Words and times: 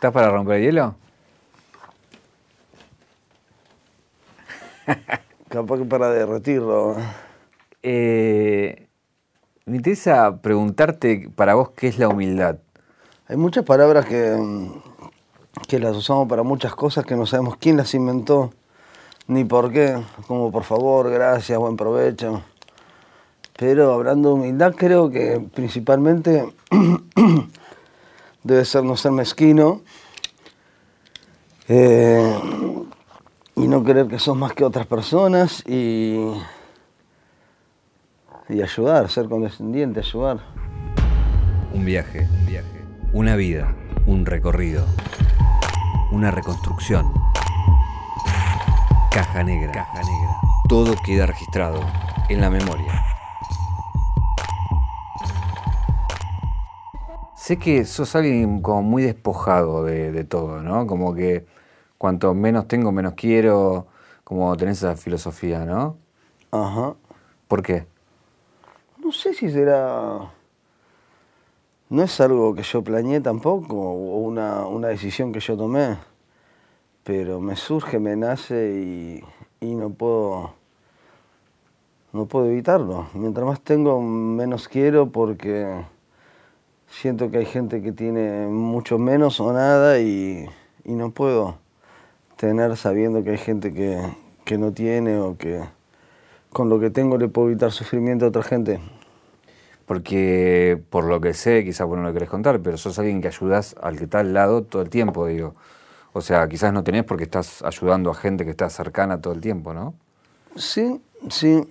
¿Estás 0.00 0.14
para 0.14 0.30
romper 0.30 0.56
el 0.56 0.62
hielo? 0.62 0.94
Capaz 5.50 5.76
que 5.76 5.84
para 5.84 6.08
derretirlo. 6.08 6.96
Eh, 7.82 8.88
me 9.66 9.76
interesa 9.76 10.40
preguntarte 10.40 11.28
para 11.36 11.52
vos 11.52 11.72
qué 11.72 11.88
es 11.88 11.98
la 11.98 12.08
humildad. 12.08 12.56
Hay 13.28 13.36
muchas 13.36 13.66
palabras 13.66 14.06
que, 14.06 14.70
que 15.68 15.78
las 15.78 15.94
usamos 15.94 16.26
para 16.28 16.44
muchas 16.44 16.74
cosas 16.74 17.04
que 17.04 17.14
no 17.14 17.26
sabemos 17.26 17.58
quién 17.58 17.76
las 17.76 17.92
inventó 17.92 18.54
ni 19.26 19.44
por 19.44 19.70
qué, 19.70 20.02
como 20.26 20.50
por 20.50 20.64
favor, 20.64 21.10
gracias, 21.10 21.58
buen 21.58 21.76
provecho. 21.76 22.42
Pero 23.58 23.92
hablando 23.92 24.30
de 24.30 24.34
humildad, 24.36 24.72
creo 24.74 25.10
que 25.10 25.46
principalmente 25.52 26.50
debe 28.42 28.64
ser 28.64 28.84
no 28.84 28.96
ser 28.96 29.12
mezquino 29.12 29.82
eh, 31.68 32.40
y 33.56 33.68
no 33.68 33.84
creer 33.84 34.08
que 34.08 34.18
sos 34.18 34.36
más 34.36 34.52
que 34.52 34.64
otras 34.64 34.86
personas 34.86 35.62
y, 35.66 36.16
y 38.48 38.62
ayudar, 38.62 39.08
ser 39.08 39.28
condescendiente, 39.28 40.00
ayudar. 40.00 40.40
Un 41.72 41.84
viaje, 41.84 42.28
un 42.28 42.46
viaje, 42.46 42.84
una 43.12 43.36
vida, 43.36 43.74
un 44.06 44.26
recorrido, 44.26 44.84
una 46.10 46.30
reconstrucción. 46.30 47.12
Caja 49.12 49.44
negra. 49.44 49.72
Caja 49.72 50.02
negra. 50.02 50.36
Todo 50.68 50.94
queda 51.04 51.26
registrado 51.26 51.80
en 52.28 52.40
la 52.40 52.48
memoria. 52.48 53.09
Sé 57.40 57.58
que 57.58 57.86
sos 57.86 58.14
alguien 58.16 58.60
como 58.60 58.82
muy 58.82 59.02
despojado 59.02 59.82
de, 59.84 60.24
todo, 60.24 60.62
¿no? 60.62 60.86
Como 60.86 61.14
que 61.14 61.46
cuanto 61.96 62.34
menos 62.34 62.68
tengo, 62.68 62.92
menos 62.92 63.14
quiero, 63.14 63.86
como 64.24 64.54
tenés 64.58 64.76
esa 64.76 64.94
filosofía, 64.94 65.64
¿no? 65.64 65.96
Ajá. 66.50 66.96
¿Por 67.48 67.62
qué? 67.62 67.86
No 69.02 69.10
sé 69.10 69.32
si 69.32 69.50
será... 69.50 70.30
No 71.88 72.02
es 72.02 72.20
algo 72.20 72.54
que 72.54 72.62
yo 72.62 72.84
planeé 72.84 73.22
tampoco, 73.22 73.74
o 73.74 74.18
una, 74.18 74.66
una 74.66 74.88
decisión 74.88 75.32
que 75.32 75.40
yo 75.40 75.56
tomé 75.56 75.96
pero 77.04 77.40
me 77.40 77.56
surge, 77.56 77.98
me 77.98 78.16
nace 78.16 79.22
y, 79.60 79.74
no 79.74 79.90
puedo 79.90 80.52
no 82.12 82.26
puedo 82.26 82.46
evitarlo. 82.46 83.08
Mientras 83.14 83.46
más 83.46 83.60
tengo, 83.62 84.00
menos 84.02 84.68
quiero 84.68 85.10
porque 85.10 85.84
siento 86.90 87.30
que 87.30 87.38
hay 87.38 87.46
gente 87.46 87.80
que 87.82 87.92
tiene 87.92 88.46
mucho 88.48 88.98
menos 88.98 89.40
o 89.40 89.52
nada 89.52 89.98
y, 90.00 90.48
no 90.84 91.12
puedo 91.12 91.56
tener 92.36 92.76
sabiendo 92.76 93.22
que 93.22 93.30
hay 93.30 93.38
gente 93.38 93.72
que, 93.72 94.00
que, 94.44 94.58
no 94.58 94.72
tiene 94.72 95.18
o 95.18 95.36
que 95.36 95.60
con 96.52 96.68
lo 96.68 96.80
que 96.80 96.90
tengo 96.90 97.16
le 97.16 97.28
puedo 97.28 97.48
evitar 97.48 97.70
sufrimiento 97.70 98.24
a 98.24 98.28
otra 98.28 98.42
gente. 98.42 98.80
Porque 99.86 100.80
por 100.90 101.04
lo 101.04 101.20
que 101.20 101.32
sé, 101.32 101.64
quizás 101.64 101.86
vos 101.86 101.96
no 101.96 102.04
lo 102.04 102.12
querés 102.12 102.28
contar, 102.28 102.60
pero 102.60 102.76
sos 102.76 102.98
alguien 102.98 103.20
que 103.20 103.28
ayudas 103.28 103.76
al 103.80 103.96
que 103.96 104.04
está 104.04 104.20
al 104.20 104.32
lado 104.32 104.62
todo 104.62 104.82
el 104.82 104.90
tiempo, 104.90 105.26
digo. 105.26 105.54
O 106.12 106.20
sea, 106.20 106.48
quizás 106.48 106.72
no 106.72 106.82
tenés 106.82 107.04
porque 107.04 107.24
estás 107.24 107.62
ayudando 107.62 108.10
a 108.10 108.14
gente 108.14 108.44
que 108.44 108.50
está 108.50 108.68
cercana 108.68 109.20
todo 109.20 109.32
el 109.32 109.40
tiempo, 109.40 109.72
¿no? 109.72 109.94
Sí, 110.56 111.00
sí. 111.28 111.62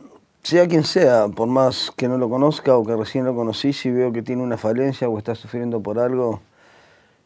Sea 0.44 0.68
quien 0.68 0.84
sea, 0.84 1.28
por 1.28 1.48
más 1.48 1.92
que 1.96 2.08
no 2.08 2.18
lo 2.18 2.30
conozca 2.30 2.76
o 2.78 2.86
que 2.86 2.96
recién 2.96 3.26
lo 3.26 3.36
conocí, 3.36 3.74
si 3.74 3.92
veo 3.92 4.12
que 4.12 4.22
tiene 4.22 4.42
una 4.42 4.58
falencia 4.58 5.10
o 5.10 5.18
está 5.18 5.36
sufriendo 5.36 5.82
por 5.82 6.00
algo 6.00 6.42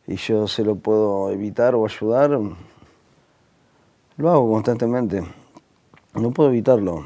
y 0.08 0.16
yo 0.16 0.48
se 0.48 0.64
lo 0.64 0.76
puedo 0.76 1.32
evitar 1.32 1.76
o 1.76 1.86
ayudar, 1.86 2.40
lo 4.18 4.30
hago 4.30 4.52
constantemente. 4.52 5.24
No 6.16 6.32
puedo 6.32 6.50
evitarlo. 6.50 7.06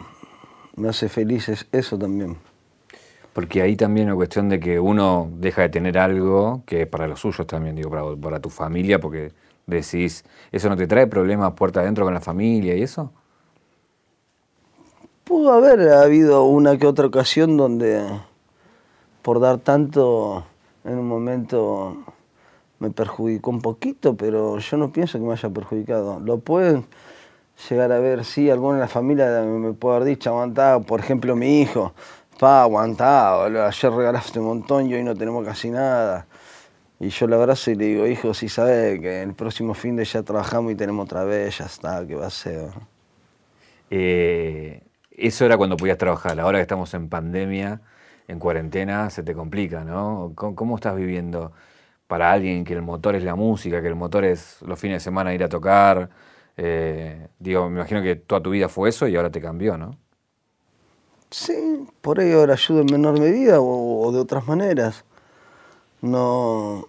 Me 0.75 0.89
hace 0.89 1.09
feliz 1.09 1.67
eso 1.71 1.98
también. 1.98 2.37
Porque 3.33 3.61
ahí 3.61 3.76
también 3.76 4.10
es 4.10 4.15
cuestión 4.15 4.49
de 4.49 4.60
que 4.60 4.80
uno 4.80 5.30
deja 5.31 5.61
de 5.61 5.70
tener 5.70 5.98
algo 5.98 6.64
que 6.65 6.83
es 6.83 6.87
para 6.87 7.08
los 7.08 7.20
suyos 7.20 7.45
también, 7.45 7.76
digo, 7.76 7.89
para, 7.89 8.15
para 8.15 8.39
tu 8.39 8.49
familia, 8.49 8.99
porque 8.99 9.31
decís, 9.67 10.26
¿eso 10.52 10.70
no 10.70 10.76
te 10.76 10.87
trae 10.87 11.05
problemas 11.05 11.54
puerta 11.54 11.81
adentro 11.81 12.04
con 12.04 12.14
la 12.14 12.21
familia 12.21 12.76
y 12.76 12.81
eso? 12.81 13.11
Pudo 15.27 15.52
haber 15.52 15.89
habido 15.89 16.45
una 16.45 16.77
que 16.77 16.88
otra 16.88 17.05
ocasión 17.05 17.58
donde 17.58 18.02
por 19.21 19.42
dar 19.42 19.58
tanto 19.58 20.45
en 20.86 20.98
un 20.98 21.05
momento 21.05 21.98
me 22.80 22.92
perjudicó 22.92 23.49
un 23.49 23.61
poquito, 23.61 24.16
pero 24.16 24.58
yo 24.60 24.77
no 24.77 24.93
pienso 24.93 25.20
que 25.20 25.26
me 25.26 25.33
haya 25.33 25.49
perjudicado. 25.49 26.21
Lo 26.21 26.39
pueden 26.39 26.86
llegar 27.70 27.92
a 27.92 27.99
ver, 27.99 28.23
sí, 28.23 28.49
alguno 28.49 28.76
en 28.76 28.80
la 28.80 28.87
familia 28.87 29.42
me 29.42 29.73
puede 29.73 29.98
haber 29.98 30.08
dicho, 30.08 30.30
aguantado, 30.30 30.83
por 30.83 31.02
ejemplo 31.02 31.36
mi 31.36 31.60
hijo, 31.60 31.93
pa, 32.39 32.61
aguantado, 32.61 33.66
ayer 33.66 33.92
regalaste 33.92 34.39
un 34.39 34.45
montón 34.45 34.89
y 34.89 34.93
hoy 34.93 35.04
no 35.04 35.14
tenemos 35.14 35.45
casi 35.45 35.71
nada. 35.71 36.26
Y 37.02 37.10
yo 37.10 37.27
le 37.27 37.36
abrazo 37.36 37.70
y 37.71 37.76
le 37.76 37.86
digo, 37.86 38.08
hijo, 38.08 38.33
si 38.33 38.48
sabe 38.48 39.02
que 39.02 39.23
el 39.23 39.33
próximo 39.33 39.73
fin 39.73 39.98
de 39.98 40.05
ya 40.05 40.23
trabajamos 40.23 40.71
y 40.71 40.76
tenemos 40.76 41.04
otra 41.04 41.26
vez, 41.26 41.58
ya 41.58 41.66
está, 41.66 42.08
¿qué 42.08 42.16
va 42.16 42.27
a 42.27 42.30
ser? 42.30 42.70
Eh, 43.89 44.86
eso 45.17 45.45
era 45.45 45.58
cuando 45.58 45.78
podías 45.78 45.98
trabajar. 45.98 46.39
Ahora 46.39 46.60
que 46.60 46.64
estamos 46.64 46.94
en 46.94 47.10
pandemia, 47.10 47.82
en 48.28 48.39
cuarentena, 48.39 49.10
se 49.10 49.23
te 49.23 49.33
complica, 49.33 49.83
¿no? 49.83 50.33
¿Cómo, 50.36 50.76
estás 50.76 50.95
viviendo 50.95 51.52
para 52.08 52.32
alguien 52.32 52.64
que 52.64 52.73
el 52.73 52.82
motor 52.82 53.16
es 53.16 53.23
la 53.23 53.36
música, 53.36 53.82
que 53.82 53.88
el 53.88 53.95
motor 53.95 54.26
es 54.26 54.61
los 54.61 54.80
fines 54.80 54.98
de 54.98 55.00
semana 55.02 55.33
ir 55.33 55.44
a 55.44 55.50
tocar? 55.50 56.10
Eh, 56.58 57.28
digo, 57.39 57.70
me 57.70 57.80
imagino 57.80 58.02
que 58.02 58.16
toda 58.16 58.42
tu 58.42 58.52
vida 58.52 58.70
fue 58.70 58.89
eso 58.89 59.08
y 59.08 59.16
ahora 59.16 59.32
te 59.32 59.42
cambió, 59.42 59.78
¿no? 59.78 59.98
Sí, 61.30 61.88
por 62.02 62.20
ahí 62.20 62.32
ahora 62.32 62.54
ayudo 62.54 62.82
en 62.82 62.88
menor 62.92 63.20
medida 63.20 63.58
o 63.60 64.11
de 64.14 64.20
otras 64.20 64.48
maneras 64.48 65.04
no, 66.02 66.88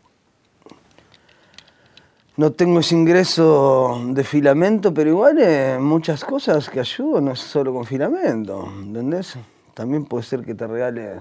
no 2.38 2.52
tengo 2.52 2.78
ese 2.78 2.94
ingreso 2.94 4.00
de 4.10 4.22
filamento, 4.22 4.94
pero 4.94 5.10
igual 5.10 5.40
en 5.40 5.82
muchas 5.82 6.24
cosas 6.24 6.70
que 6.70 6.78
ayudo 6.78 7.20
no 7.20 7.32
es 7.32 7.40
solo 7.40 7.74
con 7.74 7.84
filamento, 7.84 8.72
¿entendés? 8.80 9.36
También 9.74 10.04
puede 10.04 10.22
ser 10.22 10.44
que 10.44 10.54
te 10.54 10.64
regale 10.68 11.16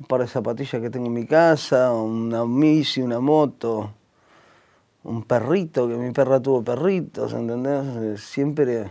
un 0.00 0.06
par 0.06 0.22
de 0.22 0.26
zapatillas 0.26 0.82
que 0.82 0.90
tengo 0.90 1.06
en 1.06 1.12
mi 1.12 1.26
casa, 1.26 1.92
una 1.92 2.42
bici, 2.42 3.00
una 3.00 3.20
moto, 3.20 3.92
un 5.04 5.22
perrito, 5.22 5.86
que 5.86 5.94
mi 5.94 6.10
perra 6.10 6.40
tuvo 6.40 6.64
perritos, 6.64 7.34
¿entendés? 7.34 8.20
Siempre, 8.20 8.90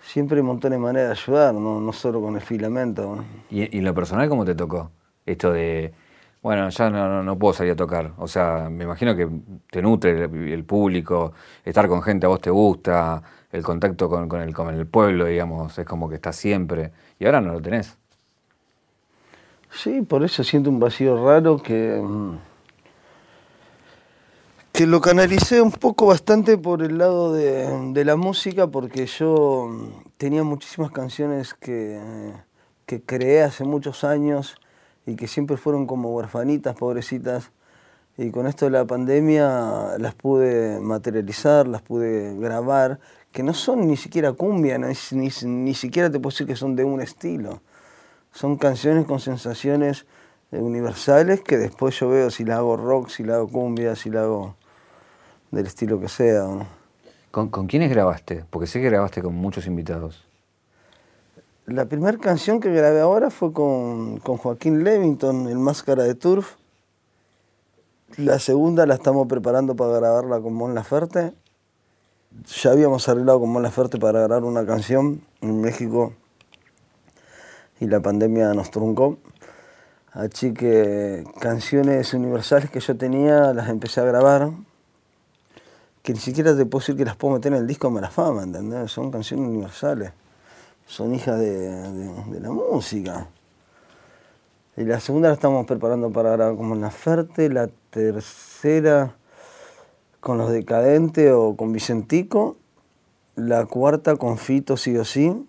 siempre 0.00 0.36
hay 0.36 0.44
montones 0.44 0.78
de 0.78 0.84
maneras 0.84 1.08
de 1.08 1.22
ayudar, 1.24 1.52
no, 1.52 1.92
solo 1.92 2.20
con 2.20 2.36
el 2.36 2.42
filamento. 2.42 3.24
¿Y, 3.50 3.76
¿Y, 3.76 3.80
lo 3.80 3.92
personal 3.92 4.28
cómo 4.28 4.44
te 4.44 4.54
tocó? 4.54 4.92
Esto 5.24 5.50
de 5.50 5.92
bueno, 6.46 6.68
ya 6.68 6.90
no, 6.90 7.38
puedo 7.40 7.54
salir 7.54 7.72
a 7.72 7.74
tocar. 7.76 8.12
O 8.18 8.28
sea, 8.28 8.68
me 8.70 8.84
imagino 8.84 9.16
que 9.16 9.28
te 9.68 9.82
nutre 9.82 10.26
el, 10.26 10.62
público, 10.64 11.32
estar 11.64 11.88
con 11.88 12.02
gente 12.02 12.24
a 12.24 12.28
vos 12.28 12.40
te 12.40 12.50
gusta, 12.50 13.20
el 13.50 13.64
contacto 13.64 14.08
con, 14.08 14.30
el, 14.40 14.54
con 14.54 14.72
el 14.72 14.86
pueblo, 14.86 15.24
digamos, 15.24 15.76
es 15.76 15.84
como 15.84 16.08
que 16.08 16.14
estás 16.14 16.36
siempre. 16.36 16.92
Y 17.18 17.26
ahora 17.26 17.40
no 17.40 17.52
lo 17.52 17.60
tenés. 17.60 17.98
Sí, 19.72 20.02
por 20.02 20.22
eso 20.22 20.44
siento 20.44 20.70
un 20.70 20.78
vacío 20.78 21.20
raro 21.26 21.60
que, 21.60 22.00
que 24.70 24.86
lo 24.86 25.00
canalicé 25.00 25.60
un 25.60 25.72
poco 25.72 26.06
bastante 26.06 26.56
por 26.58 26.80
el 26.80 26.98
lado 26.98 27.32
de, 27.32 27.92
de 27.92 28.04
la 28.04 28.14
música, 28.14 28.68
porque 28.68 29.06
yo 29.06 29.68
tenía 30.16 30.44
muchísimas 30.44 30.92
canciones 30.92 31.54
que, 31.54 32.00
que 32.86 33.02
creé 33.02 33.42
hace 33.42 33.64
muchos 33.64 34.04
años 34.04 34.60
y 35.06 35.14
que 35.14 35.28
siempre 35.28 35.56
fueron 35.56 35.86
como 35.86 36.10
huerfanitas, 36.10 36.76
pobrecitas. 36.76 37.52
Y 38.18 38.30
con 38.30 38.46
esto 38.46 38.64
de 38.64 38.72
la 38.72 38.84
pandemia 38.84 39.96
las 39.98 40.14
pude 40.14 40.80
materializar, 40.80 41.68
las 41.68 41.82
pude 41.82 42.36
grabar, 42.36 42.98
que 43.30 43.42
no 43.42 43.54
son 43.54 43.86
ni 43.86 43.96
siquiera 43.96 44.32
cumbia, 44.32 44.78
ni, 44.78 44.94
ni, 45.44 45.74
siquiera 45.74 46.10
te 46.10 46.18
puedo 46.18 46.32
decir 46.32 46.46
que 46.46 46.56
son 46.56 46.74
de 46.74 46.84
un 46.84 47.00
estilo. 47.00 47.60
Son 48.32 48.56
canciones 48.56 49.06
con 49.06 49.20
sensaciones 49.20 50.06
eh, 50.50 50.58
universales 50.58 51.40
que 51.42 51.56
después 51.56 51.98
yo 51.98 52.08
veo 52.08 52.30
si 52.30 52.44
la 52.44 52.56
hago 52.56 52.76
rock, 52.76 53.08
si 53.08 53.22
la 53.22 53.36
hago 53.36 53.48
cumbia, 53.48 53.94
si 53.94 54.10
la 54.10 54.22
hago 54.22 54.56
del 55.50 55.66
estilo 55.66 56.00
que 56.00 56.08
sea. 56.08 56.46
¿Con, 57.30 57.48
¿Con 57.50 57.66
quiénes 57.66 57.90
grabaste? 57.90 58.44
Porque 58.48 58.66
sé 58.66 58.80
que 58.80 58.88
grabaste 58.88 59.22
con 59.22 59.34
muchos 59.34 59.66
invitados. 59.66 60.26
La 61.66 61.86
primera 61.86 62.16
canción 62.16 62.60
que 62.60 62.70
grabé 62.70 63.00
ahora 63.00 63.28
fue 63.28 63.52
con, 63.52 64.20
Joaquín 64.20 64.84
Levington, 64.84 65.48
el 65.48 65.58
Máscara 65.58 66.04
de 66.04 66.14
Turf. 66.14 66.54
La 68.16 68.38
segunda 68.38 68.86
la 68.86 68.94
estamos 68.94 69.26
preparando 69.26 69.74
para 69.74 69.94
grabarla 69.94 70.40
con 70.40 70.54
Mon 70.54 70.76
Laferte. 70.76 71.32
Ya 72.62 72.70
habíamos 72.70 73.08
arreglado 73.08 73.40
con 73.40 73.50
Mon 73.50 73.64
Laferte 73.64 73.98
para 73.98 74.20
grabar 74.20 74.44
una 74.44 74.64
canción 74.64 75.22
en 75.40 75.60
México 75.60 76.12
y 77.80 77.86
la 77.86 77.98
pandemia 77.98 78.54
nos 78.54 78.70
truncó. 78.70 79.18
Así 80.12 80.54
que 80.54 81.24
canciones 81.40 82.14
universales 82.14 82.70
que 82.70 82.78
yo 82.78 82.96
tenía 82.96 83.52
las 83.52 83.68
empecé 83.68 84.00
a 84.02 84.04
grabar 84.04 84.52
que 86.04 86.12
ni 86.12 86.20
siquiera 86.20 86.56
te 86.56 86.64
puedo 86.64 86.82
decir 86.82 86.96
que 86.96 87.04
las 87.04 87.16
puedo 87.16 87.34
meter 87.34 87.52
en 87.52 87.58
el 87.58 87.66
disco 87.66 87.88
de 87.88 87.94
Mala 87.94 88.10
Fama, 88.10 88.44
¿entendés? 88.44 88.92
Son 88.92 89.10
canciones 89.10 89.48
universales, 89.48 90.12
son 90.86 91.14
hijas 91.14 91.38
de, 91.38 91.70
de 91.70 92.40
la 92.40 92.50
música. 92.50 93.28
Y 94.76 94.84
la 94.84 95.00
segunda 95.00 95.28
la 95.28 95.34
estamos 95.34 95.66
preparando 95.66 96.10
para 96.10 96.30
grabar 96.32 96.56
como 96.56 96.74
en 96.74 96.80
la 96.80 96.90
Ferte, 96.90 97.48
la 97.48 97.68
tercera 97.90 99.16
con 100.20 100.38
los 100.38 100.50
Decadentes 100.50 101.32
o 101.32 101.56
con 101.56 101.72
Vicentico, 101.72 102.56
la 103.36 103.66
cuarta 103.66 104.16
con 104.16 104.38
Fito 104.38 104.76
sí 104.76 104.96
o 104.96 105.04
sí, 105.04 105.46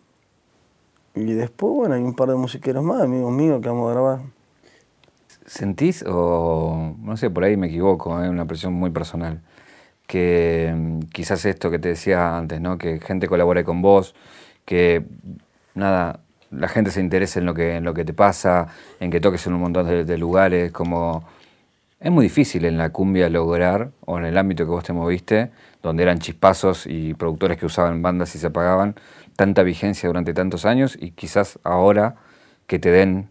y 1.25 1.33
después, 1.33 1.73
bueno, 1.73 1.95
hay 1.95 2.03
un 2.03 2.13
par 2.13 2.29
de 2.29 2.35
musiqueros 2.35 2.83
más, 2.83 3.01
amigos 3.01 3.31
míos, 3.31 3.59
que 3.61 3.69
vamos 3.69 3.89
a 3.89 3.93
grabar. 3.93 4.19
¿Sentís, 5.45 6.03
o 6.07 6.95
no 7.01 7.17
sé, 7.17 7.29
por 7.29 7.43
ahí 7.43 7.57
me 7.57 7.67
equivoco, 7.67 8.21
es 8.21 8.29
una 8.29 8.45
presión 8.45 8.73
muy 8.73 8.91
personal, 8.91 9.41
que 10.05 10.73
mm, 10.75 10.99
quizás 11.11 11.43
esto 11.45 11.71
que 11.71 11.79
te 11.79 11.89
decía 11.89 12.37
antes, 12.37 12.61
¿no? 12.61 12.77
que 12.77 12.99
gente 12.99 13.27
colabore 13.27 13.63
con 13.63 13.81
vos, 13.81 14.13
que 14.67 15.05
nada, 15.75 16.19
la 16.51 16.67
gente 16.67 16.91
se 16.91 16.99
interese 16.99 17.39
en 17.39 17.45
lo 17.45 17.53
que, 17.53 17.77
en 17.77 17.85
lo 17.85 17.93
que 17.93 18.03
te 18.03 18.13
pasa, 18.13 18.67
en 18.99 19.09
que 19.09 19.21
toques 19.21 19.47
en 19.47 19.53
un 19.53 19.61
montón 19.61 20.05
de, 20.05 20.17
lugares, 20.17 20.71
como... 20.73 21.23
Es 21.99 22.11
muy 22.11 22.25
difícil 22.25 22.65
en 22.65 22.77
la 22.77 22.91
cumbia 22.91 23.29
lograr, 23.29 23.91
o 24.05 24.19
en 24.19 24.25
el 24.25 24.37
ámbito 24.37 24.65
que 24.65 24.69
vos 24.69 24.83
te 24.83 24.93
moviste, 24.93 25.51
donde 25.81 26.03
eran 26.03 26.19
chispazos 26.19 26.85
y 26.85 27.13
productores 27.13 27.57
que 27.57 27.65
usaban 27.65 28.01
bandas 28.01 28.35
y 28.35 28.39
se 28.39 28.47
apagaban, 28.47 28.95
tanta 29.37 29.63
vigencia 29.63 30.07
durante 30.07 30.33
tantos 30.33 30.65
años 30.65 30.97
y 30.99 31.11
quizás 31.11 31.59
ahora 31.63 32.15
que 32.67 32.77
te 32.77 32.91
den 32.91 33.29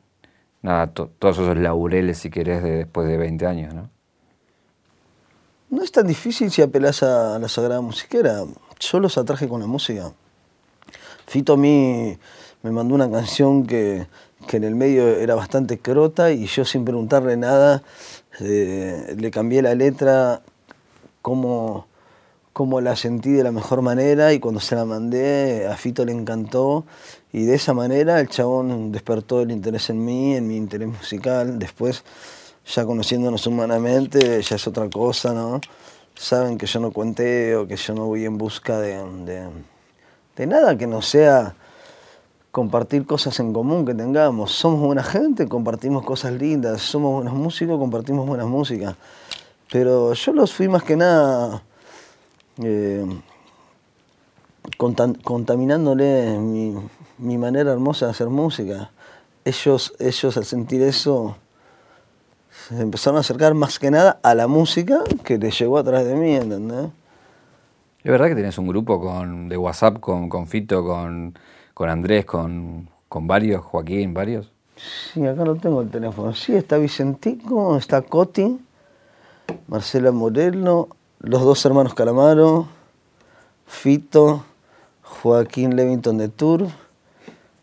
nada, 0.63 0.87
todos 0.89 1.39
esos 1.39 1.57
laureles, 1.57 2.19
si 2.19 2.31
querés, 2.31 2.63
de 2.63 2.79
después 2.79 3.07
de 3.07 3.19
20 3.19 3.47
años, 3.47 3.75
¿no? 3.75 3.91
No 5.69 5.83
es 5.83 5.93
tan 5.93 6.07
difícil 6.07 6.51
si 6.51 6.63
apelas 6.63 7.03
a 7.03 7.39
la 7.39 7.49
Sagrada 7.49 7.83
Musiquera. 7.83 8.43
Yo 8.81 9.01
los 9.01 9.19
atraje 9.19 9.49
con 9.49 9.61
la 9.61 9.67
música. 9.67 10.13
Fito 11.27 11.55
a 11.55 11.57
mí 11.57 12.17
me 12.63 12.71
mandó 12.71 12.95
una 12.95 13.11
canción 13.11 13.67
que, 13.67 14.07
en 14.53 14.65
el 14.65 14.75
medio 14.77 15.09
era 15.09 15.35
bastante 15.35 15.79
crota 15.79 16.31
y 16.31 16.47
yo 16.47 16.65
sin 16.65 16.85
preguntarle 16.85 17.37
nada 17.37 17.83
eh, 18.41 19.15
le 19.19 19.31
cambié 19.33 19.61
la 19.61 19.75
letra, 19.75 20.43
cómo, 21.21 21.87
cómo 22.53 22.81
la 22.81 22.95
sentí 22.95 23.33
de 23.33 23.43
la 23.43 23.51
mejor 23.51 23.83
manera 23.83 24.33
y 24.33 24.39
cuando 24.39 24.61
se 24.61 24.77
la 24.77 24.85
mandé 24.85 25.67
a 25.67 25.77
Fito 25.77 26.05
le 26.05 26.13
encantó 26.13 26.85
y 27.33 27.45
de 27.45 27.55
esa 27.55 27.75
manera 27.75 28.21
el 28.21 28.29
chabón 28.29 28.93
despertó 28.93 29.43
el 29.43 29.51
interés 29.51 29.91
en 29.91 30.05
mí, 30.05 30.37
en 30.37 30.47
mi 30.47 30.57
interés 30.57 30.89
musical. 30.89 31.59
Después, 31.59 32.05
ya 32.65 32.85
conociéndonos 32.85 33.47
humanamente, 33.47 34.41
ya 34.41 34.57
es 34.57 34.67
otra 34.67 34.89
cosa, 34.89 35.35
¿no? 35.35 35.61
Saben 36.15 36.57
que 36.57 36.67
yo 36.67 36.81
no 36.81 36.93
cuenteo, 36.93 37.67
que 37.67 37.77
yo 37.77 37.95
no 37.95 38.07
voy 38.07 38.25
en 38.25 38.39
busca 38.39 38.79
de, 38.79 38.95
de 39.27 39.49
nada 40.45 40.77
que 40.77 40.89
no 40.89 41.01
sea 41.01 41.55
compartir 42.57 43.05
cosas 43.05 43.39
en 43.41 43.53
común 43.53 43.85
que 43.85 43.95
tengamos. 43.95 44.51
Somos 44.51 44.81
buena 44.81 45.03
gente, 45.03 45.47
compartimos 45.47 46.05
cosas 46.05 46.33
lindas. 46.33 46.81
Somos 46.81 47.13
buenos 47.13 47.35
músicos, 47.35 47.79
compartimos 47.79 48.27
buenas 48.27 48.47
músicas. 48.47 48.97
Pero 49.71 50.15
yo 50.15 50.33
los 50.33 50.53
fui 50.53 50.67
más 50.67 50.83
que 50.83 50.97
nada 50.97 51.63
eh, 52.63 53.05
contaminándole 55.23 56.39
mi, 56.39 57.39
manera 57.39 57.73
hermosa 57.73 58.07
de 58.07 58.13
hacer 58.13 58.29
música. 58.29 58.91
Ellos, 59.45 59.95
ellos 59.99 60.37
al 60.39 60.45
sentir 60.45 60.83
eso 60.83 61.37
se 62.69 62.81
empezaron 62.81 63.19
a 63.19 63.21
acercar 63.21 63.53
más 63.53 63.79
que 63.79 63.91
nada 63.91 64.19
a 64.23 64.35
la 64.35 64.47
música 64.47 65.05
que 65.25 65.37
les 65.39 65.59
llegó 65.59 65.79
a 65.79 65.85
través 65.85 66.07
de 66.07 66.15
mí, 66.15 66.35
¿entendés? 66.35 66.89
¿Es 68.07 68.13
verdad 68.13 68.29
que 68.29 68.35
tienes 68.37 68.57
un 68.57 68.69
grupo 68.69 69.01
con, 69.01 69.49
de 69.49 69.57
WhatsApp 69.57 69.99
con, 69.99 70.29
con 70.29 70.47
Fito, 70.47 70.85
con 70.85 71.35
con 71.77 71.91
Andrés, 71.91 72.25
con, 72.25 72.89
varios, 73.11 73.63
Joaquín, 73.63 74.15
varios. 74.15 74.51
Sí, 75.13 75.27
acá 75.27 75.45
no 75.45 75.57
tengo 75.57 75.83
el 75.83 75.91
teléfono. 75.91 76.35
Sí, 76.35 76.55
está 76.55 76.79
Vicentico, 76.79 77.77
está 77.77 78.01
Coti, 78.01 78.59
Marcela 79.69 80.11
Moreno, 80.11 80.89
los 81.19 81.43
dos 81.43 81.63
hermanos 81.67 81.93
Calamaro, 81.93 82.67
Fito, 83.67 84.47
Joaquín 85.03 85.77
Levington 85.77 86.17
de 86.17 86.31
Tour, 86.31 86.69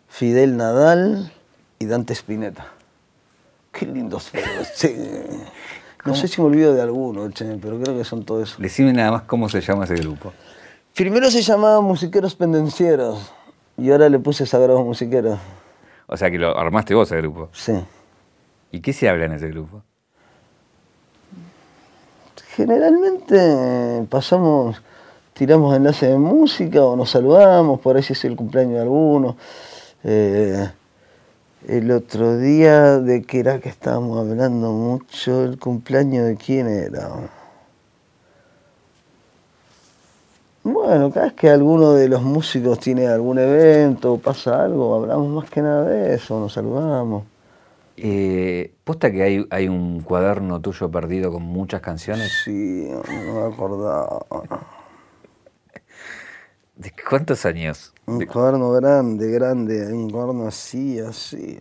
Fidel 0.10 0.58
Nadal 0.58 1.34
y 1.80 1.88
Dante 1.88 2.14
Spinetta. 2.14 2.68
Qué 3.72 3.88
lindos 3.88 4.32
sí. 4.76 4.96
No 6.06 6.16
sé 6.16 6.28
si 6.28 6.42
me 6.42 6.48
olvido 6.48 6.74
de 6.74 6.82
alguno, 6.82 7.30
pero 7.62 7.80
creo 7.80 7.98
que 7.98 8.04
son 8.04 8.24
todos 8.26 8.50
esos. 8.50 8.60
Decime 8.60 8.92
nada 8.92 9.12
más 9.12 9.22
cómo 9.24 9.48
se 9.48 9.62
llama 9.62 9.86
ese 9.86 9.96
grupo. 9.96 10.34
Primero 10.94 11.32
se 11.32 11.42
llamaba 11.42 11.82
Musiqueros 11.82 12.36
Pendencieros. 12.36 13.32
Y 13.78 13.90
ahora 13.90 14.10
le 14.10 14.20
puse 14.20 14.46
Sagrados 14.46 14.84
Musiqueros. 14.86 15.40
O 16.08 16.18
sea 16.18 16.30
que 16.30 16.38
lo 16.38 16.58
armaste 16.58 16.94
vos 16.94 17.12
ese 17.12 17.20
grupo. 17.22 17.50
Sí. 17.54 17.74
¿Y 18.72 18.82
qué 18.82 18.92
se 18.94 19.08
habla 19.08 19.26
en 19.26 19.34
ese 19.34 19.48
grupo? 19.48 19.82
Generalmente 22.56 24.06
pasamos, 24.10 24.82
tiramos 25.34 25.76
enlaces 25.76 26.10
de 26.10 26.18
música 26.18 26.84
o 26.84 26.96
nos 26.96 27.10
saludamos, 27.10 27.80
por 27.80 27.96
ahí 27.96 28.04
si 28.04 28.14
es 28.14 28.26
el 28.26 28.36
cumpleaños 28.36 28.76
de 28.76 28.82
alguno. 28.82 29.38
Eh, 30.04 30.70
el 31.68 31.92
otro 31.92 32.38
día, 32.38 33.00
¿de 33.00 33.24
qué 33.24 33.40
era 33.40 33.60
que 33.60 33.70
estábamos 33.70 34.20
hablando 34.20 34.72
mucho? 34.72 35.44
¿El 35.44 35.58
cumpleaños 35.58 36.26
de 36.26 36.36
quién 36.36 36.68
era? 36.68 37.10
Bueno, 40.64 41.12
cada 41.12 41.28
vez 41.28 41.34
que 41.36 41.50
alguno 41.50 41.94
de 41.94 42.08
los 42.08 42.22
músicos 42.22 42.80
tiene 42.80 43.08
algún 43.08 43.38
evento 43.38 44.14
o 44.14 44.18
pasa 44.18 44.64
algo, 44.64 44.96
hablamos 44.96 45.30
más 45.30 45.50
que 45.50 45.62
nada 45.62 45.84
de 45.84 46.16
eso, 46.16 46.40
nos 46.40 46.54
saludamos. 46.54 47.24
Eh, 47.98 48.74
¿Posta 48.84 49.12
que 49.12 49.24
hay, 49.24 49.46
hay 49.50 49.68
un 49.68 50.02
cuaderno 50.02 50.60
tuyo 50.60 50.90
perdido 50.90 51.32
con 51.32 51.44
muchas 51.44 51.82
canciones? 51.82 52.32
Sí, 52.44 52.90
no 52.90 53.34
me 53.34 53.54
acordaba. 53.54 54.26
¿De 56.76 56.92
cuántos 57.08 57.46
años? 57.46 57.94
Un 58.06 58.26
cuaderno 58.26 58.72
grande, 58.72 59.30
grande, 59.30 59.94
un 59.94 60.10
cuaderno 60.10 60.48
así, 60.48 61.00
así. 61.00 61.60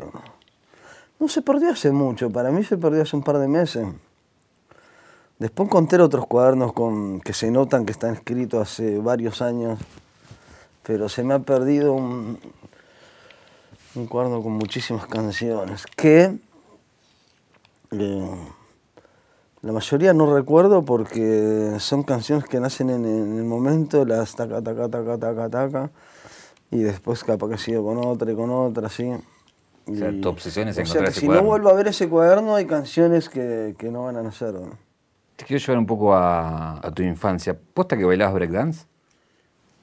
No 1.21 1.29
se 1.29 1.43
perdió 1.43 1.71
hace 1.71 1.93
mucho, 1.93 2.31
para 2.31 2.51
mí 2.51 2.65
se 2.65 2.79
perdió 2.79 3.03
hace 3.03 3.15
un 3.15 3.23
par 3.23 3.39
de 3.39 3.47
meses. 3.47 3.87
Después 5.39 5.67
encontré 5.67 6.03
otros 6.03 6.27
cuadernos 6.27 6.73
con, 6.73 7.21
que 7.21 7.33
se 7.33 7.51
notan 7.51 7.85
que 7.85 7.93
están 7.93 8.15
escritos 8.15 8.63
hace 8.63 8.99
varios 8.99 9.43
años, 9.43 9.79
pero 10.83 11.09
se 11.09 11.23
me 11.23 11.35
ha 11.35 11.41
perdido 11.41 11.93
un, 11.93 12.39
un 13.95 14.07
cuaderno 14.07 14.43
con 14.43 14.53
muchísimas 14.53 15.07
canciones 15.07 15.85
que 15.97 16.39
eh, 17.91 18.37
la 19.63 19.73
mayoría 19.73 20.13
no 20.13 20.35
recuerdo 20.35 20.85
porque 20.85 21.77
son 21.79 22.03
canciones 22.03 22.45
que 22.47 22.59
nacen 22.59 22.91
en, 22.91 23.05
el 23.05 23.45
momento, 23.45 24.05
las 24.05 24.35
taca, 24.35 24.61
taca, 24.61 24.89
taca, 24.89 25.19
taca, 25.19 25.49
taca, 25.49 25.91
y 26.71 26.79
después 26.79 27.23
capaz 27.23 27.49
que 27.49 27.59
sigo 27.59 27.85
con 27.85 27.99
otra 27.99 28.33
y 28.33 28.35
con 28.35 28.51
otra, 28.51 28.89
así. 28.89 29.09
O 29.87 29.95
sea, 29.95 30.13
tu 30.21 30.29
obsesión 30.29 30.69
es 30.69 30.79
encontrar 30.79 31.05
o 31.05 31.07
sea, 31.07 31.15
que 31.15 31.21
si 31.21 31.29
no 31.29 31.43
vuelvo 31.43 31.71
a 31.71 31.75
ver 31.75 31.89
ese 31.89 32.09
cuaderno 32.09 32.57
hay 32.57 32.67
canciones 32.67 33.29
que, 33.29 33.77
que 33.79 33.91
no 33.91 34.05
van 34.05 34.17
a 34.17 34.23
nacer. 34.23 34.55
Te 35.37 35.45
quiero 35.45 35.61
llevar 35.61 35.79
un 35.79 35.87
poco 35.87 36.13
a, 36.15 36.81
tu 36.95 37.03
infancia. 37.03 37.57
¿Posta 37.75 37.97
que 37.97 38.05
bailabas 38.05 38.35
breakdance? 38.35 38.87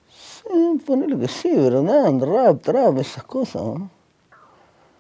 Sí, 0.10 0.82
ponele 0.86 1.18
que 1.18 1.28
sí, 1.30 1.56
breakdance, 1.56 2.26
rap, 2.26 2.62
trap, 2.62 2.98
esas 2.98 3.24
cosas. 3.24 3.62
¿no? 3.62 3.90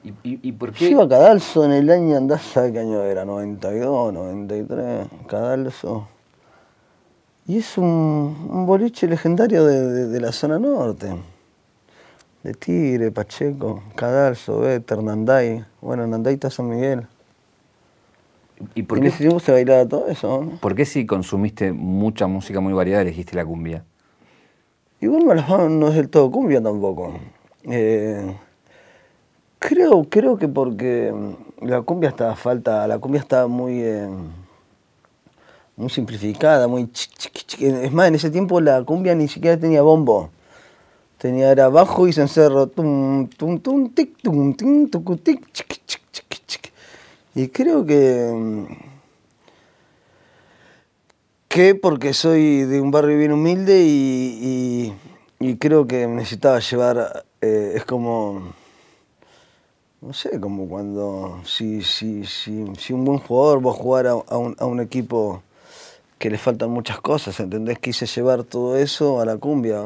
¿Y, 0.04 0.14
y, 0.24 0.52
por 0.54 0.72
qué? 0.72 0.86
Yo 0.86 0.92
iba 0.92 1.04
a 1.04 1.10
Cadalso 1.10 1.66
en 1.66 1.72
el 1.72 1.90
año, 1.90 2.16
andás, 2.16 2.42
¿sabes 2.42 2.72
qué 2.72 2.80
año 2.80 3.04
era? 3.04 3.26
92, 3.26 4.14
93, 4.14 5.08
Cadalso. 5.28 6.08
Y 7.46 7.58
es 7.58 7.78
un, 7.78 7.86
un 8.50 8.66
boliche 8.66 9.08
legendario 9.08 9.66
de, 9.66 10.08
de, 10.08 10.22
la 10.22 10.32
zona 10.32 10.58
norte. 10.58 11.14
De 12.44 12.54
Tigre, 12.54 13.12
Pacheco, 13.12 13.84
Cadalso, 13.96 14.60
Better, 14.60 15.04
Nanday. 15.04 15.66
Bueno, 15.82 16.08
Nanday 16.08 16.36
está 16.36 16.50
San 16.50 16.70
Miguel. 16.70 17.06
¿Y 18.76 18.84
por 18.84 19.02
qué 19.02 19.12
se 19.12 19.52
bailaba 19.52 19.86
todo 19.86 20.08
eso? 20.08 20.50
¿Por 20.62 20.76
qué 20.76 20.86
si 20.86 21.06
consumiste 21.06 21.72
mucha 21.72 22.28
música 22.28 22.60
muy 22.60 22.74
variada 22.74 23.02
elegiste 23.02 23.36
la 23.36 23.46
cumbia? 23.46 23.84
Igual 25.02 25.46
no 25.80 25.88
es 25.88 25.96
del 25.96 26.10
todo 26.10 26.30
cumbia 26.30 26.62
tampoco. 26.62 27.14
Eh, 27.64 28.36
creo, 29.60 30.06
creo 30.10 30.38
que 30.38 30.48
porque 30.48 31.14
la 31.62 31.82
cumbia 31.82 32.10
está 32.10 32.36
falta, 32.36 32.88
la 32.88 32.98
cumbia 33.00 33.22
está 33.22 33.48
muy, 33.48 33.82
eh, 33.82 34.10
muy 35.76 35.90
simplificada, 35.90 36.68
muy 36.68 36.90
es 37.60 37.92
más, 37.92 38.08
en 38.08 38.16
ese 38.16 38.32
tiempo 38.32 38.60
la 38.62 38.84
cumbia 38.84 39.14
ni 39.16 39.28
siquiera 39.28 39.60
tenía 39.60 39.82
bombo. 39.82 40.30
Tenía 41.18 41.52
era 41.52 41.68
bajo 41.68 42.08
y 42.08 42.14
cencerro. 42.14 42.68
Tum, 42.68 43.28
tum, 43.28 43.60
tum, 43.60 43.90
tic, 43.90 44.18
tum, 44.22 44.54
tic, 44.54 45.24
tic, 45.24 46.72
y 47.36 47.50
creo 47.50 47.86
que, 47.86 48.66
dejé 51.60 51.76
porque 51.76 52.14
soy 52.14 52.64
de 52.64 52.80
un 52.80 52.92
barrio 52.92 53.18
bien 53.18 53.34
humilde 53.34 53.84
y, 53.86 54.94
creo 55.60 55.88
que 55.88 56.08
necesitaba 56.08 56.60
llevar, 56.60 57.26
eh, 57.42 57.74
es 57.76 57.86
como, 57.86 58.54
no 60.02 60.14
sé, 60.14 60.40
como 60.40 60.68
cuando, 60.68 61.42
si, 61.46 61.82
si, 61.82 62.26
si, 62.26 62.66
si 62.78 62.94
un 62.94 63.04
buen 63.04 63.20
jugador 63.20 63.66
va 63.66 63.72
a 63.72 63.74
jugar 63.74 64.08
a, 64.08 64.16
un, 64.16 64.56
a 64.58 64.66
un 64.66 64.80
equipo 64.80 65.44
que 66.18 66.30
le 66.30 66.38
faltan 66.38 66.70
muchas 66.70 67.00
cosas, 67.00 67.40
¿entendés? 67.40 67.80
Quise 67.80 68.06
llevar 68.06 68.44
todo 68.44 68.78
eso 68.78 69.20
a 69.22 69.26
la 69.26 69.38
cumbia. 69.38 69.82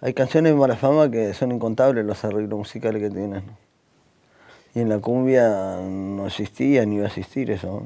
Hay 0.00 0.14
canciones 0.14 0.52
de 0.52 0.58
mala 0.58 0.76
fama 0.76 1.10
que 1.10 1.32
son 1.34 1.52
incontables 1.52 2.04
los 2.04 2.24
arreglos 2.24 2.58
musicales 2.58 3.00
que 3.02 3.10
tienen. 3.10 3.42
Y 4.74 4.80
en 4.80 4.88
la 4.88 4.98
cumbia 4.98 5.78
no 5.80 6.26
existía 6.26 6.84
ni 6.86 6.96
iba 6.96 7.04
a 7.04 7.08
existir 7.08 7.50
eso. 7.50 7.82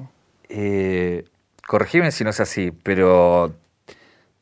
Eh, 0.49 1.25
corregime 1.67 2.11
si 2.13 2.25
no 2.25 2.31
es 2.31 2.41
así, 2.41 2.71
pero 2.71 3.53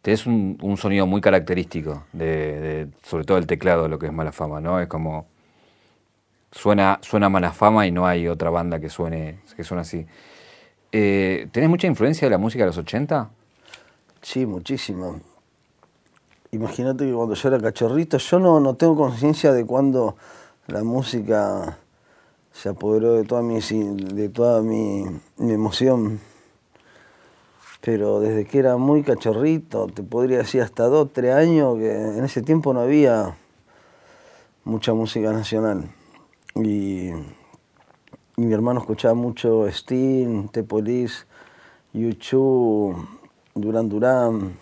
tenés 0.02 0.26
un, 0.26 0.58
un 0.60 0.76
sonido 0.76 1.06
muy 1.06 1.20
característico, 1.20 2.04
de, 2.12 2.88
sobre 3.02 3.24
todo 3.24 3.38
el 3.38 3.46
teclado, 3.46 3.88
lo 3.88 3.98
que 3.98 4.06
es 4.06 4.12
mala 4.12 4.32
fama, 4.32 4.60
¿no? 4.60 4.80
Es 4.80 4.88
como. 4.88 5.26
Suena, 6.54 6.98
suena 7.02 7.28
mala 7.28 7.52
fama 7.52 7.86
y 7.86 7.90
no 7.90 8.06
hay 8.06 8.28
otra 8.28 8.48
banda 8.48 8.78
que 8.78 8.88
suene, 8.88 9.40
que 9.56 9.64
suene 9.64 9.80
así. 9.80 10.06
Eh, 10.92 11.48
¿Tenés 11.50 11.68
mucha 11.68 11.88
influencia 11.88 12.26
de 12.26 12.30
la 12.30 12.38
música 12.38 12.62
de 12.62 12.68
los 12.68 12.78
80? 12.78 13.28
Sí, 14.22 14.46
muchísima. 14.46 15.18
Imagínate 16.52 17.04
que 17.04 17.12
cuando 17.12 17.34
yo 17.34 17.48
era 17.48 17.60
cachorrito, 17.60 18.18
yo 18.18 18.38
no, 18.38 18.60
no 18.60 18.74
tengo 18.76 18.94
conciencia 18.94 19.52
de 19.52 19.66
cuando 19.66 20.16
la 20.68 20.84
música 20.84 21.78
se 22.52 22.68
apoderó 22.68 23.14
de 23.14 23.24
toda 23.24 23.42
mi, 23.42 23.58
de 23.58 24.28
toda 24.28 24.62
mi, 24.62 25.04
emoción. 25.38 26.20
Pero 27.80 28.20
desde 28.20 28.46
que 28.46 28.60
era 28.60 28.76
muy 28.76 29.02
cachorrito, 29.02 29.88
te 29.88 30.04
podría 30.04 30.38
decir 30.38 30.62
hasta 30.62 30.84
dos, 30.84 31.12
tres 31.12 31.34
años, 31.34 31.76
que 31.76 31.92
en 31.92 32.24
ese 32.24 32.40
tiempo 32.40 32.72
no 32.72 32.80
había 32.80 33.36
mucha 34.62 34.94
música 34.94 35.32
nacional. 35.32 35.90
Y, 36.56 37.10
mi 38.36 38.52
hermano 38.52 38.80
escuchaba 38.80 39.14
mucho 39.14 39.66
Sting, 39.68 40.48
The 40.48 40.62
Police, 40.64 41.24
YouTube, 41.92 42.96
Duran 43.54 43.88
Duran. 43.88 44.56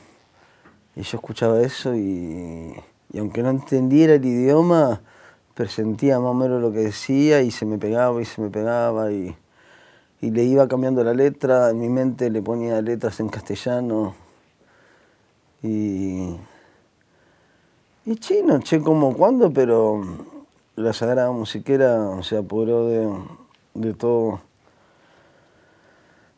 Y 0.94 1.02
yo 1.02 1.16
escuchaba 1.16 1.60
eso 1.60 1.94
y, 1.94 2.74
y 3.12 3.18
aunque 3.18 3.42
no 3.42 3.50
entendiera 3.50 4.14
el 4.14 4.24
idioma, 4.24 5.00
presentía 5.54 6.18
más 6.18 6.30
o 6.30 6.34
menos 6.34 6.60
lo 6.60 6.72
que 6.72 6.80
decía 6.80 7.42
y 7.42 7.50
se 7.50 7.66
me 7.66 7.78
pegaba 7.78 8.20
y 8.20 8.24
se 8.24 8.40
me 8.40 8.50
pegaba 8.50 9.12
y, 9.12 9.36
le 10.20 10.44
iba 10.44 10.68
cambiando 10.68 11.02
la 11.02 11.14
letra, 11.14 11.70
en 11.70 11.80
mi 11.80 11.88
mente 11.88 12.30
le 12.30 12.40
ponía 12.40 12.80
letras 12.80 13.18
en 13.18 13.28
castellano 13.28 14.14
y, 15.64 16.36
y 18.06 18.16
chino, 18.20 18.60
che 18.60 18.80
como 18.80 19.16
cuando, 19.16 19.52
pero 19.52 20.00
la 20.76 20.92
Sagrada 20.92 21.30
Musiquera 21.32 22.22
se 22.22 22.38
apoderó 22.38 22.86
de, 22.86 23.08
de 23.74 23.94
todo 23.94 24.40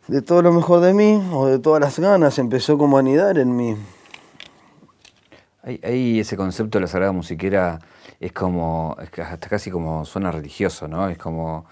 de 0.08 0.22
todo 0.22 0.42
lo 0.42 0.52
mejor 0.52 0.80
de 0.80 0.92
mí 0.92 1.22
o 1.32 1.46
de 1.46 1.58
todas 1.58 1.80
las 1.80 1.98
ganas, 1.98 2.38
empezó 2.38 2.76
como 2.76 2.96
a 2.96 3.00
anidar 3.00 3.38
en 3.38 3.56
mí. 3.56 3.76
Hay, 5.62 6.20
ese 6.20 6.36
concepto 6.36 6.76
de 6.76 6.82
la 6.82 6.88
Sagrada 6.88 7.12
Musiquera, 7.12 7.78
es 8.20 8.32
como, 8.32 8.96
hasta 8.98 9.48
casi 9.48 9.70
como 9.70 10.04
suena 10.04 10.30
religioso, 10.30 10.88
¿no? 10.88 11.08
Es 11.08 11.16
como, 11.16 11.64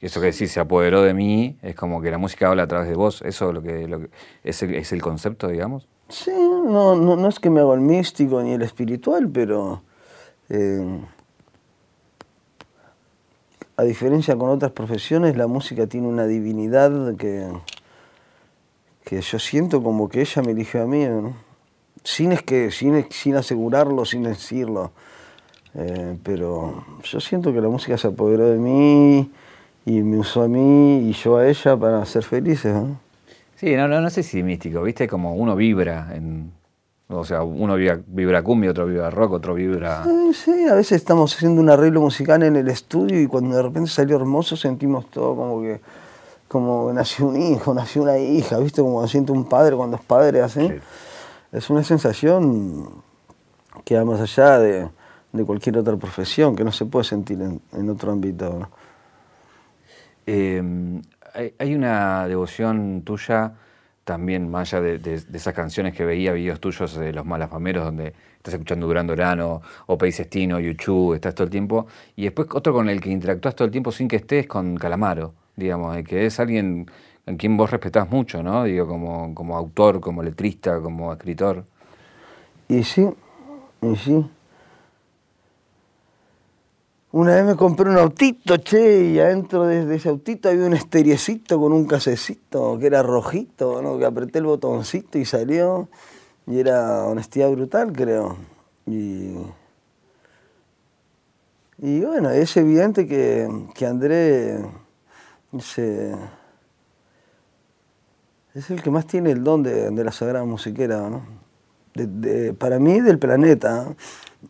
eso 0.00 0.20
que 0.20 0.26
decís, 0.26 0.52
se 0.52 0.60
apoderó 0.60 1.02
de 1.02 1.14
mí, 1.14 1.56
es 1.62 1.74
como 1.74 2.02
que 2.02 2.10
la 2.10 2.18
música 2.18 2.48
habla 2.48 2.64
a 2.64 2.66
través 2.66 2.90
de 2.90 2.94
vos, 2.94 3.22
eso 3.22 3.52
lo 3.54 3.62
que, 3.62 3.88
lo 3.88 4.00
que 4.00 4.10
es, 4.44 4.62
el, 4.62 4.74
es, 4.74 4.92
el, 4.92 5.00
concepto, 5.00 5.48
digamos. 5.48 5.88
Sí, 6.10 6.30
no, 6.30 6.94
no, 6.94 7.26
es 7.26 7.40
que 7.40 7.48
me 7.48 7.60
hago 7.60 7.72
el 7.72 7.80
místico 7.80 8.42
ni 8.42 8.52
el 8.52 8.60
espiritual, 8.60 9.30
pero 9.30 9.82
eh, 10.50 11.00
a 13.76 13.82
diferencia 13.82 14.36
con 14.36 14.50
otras 14.50 14.72
profesiones, 14.72 15.36
la 15.36 15.46
música 15.46 15.86
tiene 15.86 16.08
una 16.08 16.26
divinidad 16.26 17.14
que, 17.16 17.46
que 19.04 19.20
yo 19.20 19.38
siento 19.38 19.82
como 19.82 20.08
que 20.08 20.22
ella 20.22 20.42
me 20.42 20.52
eligió 20.52 20.82
a 20.82 20.86
mí, 20.86 21.06
sin, 22.02 22.32
es 22.32 22.42
que, 22.42 22.70
sin, 22.70 23.06
sin 23.10 23.36
asegurarlo, 23.36 24.04
sin 24.04 24.22
decirlo. 24.22 24.92
Eh, 25.74 26.16
pero 26.22 26.84
yo 27.02 27.20
siento 27.20 27.52
que 27.52 27.60
la 27.60 27.68
música 27.68 27.98
se 27.98 28.08
apoderó 28.08 28.48
de 28.48 28.56
mí 28.56 29.30
y 29.84 30.02
me 30.02 30.18
usó 30.18 30.42
a 30.42 30.48
mí 30.48 31.10
y 31.10 31.12
yo 31.12 31.36
a 31.36 31.46
ella 31.46 31.76
para 31.76 32.04
ser 32.06 32.22
felices. 32.22 32.74
¿no? 32.74 32.98
Sí, 33.56 33.76
no, 33.76 33.86
no, 33.88 34.00
no 34.00 34.08
sé 34.08 34.22
si 34.22 34.42
místico, 34.42 34.82
¿viste? 34.82 35.06
Como 35.06 35.34
uno 35.34 35.54
vibra 35.54 36.14
en, 36.14 36.50
o 37.08 37.24
sea, 37.24 37.42
uno 37.42 37.76
vibra, 37.76 38.42
cumbia, 38.42 38.70
otro 38.70 38.86
vibra 38.86 39.10
rock, 39.10 39.32
otro 39.32 39.54
vibra... 39.54 40.02
Sí, 40.04 40.34
sí, 40.34 40.68
a 40.68 40.74
veces 40.74 40.92
estamos 40.92 41.34
haciendo 41.34 41.60
un 41.60 41.70
arreglo 41.70 42.00
musical 42.00 42.42
en 42.42 42.56
el 42.56 42.68
estudio 42.68 43.20
y 43.20 43.26
cuando 43.26 43.56
de 43.56 43.62
repente 43.62 43.90
salió 43.90 44.16
hermoso 44.16 44.56
sentimos 44.56 45.08
todo 45.10 45.36
como 45.36 45.62
que 45.62 45.80
como 46.48 46.92
nació 46.92 47.26
un 47.26 47.40
hijo, 47.40 47.74
nació 47.74 48.02
una 48.02 48.18
hija, 48.18 48.58
¿viste? 48.58 48.80
Como 48.80 49.06
siente 49.08 49.32
un 49.32 49.48
padre 49.48 49.76
cuando 49.76 49.96
es 49.96 50.02
padre 50.02 50.42
así. 50.42 50.72
Es 51.52 51.70
una 51.70 51.82
sensación 51.82 53.02
que 53.84 53.96
va 53.96 54.04
más 54.04 54.20
allá 54.20 54.58
de, 54.58 54.88
cualquier 55.44 55.78
otra 55.78 55.96
profesión, 55.96 56.56
que 56.56 56.64
no 56.64 56.72
se 56.72 56.86
puede 56.86 57.04
sentir 57.04 57.40
en, 57.40 57.90
otro 57.90 58.12
ámbito. 58.12 58.68
Em, 60.24 61.02
hay, 61.58 61.74
una 61.74 62.26
devoción 62.26 63.02
tuya 63.02 63.52
también, 64.06 64.48
más 64.48 64.72
allá 64.72 64.98
de, 64.98 65.14
esas 65.14 65.52
canciones 65.52 65.92
que 65.92 66.04
veía, 66.04 66.32
videos 66.32 66.60
tuyos 66.60 66.96
de 66.96 67.12
los 67.12 67.26
malafameros, 67.26 67.84
donde 67.84 68.14
estás 68.36 68.54
escuchando 68.54 68.86
Durán 68.86 69.08
Durano, 69.08 69.62
o 69.86 69.98
País 69.98 70.20
Estino, 70.20 70.60
YouTube, 70.60 71.14
estás 71.14 71.34
todo 71.34 71.44
el 71.44 71.50
tiempo, 71.50 71.88
y 72.14 72.22
después 72.22 72.46
otro 72.52 72.72
con 72.72 72.88
el 72.88 73.00
que 73.00 73.10
interactúas 73.10 73.56
todo 73.56 73.66
el 73.66 73.72
tiempo 73.72 73.90
sin 73.90 74.06
que 74.06 74.14
estés, 74.14 74.46
con 74.46 74.76
Calamaro, 74.76 75.34
digamos, 75.56 75.96
que 76.04 76.24
es 76.24 76.38
alguien 76.38 76.86
en 77.26 77.36
quien 77.36 77.56
vos 77.56 77.68
respetás 77.68 78.08
mucho, 78.08 78.44
¿no? 78.44 78.62
Digo, 78.62 78.86
como, 78.86 79.34
como 79.34 79.56
autor, 79.56 80.00
como 80.00 80.22
letrista, 80.22 80.80
como 80.80 81.12
escritor. 81.12 81.64
Y 82.68 82.84
sí, 82.84 83.08
y 83.82 83.96
sí. 83.96 84.24
Una 87.16 87.34
vez 87.34 87.46
me 87.46 87.56
compré 87.56 87.88
un 87.88 87.96
autito, 87.96 88.58
che, 88.58 89.06
y 89.06 89.18
adentro 89.18 89.64
de, 89.64 89.96
ese 89.96 90.10
autito 90.10 90.50
había 90.50 90.66
un 90.66 90.74
esteriecito 90.74 91.58
con 91.58 91.72
un 91.72 91.86
casecito 91.86 92.78
que 92.78 92.88
era 92.88 93.02
rojito, 93.02 93.80
¿no? 93.80 93.98
Que 93.98 94.04
apreté 94.04 94.40
el 94.40 94.44
botoncito 94.44 95.16
y 95.16 95.24
salió. 95.24 95.88
Y 96.46 96.60
era 96.60 97.06
honestidad 97.06 97.50
brutal, 97.50 97.94
creo. 97.94 98.36
Y, 98.84 99.34
y 101.78 102.00
bueno, 102.00 102.28
es 102.28 102.54
evidente 102.58 103.06
que, 103.06 103.48
que 103.72 103.86
André 103.86 104.58
se 105.58 106.14
es 108.52 108.70
el 108.70 108.82
que 108.82 108.90
más 108.90 109.06
tiene 109.06 109.30
el 109.30 109.42
don 109.42 109.62
de, 109.62 109.90
la 110.04 110.12
Sagrada 110.12 110.44
Musiquera, 110.44 111.08
¿no? 111.08 111.22
para 112.58 112.78
mí, 112.78 113.00
del 113.00 113.18
planeta. 113.18 113.86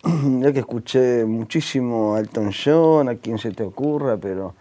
Ya 0.41 0.53
que 0.53 0.61
escuché 0.61 1.25
muchísimo 1.25 2.15
a 2.15 2.21
Elton 2.21 2.51
John, 2.53 3.09
a 3.09 3.17
quien 3.17 3.39
se 3.39 3.53
te 3.53 3.63
ocurra, 3.63 4.17
pero 4.17 4.55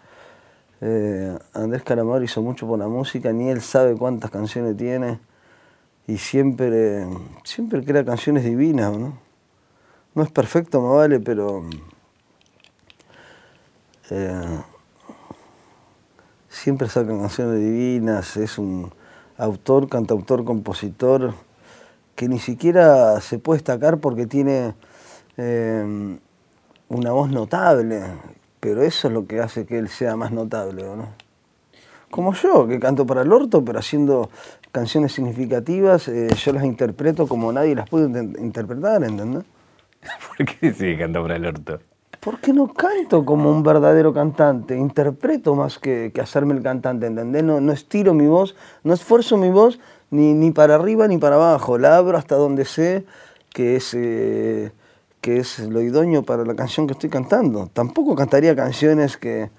eh, 0.80 1.36
Andrés 1.52 1.82
Calamaro 1.82 2.22
hizo 2.22 2.42
mucho 2.42 2.66
por 2.66 2.78
la 2.78 2.88
música, 2.88 3.32
ni 3.32 3.48
él 3.48 3.60
sabe 3.60 3.96
cuántas 3.96 4.30
canciones 4.30 4.76
tiene 4.76 5.18
y 6.06 6.18
siempre, 6.18 7.06
siempre 7.44 7.84
crea 7.84 8.04
canciones 8.04 8.44
divinas, 8.44 8.96
¿no? 8.96 9.18
No 10.14 10.22
es 10.22 10.30
perfecto, 10.30 10.80
me 10.80 10.94
vale, 10.94 11.20
pero 11.20 11.64
eh, 14.10 14.60
siempre 16.48 16.88
saca 16.88 17.08
canciones 17.08 17.58
divinas, 17.58 18.36
es 18.36 18.56
un 18.56 18.92
autor, 19.36 19.88
cantautor, 19.88 20.44
compositor, 20.44 21.34
que 22.14 22.28
ni 22.28 22.38
siquiera 22.38 23.20
se 23.20 23.38
puede 23.38 23.58
destacar 23.58 23.98
porque 23.98 24.26
tiene 24.26 24.74
eh, 25.36 26.18
una 26.88 27.12
voz 27.12 27.30
notable, 27.30 28.02
pero 28.60 28.82
eso 28.82 29.08
es 29.08 29.14
lo 29.14 29.26
que 29.26 29.40
hace 29.40 29.66
que 29.66 29.78
él 29.78 29.88
sea 29.88 30.16
más 30.16 30.32
notable, 30.32 30.82
¿no? 30.84 31.08
Como 32.10 32.32
yo, 32.34 32.66
que 32.66 32.78
canto 32.78 33.04
para 33.04 33.22
el 33.22 33.32
orto, 33.32 33.64
pero 33.64 33.78
haciendo 33.78 34.30
canciones 34.72 35.12
significativas, 35.12 36.08
eh, 36.08 36.28
yo 36.34 36.52
las 36.52 36.64
interpreto 36.64 37.26
como 37.26 37.52
nadie 37.52 37.74
las 37.74 37.88
puede 37.88 38.06
interpretar, 38.38 39.02
¿entendés? 39.04 39.44
¿Por 40.36 40.46
qué 40.46 40.72
sí 40.72 40.96
canto 40.96 41.22
para 41.22 41.36
el 41.36 41.46
orto? 41.46 41.80
Porque 42.20 42.52
no 42.52 42.72
canto 42.72 43.24
como 43.24 43.50
un 43.50 43.62
verdadero 43.62 44.12
cantante, 44.12 44.76
interpreto 44.76 45.54
más 45.54 45.78
que, 45.78 46.12
hacerme 46.20 46.54
el 46.54 46.62
cantante, 46.62 47.06
¿entendés? 47.06 47.44
No, 47.44 47.60
no 47.60 47.72
estiro 47.72 48.14
mi 48.14 48.26
voz, 48.26 48.56
no 48.84 48.94
esfuerzo 48.94 49.36
mi 49.36 49.50
voz 49.50 49.78
ni, 50.10 50.32
ni 50.32 50.50
para 50.52 50.76
arriba 50.76 51.08
ni 51.08 51.18
para 51.18 51.36
abajo, 51.36 51.78
la 51.78 51.96
abro 51.96 52.16
hasta 52.16 52.36
donde 52.36 52.64
sé 52.64 53.04
que 53.52 53.76
es, 53.76 53.94
eh, 53.94 54.72
que 55.26 55.38
es 55.38 55.58
lo 55.58 55.80
idóneo 55.80 56.22
para 56.22 56.44
la 56.44 56.54
canción 56.54 56.86
que 56.86 56.92
estoy 56.92 57.10
cantando. 57.10 57.68
Tampoco 57.72 58.14
cantaría 58.14 58.54
canciones 58.54 59.16
que, 59.16 59.50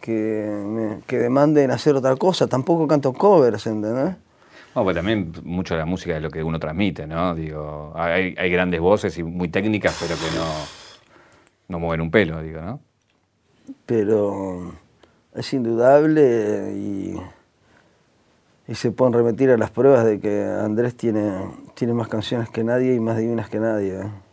que, 0.00 1.02
demanden 1.10 1.72
hacer 1.72 1.96
otra 1.96 2.14
cosa, 2.14 2.46
tampoco 2.46 2.86
canto 2.86 3.12
covers, 3.12 3.66
¿entendés? 3.66 4.14
No, 4.76 4.84
pues 4.84 4.94
también 4.94 5.32
mucho 5.42 5.74
de 5.74 5.80
la 5.80 5.86
música 5.86 6.16
es 6.16 6.22
lo 6.22 6.30
que 6.30 6.44
uno 6.44 6.60
transmite, 6.60 7.08
¿no? 7.08 7.34
Digo, 7.34 7.92
hay, 7.96 8.36
hay 8.38 8.48
grandes 8.48 8.78
voces 8.78 9.18
y 9.18 9.24
muy 9.24 9.48
técnicas, 9.48 9.98
pero 10.00 10.14
que 10.14 10.38
no, 10.38 10.46
no 11.66 11.80
mueven 11.80 12.02
un 12.02 12.12
pelo, 12.12 12.40
digo, 12.40 12.60
¿no? 12.60 12.80
Pero 13.86 14.72
es 15.34 15.52
indudable 15.52 16.74
y, 16.76 17.20
y 18.68 18.74
se 18.76 18.92
pueden 18.92 19.14
remitir 19.14 19.50
a 19.50 19.56
las 19.56 19.72
pruebas 19.72 20.04
de 20.04 20.20
que 20.20 20.44
Andrés 20.44 20.96
tiene, 20.96 21.40
tiene 21.74 21.92
más 21.92 22.06
canciones 22.06 22.50
que 22.50 22.62
nadie 22.62 22.94
y 22.94 23.00
más 23.00 23.18
divinas 23.18 23.48
que 23.48 23.58
nadie. 23.58 24.00
¿eh? 24.00 24.27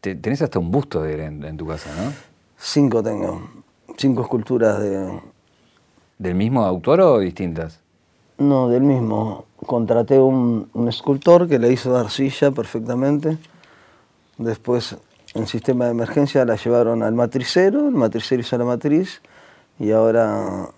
Te- 0.00 0.14
Tenés 0.14 0.42
hasta 0.42 0.58
un 0.58 0.70
busto 0.70 1.02
de 1.02 1.14
él 1.14 1.20
en, 1.20 1.44
en 1.44 1.56
tu 1.56 1.66
casa, 1.66 1.90
¿no? 1.96 2.12
Cinco 2.56 3.02
tengo, 3.02 3.42
cinco 3.96 4.22
esculturas 4.22 4.80
de... 4.80 5.20
¿Del 6.18 6.34
mismo 6.34 6.64
autor 6.64 7.00
o 7.00 7.18
distintas? 7.18 7.80
No, 8.38 8.68
del 8.68 8.82
mismo. 8.82 9.46
Contraté 9.66 10.18
un, 10.18 10.68
un 10.74 10.88
escultor 10.88 11.48
que 11.48 11.58
le 11.58 11.72
hizo 11.72 11.92
de 11.94 12.00
arcilla 12.00 12.50
perfectamente. 12.50 13.38
Después, 14.38 14.96
en 15.34 15.46
sistema 15.46 15.86
de 15.86 15.90
emergencia, 15.92 16.44
la 16.44 16.56
llevaron 16.56 17.02
al 17.02 17.14
matricero, 17.14 17.88
el 17.88 17.94
matricero 17.94 18.40
hizo 18.40 18.56
la 18.58 18.64
matriz 18.64 19.20
y 19.78 19.90
ahora 19.92 20.68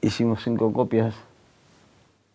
hicimos 0.00 0.42
cinco 0.44 0.72
copias. 0.72 1.14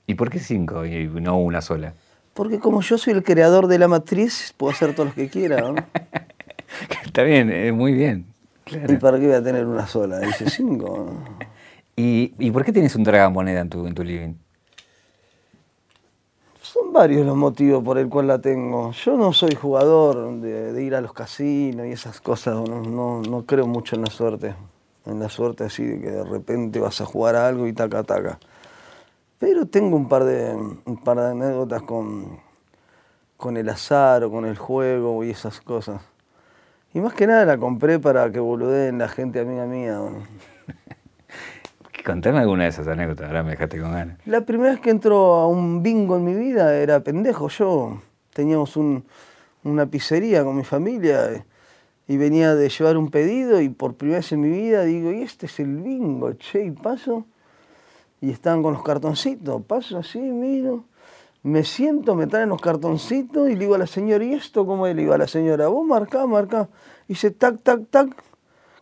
¿Y 0.07 0.15
por 0.15 0.29
qué 0.29 0.39
cinco 0.39 0.85
y 0.85 1.07
no 1.07 1.37
una 1.37 1.61
sola? 1.61 1.93
Porque 2.33 2.59
como 2.59 2.81
yo 2.81 2.97
soy 2.97 3.13
el 3.13 3.23
creador 3.23 3.67
de 3.67 3.79
la 3.79 3.87
matriz, 3.87 4.53
puedo 4.57 4.71
hacer 4.71 4.93
todos 4.95 5.07
los 5.07 5.15
que 5.15 5.29
quiera, 5.29 5.61
¿no? 5.61 5.75
Está 7.05 7.23
bien, 7.23 7.51
es 7.51 7.73
muy 7.73 7.93
bien. 7.93 8.25
¿Y 8.65 8.95
para 8.97 9.19
qué 9.19 9.25
voy 9.25 9.35
a 9.35 9.43
tener 9.43 9.65
una 9.65 9.87
sola? 9.87 10.19
Dice 10.19 10.49
cinco. 10.49 11.13
¿Y, 11.95 12.33
y 12.39 12.51
por 12.51 12.63
qué 12.63 12.71
tienes 12.71 12.95
un 12.95 13.03
tragamoneda 13.03 13.61
en 13.61 13.69
tu, 13.69 13.85
en 13.85 13.93
tu 13.93 14.03
living? 14.03 14.35
Son 16.61 16.93
varios 16.93 17.25
los 17.25 17.35
motivos 17.35 17.83
por 17.83 17.97
el 17.97 18.07
cual 18.07 18.27
la 18.27 18.39
tengo. 18.39 18.91
Yo 18.91 19.17
no 19.17 19.33
soy 19.33 19.55
jugador 19.55 20.39
de, 20.39 20.71
de 20.71 20.83
ir 20.83 20.95
a 20.95 21.01
los 21.01 21.13
casinos 21.13 21.87
y 21.87 21.91
esas 21.91 22.21
cosas. 22.21 22.55
No, 22.55 22.81
no, 22.83 23.21
no 23.21 23.45
creo 23.45 23.67
mucho 23.67 23.95
en 23.95 24.03
la 24.03 24.11
suerte. 24.11 24.55
En 25.05 25.19
la 25.19 25.29
suerte 25.29 25.63
así 25.63 25.83
de 25.83 25.99
que 25.99 26.11
de 26.11 26.23
repente 26.23 26.79
vas 26.79 27.01
a 27.01 27.05
jugar 27.05 27.35
a 27.35 27.47
algo 27.47 27.67
y 27.67 27.73
taca 27.73 28.03
taca. 28.03 28.39
Pero 29.39 29.65
tengo 29.65 29.95
un 29.97 30.07
par 30.07 30.25
de, 30.25 30.53
un 30.53 30.97
par 31.03 31.17
de 31.17 31.31
anécdotas 31.31 31.81
con, 31.81 32.39
con 33.35 33.57
el 33.57 33.67
azar 33.69 34.23
o 34.23 34.31
con 34.31 34.45
el 34.45 34.57
juego 34.57 35.23
y 35.23 35.31
esas 35.31 35.59
cosas. 35.61 36.01
Y 36.93 36.99
más 37.01 37.13
que 37.13 37.27
nada 37.27 37.45
la 37.45 37.57
compré 37.57 37.99
para 37.99 38.31
que 38.31 38.39
boludeen 38.39 38.97
la 38.97 39.07
gente 39.07 39.39
amiga 39.39 39.65
mía. 39.65 39.99
Contame 42.05 42.39
alguna 42.39 42.63
de 42.63 42.69
esas 42.69 42.87
anécdotas, 42.87 43.27
ahora 43.27 43.43
me 43.43 43.51
dejaste 43.51 43.79
con 43.79 43.91
ganas. 43.91 44.17
La 44.25 44.41
primera 44.41 44.71
vez 44.71 44.79
que 44.79 44.89
entró 44.89 45.35
a 45.35 45.47
un 45.47 45.83
bingo 45.83 46.17
en 46.17 46.23
mi 46.23 46.33
vida 46.33 46.75
era 46.75 47.01
pendejo 47.01 47.49
yo. 47.49 48.01
Teníamos 48.33 48.77
un- 48.77 49.03
una 49.63 49.85
pizzería 49.85 50.43
con 50.43 50.55
mi 50.55 50.63
familia 50.63 51.31
eh, 51.33 51.43
y 52.07 52.17
venía 52.17 52.55
de 52.55 52.69
llevar 52.69 52.97
un 52.97 53.11
pedido 53.11 53.61
y 53.61 53.69
por 53.69 53.95
primera 53.95 54.19
vez 54.19 54.31
en 54.31 54.41
mi 54.41 54.49
vida 54.49 54.83
digo, 54.83 55.11
y 55.11 55.21
este 55.21 55.45
es 55.45 55.59
el 55.59 55.75
bingo, 55.77 56.33
che, 56.33 56.63
y 56.63 56.71
paso. 56.71 57.25
Y 58.21 58.31
estaban 58.31 58.63
con 58.63 58.73
los 58.73 58.83
cartoncitos, 58.83 59.61
paso 59.63 59.99
así, 59.99 60.19
miro. 60.19 60.85
Me 61.41 61.63
siento, 61.63 62.15
me 62.15 62.27
traen 62.27 62.49
los 62.49 62.61
cartoncitos 62.61 63.49
y 63.49 63.53
le 63.53 63.59
digo 63.59 63.75
a 63.75 63.77
la 63.77 63.87
señora, 63.87 64.23
¿y 64.25 64.33
esto 64.33 64.65
cómo 64.65 64.87
es? 64.87 64.95
Le 64.95 65.03
digo 65.03 65.13
a 65.13 65.17
la 65.17 65.27
señora, 65.27 65.69
vos 65.69 65.87
marcá, 65.87 66.27
marcá. 66.27 66.67
Y 67.07 67.13
dice, 67.13 67.31
tac, 67.31 67.63
tac, 67.63 67.89
tac. 67.89 68.09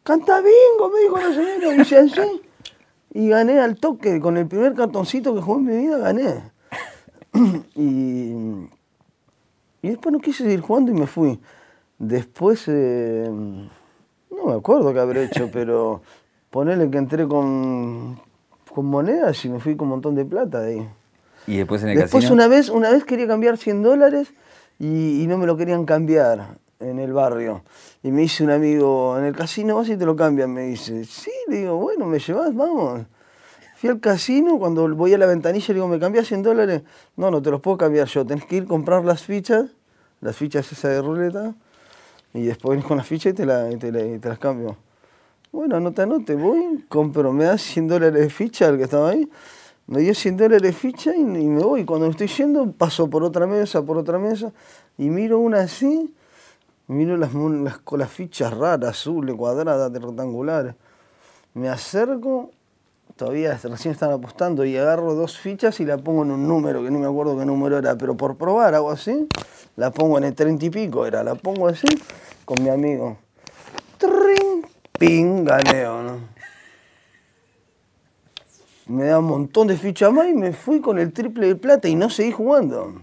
Canta 0.04 0.42
bingo, 0.42 0.90
me 0.90 1.02
dijo 1.02 1.18
la 1.18 1.34
señora. 1.34 1.76
Y 1.76 1.78
dice 1.78 2.00
así. 2.00 2.42
Y 3.14 3.30
gané 3.30 3.60
al 3.60 3.76
toque, 3.76 4.20
con 4.20 4.38
el 4.38 4.48
primer 4.48 4.74
cartoncito 4.74 5.36
que 5.36 5.42
jugué 5.42 5.60
en 5.60 5.66
mi 5.66 5.78
vida, 5.86 5.98
gané. 6.00 6.52
y, 7.76 8.34
y 9.82 9.90
después 9.90 10.12
no 10.12 10.20
quise 10.20 10.44
seguir 10.44 10.62
jugando 10.62 10.92
y 10.92 10.96
me 10.96 11.08
fui. 11.08 11.40
Después, 12.00 12.64
eh, 12.68 13.30
no 13.30 14.46
me 14.46 14.54
acuerdo 14.54 14.94
qué 14.94 15.00
habré 15.00 15.26
hecho, 15.26 15.50
pero 15.52 16.02
ponerle 16.50 16.90
que 16.90 16.98
entré 16.98 17.28
con, 17.28 18.20
con 18.74 18.86
monedas 18.86 19.44
y 19.46 19.50
me 19.50 19.60
fui 19.60 19.76
con 19.76 19.86
un 19.88 19.92
montón 19.92 20.16
de 20.16 20.26
plata 20.26 20.62
de 20.62 20.74
ahí. 20.74 20.90
¿Y 21.48 21.58
después 21.58 21.82
en 21.84 21.90
el 21.90 21.98
Después 21.98 22.26
casino? 22.26 22.34
una 22.36 22.48
vez, 22.48 22.70
una 22.70 22.92
vez 22.92 23.04
quería 23.06 23.28
cambiar 23.28 23.58
100 23.58 23.82
dólares 23.82 24.34
y, 24.80 25.24
y 25.24 25.28
no 25.28 25.38
me 25.38 25.48
lo 25.48 25.58
querían 25.58 25.86
cambiar 25.86 26.58
en 26.80 27.00
el 27.00 27.14
barrio. 27.14 27.64
Y 28.04 28.12
me 28.12 28.22
dice 28.22 28.44
un 28.44 28.52
amigo, 28.52 29.18
en 29.18 29.26
el 29.26 29.36
casino 29.36 29.78
vas 29.78 29.90
y 29.90 29.98
te 29.98 30.06
lo 30.06 30.16
cambian. 30.16 30.52
Me 30.54 30.64
dice, 30.64 31.06
sí, 31.06 31.32
le 31.48 31.58
digo, 31.60 31.78
bueno, 31.78 32.06
¿me 32.06 32.20
llevas? 32.20 32.54
Vamos. 32.54 33.02
Fui 33.78 33.90
al 33.90 34.00
casino, 34.00 34.58
cuando 34.60 34.88
voy 34.96 35.14
a 35.14 35.18
la 35.18 35.26
ventanilla 35.28 35.68
le 35.70 35.74
digo, 35.76 35.88
¿me 35.88 36.00
cambias 36.00 36.28
100 36.28 36.44
dólares? 36.44 36.82
No, 37.16 37.32
no 37.32 37.42
te 37.42 37.50
los 37.52 37.62
puedo 37.62 37.78
cambiar 37.78 38.08
yo. 38.08 38.26
Tenés 38.26 38.46
que 38.46 38.58
ir 38.58 38.64
a 38.64 38.68
comprar 38.68 39.06
las 39.06 39.24
fichas, 39.24 39.66
las 40.20 40.36
fichas 40.36 40.72
esas 40.72 40.92
de 40.92 41.02
ruleta, 41.02 41.54
y 42.34 42.44
después 42.44 42.72
venís 42.72 42.86
con 42.86 42.98
las 42.98 43.06
fichas 43.08 43.32
y 43.34 43.36
te, 43.36 43.46
la- 43.46 43.72
y 43.72 43.78
te 43.78 43.92
la- 43.92 44.04
y 44.06 44.20
te 44.20 44.30
las 44.30 44.40
cambio. 44.40 44.78
Bueno, 45.52 45.78
anote, 45.78 46.02
anote, 46.02 46.36
voy, 46.36 46.86
compro, 46.90 47.32
me 47.34 47.46
das 47.46 47.62
100 47.62 47.88
dólares 47.88 48.20
de 48.22 48.30
ficha 48.30 48.68
al 48.68 48.78
que 48.78 48.84
estaba 48.84 49.10
ahí, 49.12 49.30
me 49.88 50.02
dio 50.02 50.14
100 50.14 50.38
dólares 50.38 50.76
ficha 50.76 51.16
y, 51.16 51.24
me 51.24 51.64
voy. 51.64 51.86
Cuando 51.86 52.08
estoy 52.08 52.28
yendo, 52.28 52.72
paso 52.72 53.10
por 53.10 53.24
otra 53.24 53.48
mesa, 53.48 53.82
por 53.82 53.98
otra 53.98 54.20
mesa, 54.20 54.52
y 54.98 55.10
miro 55.10 55.40
una 55.40 55.62
así, 55.62 56.14
miro 56.88 57.16
las, 57.16 57.34
las, 57.34 57.80
las 57.90 58.12
fichas 58.12 58.56
raras, 58.56 58.90
azules, 58.90 59.36
cuadradas, 59.36 59.92
rectangulares. 59.92 60.76
Me 61.54 61.70
acerco, 61.70 62.52
todavía 63.16 63.58
recién 63.64 63.94
están 63.94 64.12
apostando, 64.12 64.66
y 64.66 64.76
agarro 64.76 65.16
dos 65.16 65.40
fichas 65.40 65.80
y 65.80 65.86
la 65.86 65.98
pongo 65.98 66.24
en 66.24 66.32
un 66.32 66.48
número, 66.48 66.84
que 66.84 66.92
no 66.92 67.00
me 67.00 67.08
acuerdo 67.08 67.38
qué 67.38 67.46
número 67.46 67.78
era, 67.78 67.98
pero 67.98 68.18
por 68.18 68.36
probar 68.36 68.76
hago 68.76 68.92
así, 68.92 69.28
la 69.78 69.92
pongo 69.92 70.18
en 70.18 70.26
el 70.26 70.36
treinta 70.36 70.66
y 70.66 70.70
pico, 70.70 71.06
era, 71.06 71.24
la 71.24 71.36
pongo 71.36 71.68
así, 71.68 71.88
con 72.44 72.62
mi 72.62 72.70
amigo. 72.70 73.18
Trin, 73.98 74.68
ping, 75.00 75.46
ganeo, 75.46 76.04
¿no? 76.04 76.37
Me 78.88 79.06
da 79.06 79.20
un 79.20 79.26
montón 79.26 79.68
de 79.68 79.78
fichas 79.78 80.12
más 80.14 80.28
y 80.28 80.34
me 80.34 80.54
fui 80.54 80.80
con 80.80 80.98
el 80.98 81.12
triple 81.12 81.48
de 81.48 81.56
plata 81.56 81.88
y 81.90 81.96
no 81.96 82.10
seguí 82.10 82.32
jugando. 82.32 83.02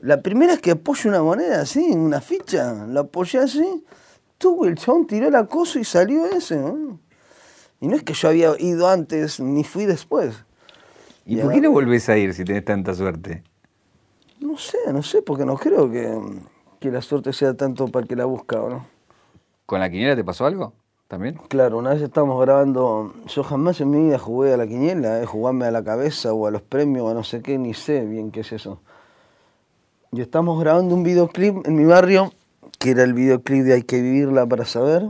La 0.00 0.20
primera 0.20 0.54
es 0.54 0.60
que 0.60 0.72
apoyo 0.72 1.10
una 1.10 1.22
moneda 1.22 1.62
así, 1.62 1.90
una 1.92 2.20
ficha, 2.20 2.86
la 2.86 3.00
apoyé 3.00 3.38
así, 3.38 3.84
tuvo 4.38 4.66
el 4.66 4.76
chabón, 4.76 5.06
tiró 5.06 5.30
la 5.30 5.46
cosa 5.46 5.80
y 5.80 5.84
salió 5.84 6.26
ese. 6.26 6.56
¿no? 6.56 7.00
Y 7.80 7.88
no 7.88 7.96
es 7.96 8.02
que 8.02 8.12
yo 8.12 8.28
había 8.28 8.54
ido 8.58 8.88
antes 8.88 9.40
ni 9.40 9.64
fui 9.64 9.86
después. 9.86 10.44
¿Y 11.24 11.38
Y 11.38 11.42
por 11.42 11.52
qué 11.52 11.60
no 11.60 11.72
volvés 11.72 12.08
a 12.08 12.16
ir 12.16 12.32
si 12.34 12.44
tenés 12.44 12.64
tanta 12.64 12.94
suerte? 12.94 13.42
No 14.40 14.56
sé, 14.56 14.78
no 14.92 15.02
sé, 15.02 15.22
porque 15.22 15.44
no 15.44 15.56
creo 15.56 15.90
que, 15.90 16.16
que 16.78 16.90
la 16.90 17.02
suerte 17.02 17.32
sea 17.32 17.54
tanto 17.54 17.88
para 17.88 18.02
el 18.02 18.08
que 18.08 18.16
la 18.16 18.26
busca, 18.26 18.60
¿o 18.60 18.70
¿no? 18.70 18.86
¿Con 19.64 19.80
la 19.80 19.90
quiniela 19.90 20.14
te 20.14 20.22
pasó 20.22 20.46
algo? 20.46 20.74
Claro, 21.08 21.78
una 21.78 21.90
vez 21.90 22.02
estábamos 22.02 22.40
grabando, 22.40 23.14
yo 23.28 23.44
jamás 23.44 23.80
en 23.80 23.90
mi 23.90 24.06
vida 24.06 24.18
jugué 24.18 24.52
a 24.52 24.56
la 24.56 24.66
quiniela, 24.66 25.22
eh, 25.22 25.24
jugarme 25.24 25.64
a 25.64 25.70
la 25.70 25.84
cabeza 25.84 26.32
o 26.32 26.48
a 26.48 26.50
los 26.50 26.62
premios 26.62 27.04
o 27.04 27.10
a 27.10 27.14
no 27.14 27.22
sé 27.22 27.42
qué, 27.42 27.58
ni 27.58 27.74
sé 27.74 28.04
bien 28.04 28.32
qué 28.32 28.40
es 28.40 28.50
eso. 28.50 28.80
Y 30.10 30.20
estamos 30.20 30.58
grabando 30.58 30.96
un 30.96 31.04
videoclip 31.04 31.64
en 31.64 31.76
mi 31.76 31.84
barrio, 31.84 32.32
que 32.80 32.90
era 32.90 33.04
el 33.04 33.14
videoclip 33.14 33.62
de 33.62 33.74
Hay 33.74 33.82
que 33.84 34.02
vivirla 34.02 34.46
para 34.46 34.64
saber, 34.64 35.08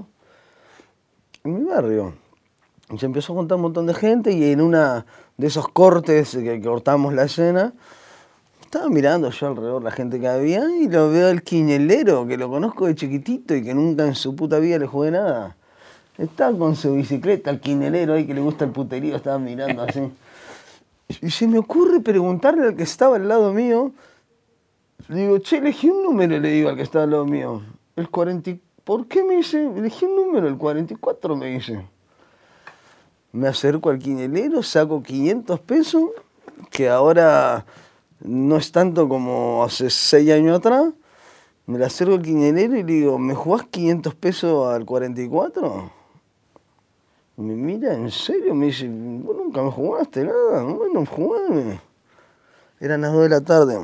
en 1.44 1.54
mi 1.54 1.64
barrio. 1.64 2.12
Y 2.90 2.98
se 2.98 3.06
empezó 3.06 3.32
a 3.32 3.36
contar 3.36 3.56
un 3.56 3.62
montón 3.62 3.86
de 3.86 3.94
gente 3.94 4.32
y 4.32 4.52
en 4.52 4.60
una 4.60 5.06
de 5.38 5.46
esos 5.46 5.66
cortes 5.66 6.36
que 6.36 6.60
cortamos 6.60 7.14
la 7.14 7.24
escena, 7.24 7.72
estaba 8.60 8.90
mirando 8.90 9.30
yo 9.30 9.46
alrededor 9.46 9.82
la 9.82 9.92
gente 9.92 10.20
que 10.20 10.28
había 10.28 10.62
y 10.78 10.88
lo 10.88 11.08
veo 11.08 11.28
al 11.28 11.42
quinelero, 11.42 12.26
que 12.26 12.36
lo 12.36 12.50
conozco 12.50 12.84
de 12.84 12.94
chiquitito 12.94 13.54
y 13.54 13.64
que 13.64 13.72
nunca 13.72 14.04
en 14.04 14.14
su 14.14 14.36
puta 14.36 14.58
vida 14.58 14.78
le 14.78 14.86
jugué 14.86 15.10
nada. 15.10 15.56
Estaba 16.18 16.56
con 16.56 16.76
su 16.76 16.94
bicicleta, 16.94 17.50
el 17.50 17.60
quinelero 17.60 18.14
ahí 18.14 18.26
que 18.26 18.34
le 18.34 18.40
gusta 18.40 18.64
el 18.64 18.70
puterío, 18.70 19.16
estaba 19.16 19.38
mirando 19.38 19.82
así. 19.82 20.00
Y 21.20 21.30
se 21.30 21.46
me 21.46 21.58
ocurre 21.58 22.00
preguntarle 22.00 22.68
al 22.68 22.76
que 22.76 22.82
estaba 22.82 23.16
al 23.16 23.28
lado 23.28 23.52
mío, 23.52 23.92
le 25.08 25.16
digo, 25.20 25.38
che, 25.38 25.58
elegí 25.58 25.88
un 25.90 26.02
número, 26.02 26.38
le 26.40 26.48
digo 26.50 26.70
al 26.70 26.76
que 26.76 26.82
estaba 26.82 27.04
al 27.04 27.10
lado 27.10 27.26
mío. 27.26 27.62
El 27.96 28.08
40, 28.08 28.50
y- 28.50 28.60
¿por 28.82 29.06
qué 29.06 29.22
me 29.22 29.36
dice? 29.36 29.66
Elegí 29.76 30.06
un 30.06 30.16
número, 30.16 30.48
el 30.48 30.56
44 30.56 31.36
me 31.36 31.46
dice. 31.46 31.86
Me 33.32 33.48
acerco 33.48 33.90
al 33.90 33.98
quinelero, 33.98 34.62
saco 34.62 35.02
500 35.02 35.60
pesos, 35.60 36.04
que 36.70 36.88
ahora 36.88 37.66
no 38.20 38.56
es 38.56 38.72
tanto 38.72 39.08
como 39.08 39.62
hace 39.62 39.90
6 39.90 40.30
años 40.32 40.58
atrás. 40.58 40.92
Me 41.66 41.78
le 41.78 41.84
acerco 41.84 42.14
al 42.14 42.22
quinelero 42.22 42.74
y 42.76 42.82
le 42.82 42.92
digo, 42.94 43.18
¿me 43.18 43.34
jugás 43.34 43.64
500 43.70 44.14
pesos 44.14 44.66
al 44.74 44.84
44? 44.86 45.92
Me 47.36 47.54
mira, 47.54 47.92
¿en 47.92 48.10
serio? 48.10 48.54
Me 48.54 48.66
dice, 48.66 48.88
vos 48.88 49.36
nunca 49.36 49.62
me 49.62 49.70
jugaste 49.70 50.24
nada, 50.24 50.62
bueno, 50.62 51.04
jugame. 51.04 51.78
Eran 52.80 53.02
las 53.02 53.12
2 53.12 53.22
de 53.24 53.28
la 53.28 53.40
tarde. 53.42 53.78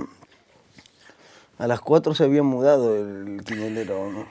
A 1.58 1.66
las 1.66 1.80
4 1.82 2.14
se 2.14 2.24
había 2.24 2.42
mudado 2.42 2.96
el 2.96 3.42
quinelero, 3.44 4.10
¿no? 4.10 4.24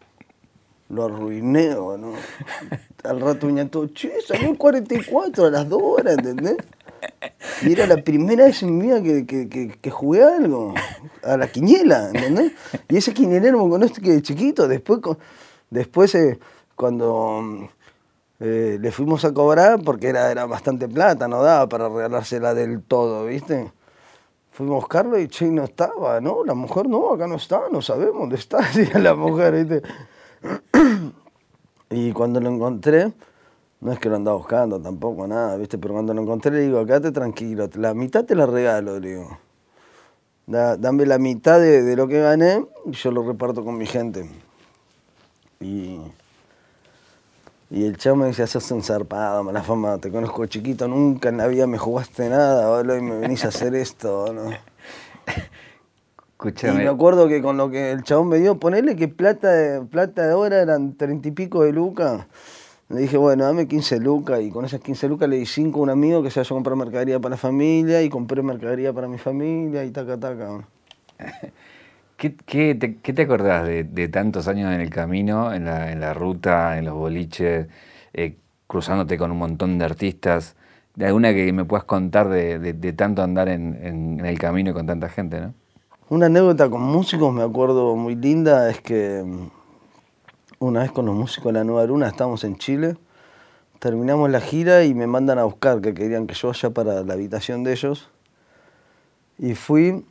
Lo 0.90 1.06
arruiné, 1.06 1.70
¿no? 1.70 2.12
Al 3.02 3.20
rato 3.20 3.46
venía 3.46 3.66
todo, 3.70 3.86
che, 3.86 4.20
salió 4.20 4.50
el 4.50 4.58
44 4.58 5.46
a 5.46 5.50
las 5.50 5.66
2 5.66 5.82
horas, 5.82 6.18
¿entendés? 6.18 6.56
Y 7.62 7.72
era 7.72 7.86
la 7.86 7.96
primera 7.96 8.44
vez 8.44 8.62
en 8.62 8.76
mi 8.76 8.88
vida 8.88 9.02
que, 9.02 9.24
que, 9.24 9.48
que, 9.48 9.68
que 9.68 9.90
jugué 9.90 10.22
algo, 10.22 10.74
a 11.22 11.38
la 11.38 11.48
quiniela, 11.48 12.08
¿entendés? 12.08 12.52
Y 12.90 12.98
ese 12.98 13.14
quinielero 13.14 13.64
me 13.64 13.70
conoce 13.70 14.02
que 14.02 14.12
de 14.12 14.20
chiquito, 14.22 14.68
después, 14.68 15.00
después 15.70 16.14
eh, 16.14 16.38
cuando 16.76 17.70
eh, 18.40 18.78
le 18.80 18.92
fuimos 18.92 19.24
a 19.24 19.32
cobrar, 19.34 19.80
porque 19.82 20.08
era, 20.08 20.30
era 20.30 20.46
bastante 20.46 20.88
plata, 20.88 21.28
no 21.28 21.42
daba 21.42 21.68
para 21.68 21.88
regalársela 21.88 22.54
del 22.54 22.82
todo, 22.82 23.26
¿viste? 23.26 23.72
Fuimos 24.52 24.74
a 24.74 24.80
buscarlo 24.80 25.18
y 25.18 25.28
che, 25.28 25.46
no 25.50 25.64
estaba, 25.64 26.20
¿no? 26.20 26.44
La 26.44 26.54
mujer 26.54 26.88
no, 26.88 27.12
acá 27.14 27.26
no 27.26 27.36
está, 27.36 27.62
no 27.70 27.82
sabemos 27.82 28.20
dónde 28.20 28.36
está, 28.36 28.58
decía 28.74 28.98
la 28.98 29.14
mujer, 29.14 29.54
¿viste? 29.64 29.82
Y 31.90 32.12
cuando 32.12 32.38
lo 32.38 32.50
encontré, 32.50 33.12
no 33.80 33.92
es 33.92 33.98
que 33.98 34.10
lo 34.10 34.16
andaba 34.16 34.36
buscando 34.36 34.78
tampoco, 34.80 35.26
nada, 35.26 35.56
¿viste? 35.56 35.78
Pero 35.78 35.94
cuando 35.94 36.12
lo 36.12 36.20
encontré 36.22 36.50
le 36.52 36.60
digo, 36.60 36.84
quédate 36.84 37.12
tranquilo, 37.12 37.68
la 37.74 37.94
mitad 37.94 38.24
te 38.24 38.34
la 38.34 38.44
regalo, 38.46 39.00
digo. 39.00 39.38
Da- 40.46 40.76
dame 40.76 41.06
la 41.06 41.18
mitad 41.18 41.58
de, 41.60 41.82
de 41.82 41.96
lo 41.96 42.06
que 42.08 42.20
gané 42.20 42.64
y 42.86 42.92
yo 42.92 43.10
lo 43.10 43.22
reparto 43.26 43.64
con 43.64 43.78
mi 43.78 43.86
gente. 43.86 44.28
Y, 45.60 45.98
y 47.70 47.84
el 47.84 47.96
chavo 47.98 48.16
me 48.16 48.28
dice, 48.28 48.46
sos 48.46 48.70
un 48.70 48.82
zarpado, 48.82 49.44
mala 49.44 49.62
fama, 49.62 49.98
te 49.98 50.10
conozco 50.10 50.46
chiquito, 50.46 50.88
nunca 50.88 51.28
en 51.28 51.36
la 51.36 51.46
vida 51.46 51.66
me 51.66 51.76
jugaste 51.76 52.28
nada, 52.28 52.68
boludo, 52.70 52.96
y 52.96 53.02
me 53.02 53.18
venís 53.18 53.44
a 53.44 53.48
hacer 53.48 53.74
esto, 53.74 54.24
boludo. 54.26 54.52
Y 54.52 54.56
Escúchame. 56.32 56.84
me 56.84 56.88
acuerdo 56.88 57.28
que 57.28 57.42
con 57.42 57.56
lo 57.56 57.68
que 57.68 57.90
el 57.90 58.04
chabón 58.04 58.28
me 58.28 58.38
dio, 58.38 58.58
ponerle 58.58 58.94
que 58.96 59.08
plata 59.08 59.50
de, 59.50 59.82
plata 59.82 60.26
de 60.26 60.32
hora 60.34 60.62
eran 60.62 60.96
treinta 60.96 61.28
y 61.28 61.32
pico 61.32 61.64
de 61.64 61.72
lucas. 61.72 62.26
Le 62.88 63.00
dije, 63.00 63.18
bueno, 63.18 63.44
dame 63.44 63.68
15 63.68 64.00
lucas 64.00 64.40
y 64.40 64.50
con 64.50 64.64
esas 64.64 64.80
15 64.80 65.08
lucas 65.08 65.28
le 65.28 65.36
di 65.36 65.44
5 65.44 65.78
a 65.78 65.82
un 65.82 65.90
amigo 65.90 66.22
que 66.22 66.30
se 66.30 66.40
vaya 66.40 66.48
a 66.48 66.54
comprar 66.54 66.76
mercadería 66.76 67.20
para 67.20 67.32
la 67.32 67.36
familia 67.36 68.00
y 68.02 68.08
compré 68.08 68.40
mercadería 68.42 68.94
para 68.94 69.08
mi 69.08 69.18
familia 69.18 69.84
y 69.84 69.90
taca 69.90 70.16
taca. 70.16 70.66
¿Qué, 72.18 72.74
te, 72.74 72.98
qué 72.98 73.22
acordás 73.22 73.64
de, 73.66 74.08
tantos 74.08 74.48
años 74.48 74.74
en 74.74 74.80
el 74.80 74.90
camino, 74.90 75.54
en 75.54 75.64
la, 75.64 76.12
ruta, 76.12 76.76
en 76.76 76.84
los 76.84 76.94
boliches, 76.94 77.68
eh, 78.12 78.36
cruzándote 78.66 79.16
con 79.16 79.30
un 79.30 79.38
montón 79.38 79.78
de 79.78 79.86
artistas? 79.86 80.56
¿De 80.94 81.06
alguna 81.06 81.32
que 81.32 81.50
me 81.52 81.64
puedas 81.64 81.84
contar 81.84 82.28
de, 82.28 82.92
tanto 82.94 83.22
andar 83.22 83.48
en 83.48 84.20
el 84.22 84.38
camino 84.38 84.70
y 84.70 84.74
con 84.74 84.86
tanta 84.86 85.08
gente, 85.08 85.40
no? 85.40 85.54
Una 86.10 86.24
anécdota 86.24 86.70
con 86.70 86.80
músicos, 86.80 87.34
me 87.34 87.42
acuerdo 87.42 87.94
muy 87.94 88.14
linda, 88.14 88.70
es 88.70 88.80
que 88.80 89.22
mm, 89.22 89.50
una 90.60 90.80
vez 90.80 90.90
con 90.90 91.04
los 91.04 91.14
músicos 91.14 91.52
de 91.52 91.58
la 91.58 91.64
Nueva 91.64 91.84
Luna 91.84 92.08
estábamos 92.08 92.44
en 92.44 92.56
Chile, 92.56 92.96
terminamos 93.78 94.30
la 94.30 94.40
gira 94.40 94.84
y 94.84 94.94
me 94.94 95.06
mandan 95.06 95.38
a 95.38 95.44
buscar, 95.44 95.82
que 95.82 95.92
querían 95.92 96.26
que 96.26 96.32
yo 96.32 96.48
vaya 96.48 96.70
para 96.70 97.02
la 97.02 97.12
habitación 97.12 97.62
de 97.62 97.72
ellos. 97.72 98.08
Y 99.36 99.54
fui 99.54 100.02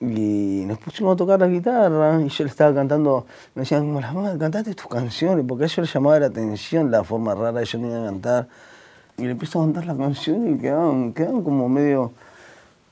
y 0.00 0.64
nos 0.66 0.78
pusimos 0.78 1.14
a 1.14 1.16
tocar 1.16 1.40
la 1.40 1.46
guitarra 1.46 2.20
y 2.20 2.28
yo 2.28 2.44
le 2.44 2.50
estaba 2.50 2.74
cantando, 2.74 3.26
me 3.54 3.62
decían, 3.62 3.82
como 3.82 4.00
las 4.00 4.14
madre, 4.14 4.38
cantate 4.38 4.74
tus 4.74 4.86
canciones, 4.88 5.44
porque 5.48 5.64
a 5.64 5.66
ellos 5.66 5.78
les 5.78 5.92
llamaba 5.92 6.18
la 6.20 6.26
atención 6.26 6.90
la 6.90 7.04
forma 7.04 7.34
rara 7.34 7.60
de 7.60 7.66
yo 7.66 7.78
tenía 7.78 7.98
que 7.98 8.04
cantar. 8.06 8.48
Y 9.16 9.22
le 9.24 9.30
empiezo 9.30 9.60
a 9.60 9.64
cantar 9.64 9.86
la 9.86 9.96
canción 9.96 10.54
y 10.54 10.58
quedaban, 10.58 11.12
quedaban 11.12 11.42
como 11.42 11.68
medio 11.68 12.12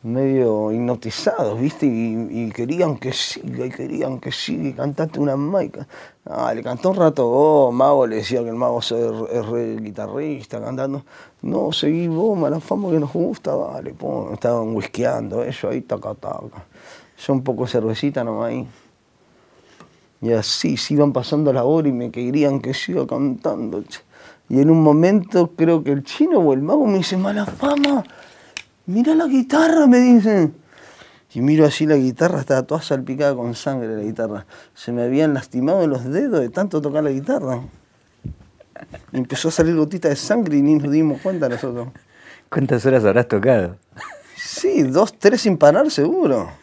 medio 0.02 0.72
hipnotizados, 0.72 1.60
¿viste? 1.60 1.86
Y, 1.86 2.50
querían 2.50 2.96
que 2.98 3.12
siga, 3.12 3.66
y 3.66 3.70
querían 3.70 4.18
que 4.18 4.32
siga, 4.32 4.68
y 4.68 4.72
cantaste 4.72 5.20
una 5.20 5.36
maica. 5.36 5.86
Ah, 6.24 6.52
le 6.54 6.62
cantó 6.62 6.90
un 6.90 6.96
rato 6.96 7.26
vos, 7.28 7.74
Mago 7.74 8.06
le 8.06 8.16
decía 8.16 8.42
que 8.42 8.48
el 8.48 8.56
Mago 8.56 8.80
es, 8.80 8.92
es 8.92 9.46
re 9.46 9.76
guitarrista 9.76 10.60
cantando. 10.60 11.04
No, 11.42 11.72
seguí 11.72 12.08
vos, 12.08 12.36
mala 12.38 12.60
fama 12.60 12.90
que 12.90 12.98
nos 12.98 13.12
gusta, 13.12 13.54
dale, 13.56 13.94
pum. 13.94 14.32
Estaban 14.32 14.74
whiskeando 14.74 15.42
ellos 15.42 15.64
ahí, 15.64 15.82
taca, 15.82 16.14
taca. 16.14 16.66
Yo 17.24 17.32
un 17.32 17.44
poco 17.44 17.66
cervecita 17.66 18.24
nomás 18.24 18.48
ahí. 18.48 18.66
Y 20.20 20.32
así 20.32 20.76
se 20.76 20.94
iban 20.94 21.12
pasando 21.12 21.52
la 21.52 21.64
hora 21.64 21.88
y 21.88 21.92
me 21.92 22.10
querían 22.10 22.60
que 22.60 22.74
siga 22.74 23.06
cantando. 23.06 23.82
Y 24.48 24.60
en 24.60 24.70
un 24.70 24.82
momento 24.82 25.52
creo 25.56 25.82
que 25.84 25.92
el 25.92 26.02
chino 26.04 26.38
o 26.38 26.52
el 26.52 26.62
mago 26.62 26.86
me 26.86 26.98
dice, 26.98 27.16
mala 27.16 27.46
fama, 27.46 28.04
mira 28.86 29.14
la 29.14 29.26
guitarra, 29.26 29.86
me 29.86 29.98
dicen. 29.98 30.54
Y 31.34 31.40
miro 31.40 31.64
así 31.64 31.86
la 31.86 31.96
guitarra, 31.96 32.40
estaba 32.40 32.62
toda 32.62 32.82
salpicada 32.82 33.34
con 33.34 33.54
sangre 33.54 33.96
la 33.96 34.02
guitarra. 34.02 34.46
Se 34.74 34.92
me 34.92 35.02
habían 35.02 35.32
lastimado 35.32 35.86
los 35.86 36.04
dedos 36.04 36.40
de 36.40 36.50
tanto 36.50 36.82
tocar 36.82 37.02
la 37.04 37.10
guitarra. 37.10 37.60
Y 39.12 39.16
empezó 39.16 39.48
a 39.48 39.50
salir 39.50 39.76
gotita 39.76 40.08
de 40.08 40.16
sangre 40.16 40.56
y 40.56 40.62
ni 40.62 40.74
nos 40.74 40.90
dimos 40.90 41.20
cuenta 41.20 41.48
nosotros. 41.48 41.88
¿Cuántas 42.50 42.84
horas 42.84 43.04
habrás 43.04 43.28
tocado? 43.28 43.76
Sí, 44.36 44.82
dos, 44.82 45.18
tres 45.18 45.40
sin 45.40 45.56
parar 45.56 45.90
seguro. 45.90 46.61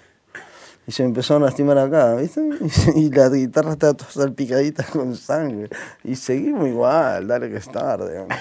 Y 0.89 0.91
se 0.91 1.03
me 1.03 1.09
empezaron 1.09 1.43
a 1.43 1.45
lastimar 1.45 1.77
acá, 1.77 2.15
¿viste? 2.15 2.41
Y 2.95 3.11
la 3.11 3.29
guitarra 3.29 3.73
estaba 3.73 3.93
toda 3.93 4.09
salpicadita 4.09 4.83
con 4.91 5.15
sangre. 5.15 5.69
Y 6.03 6.15
seguimos 6.15 6.67
igual, 6.67 7.27
dale 7.27 7.47
que 7.47 7.57
es 7.57 7.71
tarde. 7.71 8.25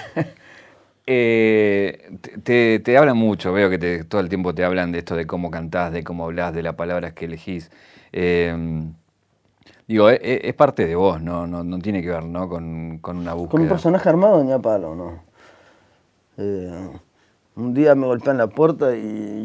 Eh, 1.11 2.19
te, 2.43 2.77
te- 2.79 2.97
hablan 2.97 3.17
mucho, 3.17 3.51
veo 3.51 3.67
que 3.67 3.79
te- 3.79 4.03
todo 4.03 4.21
el 4.21 4.29
tiempo 4.29 4.53
te 4.53 4.63
hablan 4.63 4.91
de 4.91 4.99
esto, 4.99 5.15
de 5.15 5.25
cómo 5.25 5.49
cantás, 5.49 5.91
de 5.91 6.03
cómo 6.03 6.25
hablas, 6.25 6.53
de 6.53 6.61
las 6.61 6.75
palabras 6.75 7.13
que 7.13 7.25
elegís. 7.25 7.71
Eh, 8.11 8.55
digo, 9.87 10.07
e- 10.11 10.19
e- 10.21 10.49
es, 10.49 10.53
parte 10.53 10.85
de 10.85 10.93
vos, 10.95 11.19
¿no? 11.19 11.47
No, 11.47 11.63
no 11.63 11.79
tiene 11.79 12.03
que 12.03 12.09
ver 12.09 12.25
¿no? 12.25 12.47
con, 12.47 12.99
con 12.99 13.17
una 13.17 13.31
Con 13.31 13.39
un 13.41 13.47
búsqueda. 13.47 13.69
personaje 13.69 14.07
armado 14.09 14.43
ni 14.43 14.51
a 14.51 14.59
palo, 14.59 14.93
¿no? 14.95 15.23
Eh, 16.37 16.89
un 17.55 17.73
día 17.73 17.95
me 17.95 18.05
golpean 18.05 18.37
la 18.37 18.47
puerta 18.47 18.95
y, 18.95 18.99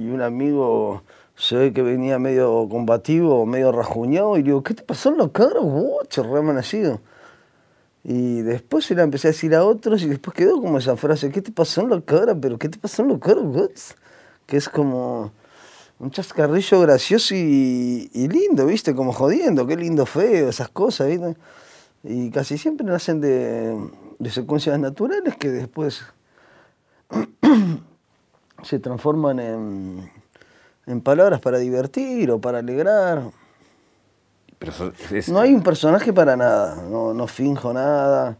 y 0.07 0.11
un 0.11 0.21
amigo 0.21 1.03
se 1.37 1.57
ve 1.57 1.73
que 1.73 1.83
venía 1.83 2.19
medio 2.19 2.69
combativo, 2.69 3.45
medio 3.47 3.73
rajuñado, 3.73 4.37
y 4.37 4.41
le 4.41 4.45
digo, 4.47 4.63
¿qué 4.63 4.75
te 4.75 4.83
pasó 4.83 5.11
en 5.11 5.19
la 5.19 5.29
cara, 5.29 5.61
boche, 5.61 6.23
re? 6.23 7.01
Y 8.05 8.43
después 8.43 8.85
se 8.85 8.95
la 8.95 9.03
empecé 9.03 9.29
a 9.29 9.31
decir 9.31 9.55
a 9.55 9.65
otros 9.65 10.03
y 10.03 10.09
después 10.09 10.37
quedó 10.37 10.61
como 10.61 10.79
esa 10.79 10.97
frase, 10.97 11.31
¿qué 11.31 11.41
te 11.41 11.51
pasó 11.51 11.81
en 11.81 11.91
la 11.91 12.01
cara? 12.03 12.35
Pero 12.35 12.59
¿qué 12.59 12.69
te 12.69 12.79
pasó 12.79 13.03
en 13.03 13.09
la 13.09 13.19
cara, 13.19 13.41
boche? 13.41 13.95
Que 14.47 14.59
es 14.59 14.69
como 14.69 15.33
un 15.99 16.11
chascarrillo 16.11 16.81
gracioso 16.81 17.35
y, 17.35 18.09
lindo, 18.13 18.67
¿viste? 18.67 18.95
Como 18.95 19.13
jodiendo, 19.13 19.67
qué 19.67 19.77
lindo 19.77 20.05
feo, 20.05 20.51
esas 20.51 20.69
cosas, 20.69 21.09
¿viste? 21.09 21.37
Y 22.05 22.31
casi 22.31 22.59
siempre 22.59 22.87
nacen 22.87 23.21
de 23.23 24.31
secuencias 24.31 24.79
naturales 24.79 25.37
que 25.37 25.49
después 25.49 26.03
se 28.63 28.79
transforman 28.79 29.39
en, 29.39 30.11
en 30.87 31.01
palabras 31.01 31.41
para 31.41 31.59
divertir 31.59 32.31
o 32.31 32.41
para 32.41 32.59
alegrar. 32.59 33.23
Pero 34.59 34.73
eso- 34.73 34.93
es- 35.15 35.29
No 35.29 35.41
hay 35.41 35.53
un 35.55 35.63
personaje 35.63 36.13
para 36.13 36.37
nada, 36.37 36.77
no, 36.89 37.13
no 37.15 37.27
finjo 37.27 37.73
nada. 37.73 38.37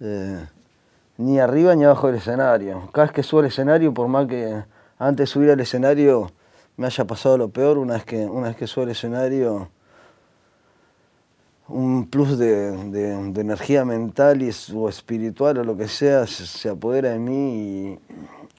Eh, 0.00 0.46
ni 1.18 1.38
arriba 1.38 1.74
ni 1.74 1.84
abajo 1.84 2.06
del 2.06 2.16
escenario. 2.16 2.88
Cada 2.92 3.06
vez 3.08 3.14
que 3.14 3.22
subo 3.22 3.40
al 3.40 3.46
escenario, 3.46 3.92
por 3.92 4.08
más 4.08 4.26
que 4.26 4.62
antes 4.98 5.24
de 5.28 5.32
subir 5.32 5.50
al 5.50 5.60
escenario 5.60 6.30
me 6.76 6.86
haya 6.86 7.04
pasado 7.04 7.36
lo 7.36 7.50
peor, 7.50 7.76
una 7.76 7.94
vez 7.94 8.04
que, 8.04 8.24
una 8.24 8.48
vez 8.48 8.56
que 8.56 8.66
subo 8.66 8.84
al 8.84 8.90
escenario, 8.90 9.68
un 11.68 12.08
plus 12.08 12.38
de, 12.38 12.72
de- 12.90 13.32
de 13.32 13.40
energía 13.42 13.84
mental 13.84 14.42
y, 14.42 14.50
o 14.74 14.88
espiritual 14.88 15.58
o 15.58 15.64
lo 15.64 15.76
que 15.76 15.86
sea 15.88 16.26
se, 16.26 16.46
se 16.46 16.68
apodera 16.68 17.10
de 17.10 17.18
mí 17.18 17.98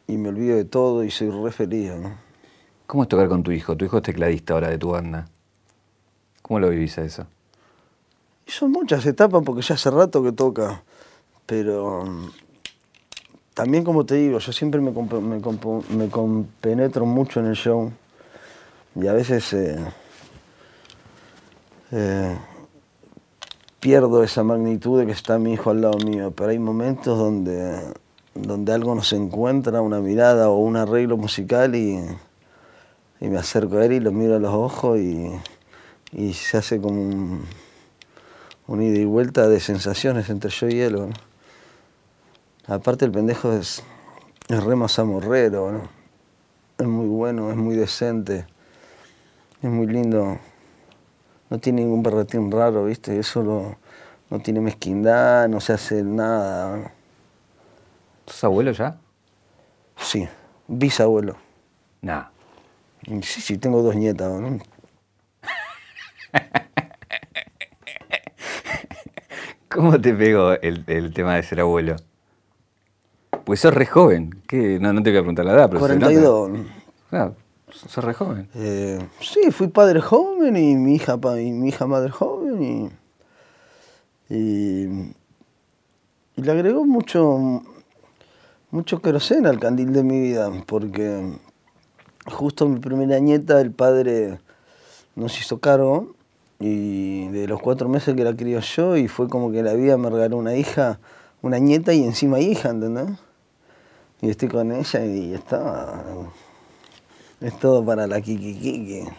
y, 0.08 0.14
y 0.14 0.18
me 0.18 0.30
olvido 0.30 0.56
de 0.56 0.66
todo 0.66 1.04
y 1.04 1.12
soy 1.12 1.30
re 1.30 1.52
feliz. 1.52 1.92
¿no? 1.96 2.16
¿Cómo 2.92 3.04
es 3.04 3.08
tocar 3.08 3.30
con 3.30 3.42
tu 3.42 3.54
hijo? 3.54 3.78
Tu 3.78 3.86
hijo 3.86 4.00
es 4.00 4.04
tecladista 4.04 4.54
ahora 4.54 4.68
de 4.68 4.78
tu 4.78 4.90
banda. 4.90 5.26
¿Cómo 6.42 6.60
lo 6.60 6.68
vivís 6.68 6.98
a 6.98 7.04
eso? 7.04 7.26
Son 8.46 8.70
muchas 8.70 9.06
etapas 9.06 9.42
porque 9.46 9.62
ya 9.62 9.76
hace 9.76 9.90
rato 9.90 10.22
que 10.22 10.34
toca, 10.34 10.84
pero 11.46 12.04
mm, 12.04 12.30
también 13.54 13.86
como 13.86 14.06
te 14.06 14.16
digo, 14.16 14.40
yo 14.40 14.52
siempre 14.52 14.82
me, 14.82 14.92
comp- 14.92 16.10
compenetro 16.10 17.06
mucho 17.06 17.40
en 17.40 17.46
el 17.46 17.56
show 17.56 17.94
y 18.96 19.08
a 19.08 19.14
veces 19.14 19.54
eh, 19.54 19.80
eh, 21.94 22.38
pierdo 23.80 24.22
esa 24.22 24.44
magnitud 24.44 25.00
de 25.00 25.06
que 25.06 25.14
está 25.14 25.40
mi 25.40 25.54
hijo 25.54 25.70
al 25.70 25.80
lado 25.80 25.98
mío, 26.00 26.34
pero 26.36 26.50
hay 26.50 26.60
momentos 26.60 27.18
donde, 27.18 27.94
donde 28.36 28.74
algo 28.74 28.94
nos 28.96 29.14
encuentra, 29.14 29.82
una 29.82 30.02
mirada 30.02 30.50
o 30.50 30.58
un 30.58 30.76
arreglo 30.76 31.16
musical 31.16 31.74
y, 31.74 32.04
y 33.22 33.30
me 33.30 33.38
acerco 33.38 33.78
a 33.78 33.86
él 33.86 33.94
y 33.94 34.00
lo 34.00 34.12
miro 34.12 34.36
a 34.36 34.40
los 34.40 34.54
ojos 34.54 35.00
y, 35.00 35.32
y 36.12 36.34
se 36.34 36.58
hace 36.58 36.82
como 36.82 37.00
un, 37.02 37.46
un 38.68 38.82
ida 38.82 39.00
y 39.00 39.06
vuelta 39.06 39.48
de 39.48 39.60
sensaciones 39.60 40.30
entre 40.30 40.50
yo 40.50 40.68
y 40.68 40.80
él. 40.82 40.96
¿no? 40.96 41.10
Aparte 42.68 43.06
el 43.06 43.12
pendejo 43.12 43.54
es, 43.54 43.84
es 44.50 44.64
re 44.64 44.76
mazamorrero, 44.76 45.72
¿no? 45.72 45.90
es 46.78 46.88
muy 46.88 47.08
bueno, 47.08 47.52
es 47.52 47.58
muy 47.58 47.76
decente, 47.76 48.46
es 49.62 49.70
muy 49.70 49.86
lindo. 49.88 50.40
No 51.50 51.60
tiene 51.60 51.82
ningún 51.84 52.02
berretín 52.02 52.52
raro, 52.52 52.86
¿viste? 52.86 53.20
Eso 53.20 53.44
lo- 53.44 53.76
no 54.30 54.40
tiene 54.40 54.62
mezquindad, 54.62 55.48
no 55.50 55.60
se 55.60 55.74
hace 55.74 56.02
nada. 56.02 56.78
¿no? 56.78 56.92
¿Sos 58.26 58.44
abuelo 58.46 58.72
ya? 58.72 58.98
Sí, 59.98 60.28
Bisabuelo. 60.68 61.36
No. 62.02 62.26
Sí, 63.22 63.42
sí, 63.42 63.58
tengo 63.58 63.82
dos 63.82 63.96
nietas. 63.96 64.32
¿no? 64.40 64.60
¿Cómo 69.70 70.00
te 70.00 70.14
pegó 70.14 70.52
el, 70.54 70.84
el 70.88 71.14
tema 71.14 71.36
de 71.36 71.44
ser 71.44 71.62
abuelo? 71.62 71.96
Pues 73.46 73.62
sos 73.62 73.74
re 73.74 73.86
joven. 73.86 74.42
¿Qué? 74.48 74.78
No, 74.80 74.92
no 74.94 75.02
te 75.02 75.10
voy 75.12 75.20
a 75.20 75.22
preguntar 75.22 75.46
la 75.46 75.54
edad, 75.54 75.70
pero 75.70 75.88
se 75.88 75.94
nota. 75.96 76.06
42. 76.08 76.60
Claro, 77.10 77.36
sos 77.70 78.04
re 78.04 78.14
joven. 78.14 78.50
Eh, 78.56 79.00
sí, 79.22 79.52
fui 79.52 79.68
padre 79.70 80.02
joven 80.02 80.58
y 80.58 80.76
mi 80.76 80.96
hija, 80.96 81.18
pa- 81.18 81.40
y 81.40 81.52
mi 81.52 81.70
hija 81.70 81.88
madre 81.88 82.12
joven 82.12 82.62
y, 84.30 84.36
y, 84.36 85.14
y 86.36 86.42
le 86.42 86.52
agregó 86.52 86.86
mucho, 86.86 87.64
mucho 88.72 89.02
queroseno 89.02 89.50
al 89.50 89.60
candil 89.60 89.94
de 89.94 90.04
mi 90.04 90.20
vida, 90.20 90.52
porque 90.66 91.34
justo 92.26 92.68
mi 92.68 92.80
primera 92.80 93.20
nieta, 93.20 93.60
el 93.62 93.72
padre 93.72 94.40
nos 95.16 95.40
hizo 95.40 95.60
cargo 95.60 96.16
y 96.60 97.28
de 97.30 97.48
los 97.48 97.62
cuatro 97.62 97.90
meses 97.90 98.16
que 98.16 98.24
la 98.24 98.36
crió 98.36 98.60
yo 98.60 98.96
y 98.98 99.08
fue 99.08 99.28
como 99.28 99.52
que 99.52 99.64
la 99.64 99.74
vida 99.74 99.98
me 99.98 100.10
regaló 100.10 100.38
una 100.38 100.56
hija, 100.56 101.00
una 101.42 101.58
nieta 101.60 101.94
y 101.94 102.04
encima 102.04 102.40
hija, 102.40 102.70
¿entendés? 102.70 103.18
Y 104.22 104.30
estoy 104.30 104.50
con 104.50 104.72
ella 104.72 105.06
y 105.06 105.34
está... 105.34 106.04
Es 107.42 107.58
todo 107.58 107.84
para 107.84 108.08
la 108.08 108.22
Kiki. 108.22 109.04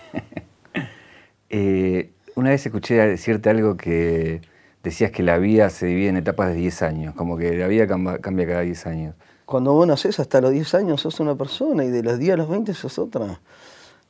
Eh, 1.55 2.11
una 2.35 2.49
vez 2.49 2.65
escuché 2.65 2.95
decirte 2.95 3.51
algo 3.51 3.77
que 3.77 4.41
decías 4.83 5.11
que 5.11 5.23
la 5.23 5.37
vida 5.37 5.69
se 5.69 5.85
divide 5.85 6.09
en 6.09 6.17
etapas 6.17 6.49
de 6.49 6.55
10 6.55 6.81
años, 6.81 7.15
como 7.15 7.37
que 7.37 7.55
la 7.59 7.67
vida 7.67 7.87
cambia 7.87 8.47
cada 8.47 8.61
10 8.63 8.87
años. 8.87 9.15
Cuando 9.53 9.75
vos 9.75 9.87
nacés 9.87 10.19
hasta 10.19 10.41
los 10.41 10.51
10 10.51 10.75
años 10.77 11.03
sos 11.03 11.21
una 11.21 11.35
persona 11.35 11.85
y 11.85 11.91
de 11.91 12.03
los 12.03 12.19
10 12.19 12.33
a 12.33 12.37
los 12.39 12.49
20 12.49 12.73
sos 12.73 12.99
otra. 12.99 13.39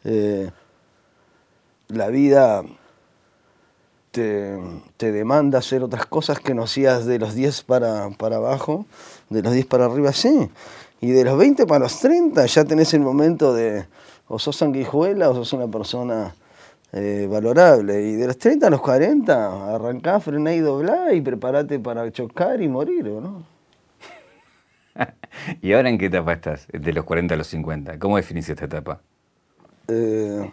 Eh, 0.04 0.48
la 1.88 2.06
vida 2.10 2.62
te, 4.12 4.56
te 4.98 5.10
demanda 5.10 5.58
hacer 5.58 5.82
otras 5.82 6.06
cosas 6.06 6.38
que 6.38 6.54
no 6.54 6.62
hacías 6.62 7.06
de 7.06 7.18
los 7.18 7.34
10 7.34 7.64
para, 7.64 8.10
para 8.10 8.36
abajo, 8.36 8.86
de 9.30 9.42
los 9.42 9.52
10 9.52 9.66
para 9.66 9.86
arriba 9.86 10.12
sí. 10.12 10.48
Y 11.00 11.10
de 11.10 11.24
los 11.24 11.36
20 11.36 11.66
para 11.66 11.80
los 11.80 11.98
30 11.98 12.46
ya 12.46 12.64
tenés 12.64 12.94
el 12.94 13.00
momento 13.00 13.52
de 13.52 13.86
o 14.28 14.38
sos 14.38 14.54
sanguijuela 14.54 15.28
o 15.28 15.34
sos 15.34 15.52
una 15.54 15.66
persona 15.66 16.36
eh, 16.92 17.26
valorable. 17.28 18.00
Y 18.00 18.12
de 18.12 18.28
los 18.28 18.38
30 18.38 18.68
a 18.68 18.70
los 18.70 18.80
40 18.80 19.74
arrancá, 19.74 20.20
frená 20.20 20.54
y 20.54 20.60
doblá 20.60 21.12
y 21.12 21.20
prepárate 21.20 21.80
para 21.80 22.12
chocar 22.12 22.62
y 22.62 22.68
morir, 22.68 23.08
¿o 23.08 23.20
¿no? 23.20 23.51
¿Y 25.62 25.72
ahora 25.72 25.88
en 25.88 25.98
qué 25.98 26.06
etapa 26.06 26.32
estás? 26.34 26.66
De 26.72 26.92
los 26.92 27.04
40 27.04 27.34
a 27.34 27.36
los 27.36 27.46
50. 27.46 27.98
¿Cómo 27.98 28.16
definís 28.16 28.48
esta 28.48 28.64
etapa? 28.66 29.00
Eh, 29.88 30.50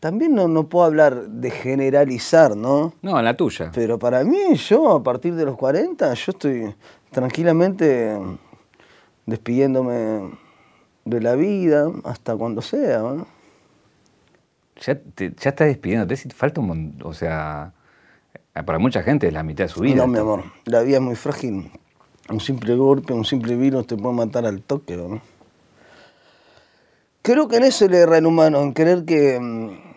también 0.00 0.34
no, 0.34 0.48
no 0.48 0.68
puedo 0.68 0.84
hablar 0.84 1.28
de 1.28 1.50
generalizar, 1.50 2.56
¿no? 2.56 2.92
No, 3.02 3.18
en 3.18 3.24
la 3.24 3.34
tuya. 3.34 3.70
Pero 3.74 3.98
para 3.98 4.24
mí, 4.24 4.54
yo 4.56 4.92
a 4.96 5.02
partir 5.02 5.34
de 5.34 5.44
los 5.44 5.56
40, 5.56 6.12
yo 6.14 6.32
estoy 6.32 6.74
tranquilamente 7.10 8.18
despidiéndome 9.26 10.30
de 11.04 11.20
la 11.20 11.34
vida 11.34 11.90
hasta 12.04 12.36
cuando 12.36 12.62
sea. 12.62 12.98
¿no? 12.98 13.26
Ya, 14.80 14.98
te- 14.98 15.30
ya 15.38 15.50
estás 15.50 15.68
despidiéndote, 15.68 16.16
si 16.16 16.28
falta 16.30 16.60
un 16.60 16.66
montón. 16.68 17.08
O 17.08 17.14
sea, 17.14 17.72
para 18.52 18.78
mucha 18.78 19.02
gente 19.02 19.28
es 19.28 19.32
la 19.32 19.42
mitad 19.42 19.64
de 19.64 19.68
su 19.68 19.80
vida. 19.80 19.96
No, 19.96 20.06
mi 20.06 20.18
amor, 20.18 20.44
la 20.64 20.82
vida 20.82 20.96
es 20.96 21.02
muy 21.02 21.16
frágil. 21.16 21.70
Un 22.30 22.40
simple 22.40 22.74
golpe, 22.76 23.12
un 23.12 23.24
simple 23.24 23.56
virus 23.56 23.86
te 23.86 23.96
puede 23.96 24.14
matar 24.14 24.46
al 24.46 24.62
toque, 24.62 24.96
¿no? 24.96 25.20
Creo 27.22 27.48
que 27.48 27.56
en 27.56 27.64
eso 27.64 27.86
le 27.88 27.98
erra 27.98 28.18
el 28.18 28.26
humano, 28.26 28.60
en 28.60 28.72
creer 28.72 29.04
que. 29.04 29.38
mm, 29.40 29.92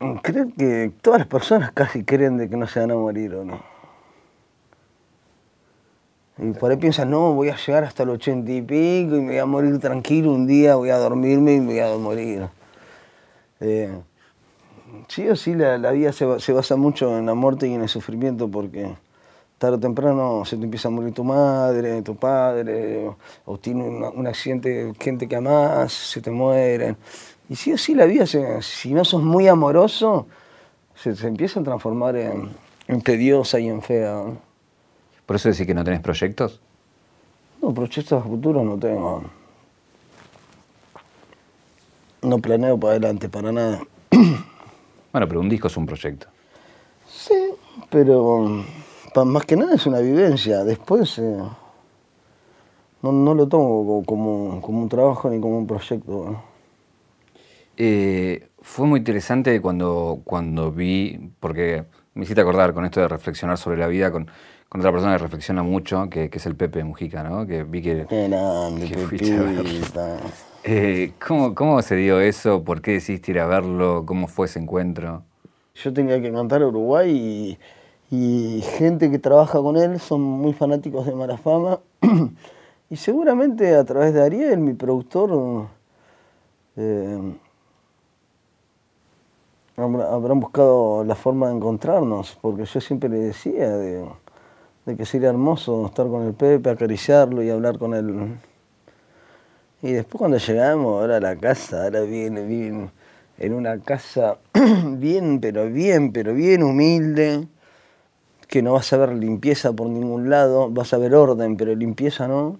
En 0.00 0.18
creer 0.18 0.48
que 0.56 0.92
todas 1.02 1.20
las 1.20 1.28
personas 1.28 1.72
casi 1.72 2.04
creen 2.04 2.36
de 2.38 2.48
que 2.48 2.56
no 2.56 2.66
se 2.66 2.80
van 2.80 2.90
a 2.90 2.94
morir, 2.96 3.34
¿o 3.34 3.44
no? 3.44 3.60
Y 6.38 6.52
por 6.52 6.70
ahí 6.70 6.78
piensan, 6.78 7.10
no, 7.10 7.34
voy 7.34 7.50
a 7.50 7.56
llegar 7.56 7.84
hasta 7.84 8.02
el 8.02 8.10
ochenta 8.10 8.50
y 8.50 8.62
pico 8.62 9.16
y 9.16 9.20
me 9.20 9.26
voy 9.32 9.38
a 9.38 9.46
morir 9.46 9.78
tranquilo 9.78 10.32
un 10.32 10.46
día, 10.46 10.74
voy 10.76 10.88
a 10.90 10.96
dormirme 10.96 11.54
y 11.54 11.60
me 11.60 11.66
voy 11.74 11.80
a 11.80 11.96
morir. 11.98 12.48
Eh, 13.60 13.90
Sí 15.08 15.28
o 15.28 15.36
sí, 15.36 15.54
la, 15.54 15.78
la 15.78 15.92
vida 15.92 16.12
se, 16.12 16.40
se 16.40 16.52
basa 16.52 16.76
mucho 16.76 17.16
en 17.18 17.26
la 17.26 17.34
muerte 17.34 17.68
y 17.68 17.74
en 17.74 17.82
el 17.82 17.88
sufrimiento 17.88 18.48
porque 18.50 18.96
tarde 19.60 19.76
o 19.76 19.78
temprano 19.80 20.42
se 20.46 20.56
te 20.56 20.64
empieza 20.64 20.88
a 20.88 20.90
morir 20.90 21.12
tu 21.12 21.22
madre, 21.22 22.00
tu 22.00 22.16
padre, 22.16 23.06
o, 23.06 23.16
o 23.44 23.58
tiene 23.58 23.86
una- 23.86 24.08
un 24.08 24.26
accidente, 24.26 24.94
gente 24.98 25.28
que 25.28 25.36
amás, 25.36 25.92
se 25.92 26.22
te 26.22 26.30
mueren. 26.30 26.96
Y 27.50 27.56
sí 27.56 27.70
o 27.74 27.76
sí, 27.76 27.94
la 27.94 28.06
vida, 28.06 28.24
se- 28.26 28.62
si 28.62 28.94
no 28.94 29.04
sos 29.04 29.22
muy 29.22 29.48
amoroso, 29.48 30.26
se, 30.94 31.14
se 31.14 31.28
empieza 31.28 31.60
a 31.60 31.62
transformar 31.62 32.16
en, 32.16 32.48
en 32.88 33.02
tediosa 33.02 33.60
y 33.60 33.68
en 33.68 33.82
fea. 33.82 34.12
¿no? 34.14 34.38
¿Por 35.26 35.36
eso 35.36 35.50
decís 35.50 35.66
que 35.66 35.74
no 35.74 35.84
tenés 35.84 36.00
proyectos? 36.00 36.58
No, 37.60 37.74
proyectos 37.74 38.12
a 38.18 38.22
futuro 38.26 38.64
no 38.64 38.78
tengo. 38.78 39.22
No 42.22 42.38
planeo 42.38 42.78
para 42.80 42.92
adelante, 42.92 43.28
para 43.28 43.52
nada. 43.52 43.80
Bueno, 45.12 45.28
pero 45.28 45.40
un 45.40 45.50
disco 45.50 45.66
es 45.68 45.76
un 45.76 45.84
proyecto. 45.84 46.28
Sí, 47.12 47.34
pero 47.90 48.64
más 49.14 49.44
que 49.46 49.56
nada 49.56 49.74
es 49.74 49.86
una 49.86 49.98
vivencia. 50.00 50.64
Después 50.64 51.18
eh, 51.18 51.36
no, 53.02 53.12
no 53.12 53.34
lo 53.34 53.46
tomo 53.48 53.86
co- 53.86 54.02
como, 54.06 54.60
como 54.60 54.82
un 54.82 54.88
trabajo 54.88 55.28
ni 55.30 55.40
como 55.40 55.58
un 55.58 55.66
proyecto. 55.66 56.24
¿no? 56.30 56.42
Eh, 57.76 58.48
fue 58.60 58.86
muy 58.86 58.98
interesante 58.98 59.60
cuando, 59.60 60.20
cuando 60.24 60.70
vi, 60.70 61.30
porque 61.40 61.84
me 62.14 62.24
hiciste 62.24 62.40
acordar 62.40 62.74
con 62.74 62.84
esto 62.84 63.00
de 63.00 63.08
reflexionar 63.08 63.56
sobre 63.58 63.78
la 63.78 63.86
vida 63.86 64.10
con, 64.12 64.30
con 64.68 64.80
otra 64.80 64.92
persona 64.92 65.12
que 65.12 65.22
reflexiona 65.22 65.62
mucho, 65.62 66.08
que, 66.10 66.28
que 66.28 66.38
es 66.38 66.46
el 66.46 66.56
Pepe 66.56 66.84
Mujica, 66.84 67.22
¿no? 67.22 67.46
Que 67.46 67.64
vi 67.64 67.80
que... 67.80 68.06
Qué 68.08 68.28
grande, 68.28 68.86
que 68.86 68.96
fuiste 68.98 69.36
a. 69.94 70.18
Eh, 70.62 71.14
¿cómo, 71.26 71.54
¿Cómo 71.54 71.80
se 71.80 71.96
dio 71.96 72.20
eso? 72.20 72.62
¿Por 72.64 72.82
qué 72.82 72.92
decidiste 72.92 73.30
ir 73.30 73.40
a 73.40 73.46
verlo? 73.46 74.04
¿Cómo 74.04 74.28
fue 74.28 74.44
ese 74.46 74.58
encuentro? 74.58 75.22
Yo 75.74 75.90
tenía 75.90 76.20
que 76.20 76.30
cantar 76.30 76.60
a 76.62 76.66
Uruguay 76.66 77.10
y, 77.10 77.58
y 78.10 78.62
gente 78.78 79.10
que 79.10 79.18
trabaja 79.18 79.60
con 79.60 79.76
él 79.76 80.00
son 80.00 80.20
muy 80.20 80.52
fanáticos 80.52 81.06
de 81.06 81.14
Marafama. 81.14 81.80
y 82.90 82.96
seguramente 82.96 83.74
a 83.76 83.84
través 83.84 84.12
de 84.14 84.22
Ariel, 84.22 84.58
mi 84.58 84.74
productor, 84.74 85.68
eh, 86.76 87.34
habrá- 89.76 90.12
habrán 90.12 90.40
buscado 90.40 91.04
la 91.04 91.14
forma 91.14 91.48
de 91.48 91.56
encontrarnos, 91.56 92.36
porque 92.40 92.64
yo 92.64 92.80
siempre 92.80 93.08
le 93.08 93.18
decía 93.18 93.68
de, 93.76 94.04
que 94.96 95.06
sería 95.06 95.28
hermoso 95.28 95.86
estar 95.86 96.08
con 96.08 96.26
el 96.26 96.34
Pepe, 96.34 96.68
acariciarlo 96.70 97.42
y 97.44 97.50
hablar 97.50 97.78
con 97.78 97.94
él. 97.94 98.38
Y 99.82 99.92
después 99.92 100.18
cuando 100.18 100.38
llegamos, 100.38 101.00
ahora 101.00 101.20
la 101.20 101.36
casa, 101.36 101.84
ahora 101.84 102.00
viene, 102.02 102.42
vive 102.42 102.90
en 103.38 103.54
una 103.54 103.78
casa 103.78 104.38
bien, 104.84 105.40
pero 105.40 105.68
bien, 105.68 106.12
pero 106.12 106.34
bien 106.34 106.62
humilde, 106.62 107.46
que 108.50 108.62
no 108.62 108.72
vas 108.72 108.92
a 108.92 108.96
ver 108.96 109.12
limpieza 109.14 109.72
por 109.72 109.88
ningún 109.88 110.28
lado, 110.28 110.68
vas 110.70 110.92
a 110.92 110.98
ver 110.98 111.14
orden, 111.14 111.56
pero 111.56 111.72
limpieza 111.74 112.26
no. 112.26 112.58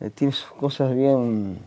Eh, 0.00 0.10
tiene 0.10 0.32
sus 0.32 0.50
cosas 0.52 0.94
bien, 0.94 1.58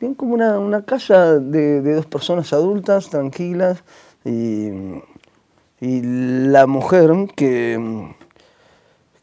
bien 0.00 0.14
como 0.14 0.32
una, 0.32 0.58
una 0.58 0.82
casa 0.82 1.38
de, 1.38 1.82
de 1.82 1.94
dos 1.94 2.06
personas 2.06 2.54
adultas, 2.54 3.10
tranquilas, 3.10 3.84
y, 4.24 4.70
y 5.80 6.00
la 6.48 6.66
mujer 6.66 7.10
que, 7.36 8.08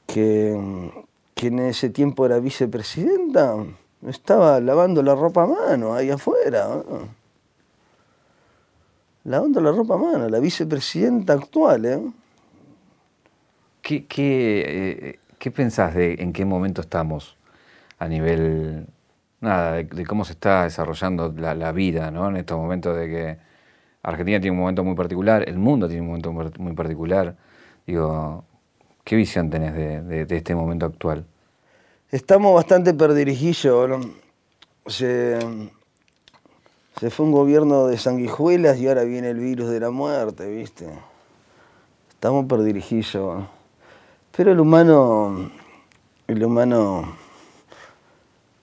que, 0.06 0.92
que 1.34 1.48
en 1.48 1.60
ese 1.60 1.90
tiempo 1.90 2.28
era 2.28 2.40
vicepresidenta, 2.40 3.56
estaba 4.06 4.60
lavando 4.60 5.02
la 5.02 5.16
ropa 5.16 5.44
a 5.44 5.48
mano 5.48 5.96
ahí 5.96 6.12
afuera. 6.12 6.68
¿no? 6.68 7.10
Lavando 9.24 9.62
la 9.62 9.72
ropa 9.72 9.96
a 9.96 9.98
mano, 9.98 10.30
la 10.30 10.40
vicepresidenta 10.40 11.34
actual, 11.34 11.86
¿eh? 11.86 12.02
¿Qué, 13.88 14.06
qué, 14.06 14.66
eh, 14.68 15.20
qué 15.40 15.50
pensás 15.50 15.96
de 15.96 16.16
en 16.20 16.34
qué 16.34 16.44
momento 16.44 16.82
estamos 16.82 17.38
a 18.00 18.10
nivel, 18.10 18.86
nada, 19.40 19.76
de, 19.76 20.06
cómo 20.06 20.26
se 20.26 20.34
está 20.34 20.64
desarrollando 20.64 21.34
la, 21.38 21.72
vida, 21.72 22.12
¿no? 22.12 22.28
En 22.28 22.36
estos 22.36 22.58
momentos 22.58 22.98
de 22.98 23.08
que 23.08 23.38
Argentina 24.04 24.42
tiene 24.42 24.52
un 24.52 24.60
momento 24.60 24.84
muy 24.84 24.94
particular, 24.94 25.48
el 25.48 25.58
mundo 25.58 25.88
tiene 25.88 26.02
un 26.02 26.08
momento 26.08 26.34
muy 26.60 26.74
particular. 26.74 27.38
Digo, 27.86 28.44
¿qué 29.06 29.16
visión 29.16 29.50
tenés 29.50 29.74
de, 29.74 30.28
este 30.36 30.54
momento 30.54 30.86
actual? 30.86 31.26
Estamos 32.12 32.54
bastante 32.56 32.94
perdirigidos. 32.94 33.88
¿no? 33.88 34.02
Se, 34.86 35.40
se 37.00 37.10
fue 37.10 37.26
un 37.26 37.32
gobierno 37.32 37.88
de 37.88 37.98
sanguijuelas 37.98 38.80
y 38.80 38.90
ahora 38.90 39.06
viene 39.06 39.30
el 39.30 39.40
virus 39.40 39.70
de 39.70 39.80
la 39.80 39.92
muerte, 39.92 40.46
¿viste? 40.50 40.90
Estamos 42.10 42.48
perdirigidos. 42.48 43.14
¿no? 43.14 43.57
Pero 44.38 44.52
el 44.52 44.60
humano, 44.60 45.50
el 46.28 46.44
humano 46.44 47.06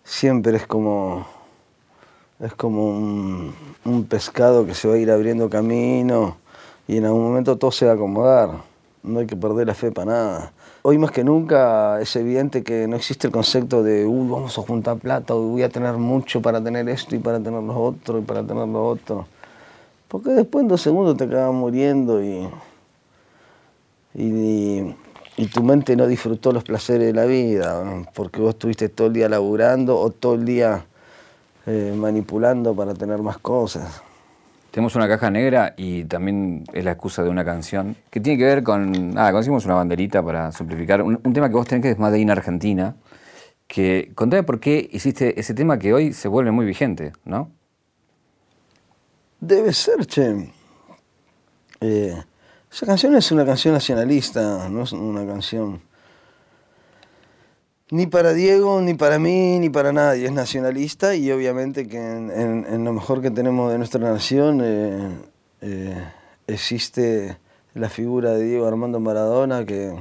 siempre 0.05 0.57
es 0.57 0.69
como, 0.69 1.27
es 2.39 2.55
como 2.55 2.91
un, 2.91 3.53
un 3.85 4.05
pescado 4.05 4.65
que 4.67 4.73
se 4.77 4.87
va 4.87 4.95
a 4.95 4.99
ir 4.99 5.11
abriendo 5.11 5.51
camino 5.51 6.37
y 6.87 6.99
en 6.99 7.07
algún 7.07 7.25
momento 7.25 7.57
todo 7.57 7.73
se 7.73 7.87
va 7.87 7.91
a 7.91 7.95
acomodar. 7.97 8.51
No 9.03 9.19
hay 9.19 9.27
que 9.27 9.35
perder 9.35 9.67
la 9.67 9.75
fe 9.75 9.91
para 9.91 10.13
nada. 10.13 10.53
Hoy 10.83 10.97
más 10.97 11.11
que 11.11 11.25
nunca 11.25 12.01
es 12.01 12.15
evidente 12.15 12.63
que 12.63 12.87
no 12.87 12.95
existe 12.95 13.27
el 13.27 13.33
concepto 13.33 13.83
de, 13.83 14.07
uy, 14.07 14.29
vamos 14.31 14.57
a 14.57 14.63
juntar 14.63 14.99
plata, 14.99 15.35
voy 15.35 15.65
a 15.65 15.71
tener 15.71 15.95
mucho 15.95 16.41
para 16.41 16.63
tener 16.63 16.89
esto 16.89 17.17
y 17.17 17.19
para 17.19 17.41
tener 17.41 17.61
lo 17.61 17.83
otro 17.83 18.21
y 18.21 18.23
para 18.23 18.45
tener 18.45 18.69
lo 18.69 18.87
otro. 18.87 19.27
Porque 20.07 20.31
después 20.31 20.63
en 20.63 20.69
dos 20.69 20.83
segundos 20.83 21.17
te 21.17 21.25
acabas 21.25 21.53
muriendo 21.53 22.23
y, 22.23 22.49
y 24.15 24.95
tu 25.53 25.62
mente 25.62 25.97
no 25.97 26.07
disfrutó 26.07 26.53
los 26.53 26.64
placeres 26.64 27.09
de 27.09 27.12
la 27.12 27.25
vida, 27.25 27.83
¿no? 27.85 28.07
porque 28.14 28.40
vos 28.40 28.51
estuviste 28.51 28.88
todo 28.88 29.09
el 29.09 29.12
día 29.12 29.29
laburando 29.29 29.99
o 29.99 30.11
todo 30.11 30.35
el 30.35 30.44
día 30.44 30.87
eh, 31.66 31.94
manipulando 31.97 32.75
para 32.75 32.94
tener 32.94 33.20
más 33.20 33.38
cosas. 33.38 34.03
Tenemos 34.70 34.97
una 34.97 35.07
caja 35.07 35.31
negra 35.31 35.75
y 35.77 36.05
también 36.05 36.64
es 36.73 36.85
la 36.85 36.92
excusa 36.92 37.23
de 37.23 37.31
una 37.31 37.44
canción 37.44 37.97
que 38.11 38.20
tiene 38.20 38.38
que 38.38 38.44
ver 38.44 38.62
con. 38.64 39.16
Ah, 39.16 39.31
conocimos 39.31 39.64
una 39.66 39.75
banderita 39.75 40.20
para 40.20 40.51
simplificar. 40.51 41.01
Un, 41.01 41.20
un 41.23 41.33
tema 41.33 41.49
que 41.49 41.55
vos 41.55 41.66
tenés 41.66 41.83
que 41.83 41.90
es 41.90 41.99
Made 41.99 42.18
in 42.18 42.31
Argentina. 42.31 42.97
Que 43.68 44.11
contame 44.16 44.42
por 44.42 44.59
qué 44.59 44.88
hiciste 44.92 45.38
ese 45.38 45.55
tema 45.55 45.79
que 45.79 45.94
hoy 45.94 46.12
se 46.12 46.27
vuelve 46.27 46.51
muy 46.51 46.66
vigente, 46.66 47.12
¿no? 47.25 47.51
Debe 49.40 49.73
ser, 49.73 50.07
che. 50.07 50.51
Eh, 51.81 52.23
esa 52.75 52.87
canción 52.87 53.15
es 53.15 53.31
una 53.31 53.47
canción 53.47 53.73
nacionalista, 53.73 54.69
no 54.69 54.83
es 54.83 54.91
una 54.91 55.25
canción 55.25 55.81
ni 57.91 58.09
para 58.09 58.33
Diego, 58.33 58.81
ni 58.81 58.95
para 58.95 59.21
mí, 59.21 59.61
ni 59.61 59.71
para 59.71 59.93
nadie. 59.93 60.27
Es 60.27 60.33
nacionalista 60.33 61.15
y 61.15 61.31
obviamente 61.31 61.87
que 61.87 61.99
en, 61.99 62.85
lo 62.85 62.93
mejor 62.93 63.23
que 63.23 63.31
tenemos 63.31 63.71
de 63.71 63.79
nuestra 63.79 64.01
nación 64.01 64.61
eh, 64.61 65.09
eh, 65.61 66.05
existe 66.49 67.39
la 67.75 67.89
figura 67.89 68.33
de 68.33 68.45
Diego 68.45 68.67
Armando 68.67 68.99
Maradona 68.99 69.65
que, 69.65 69.95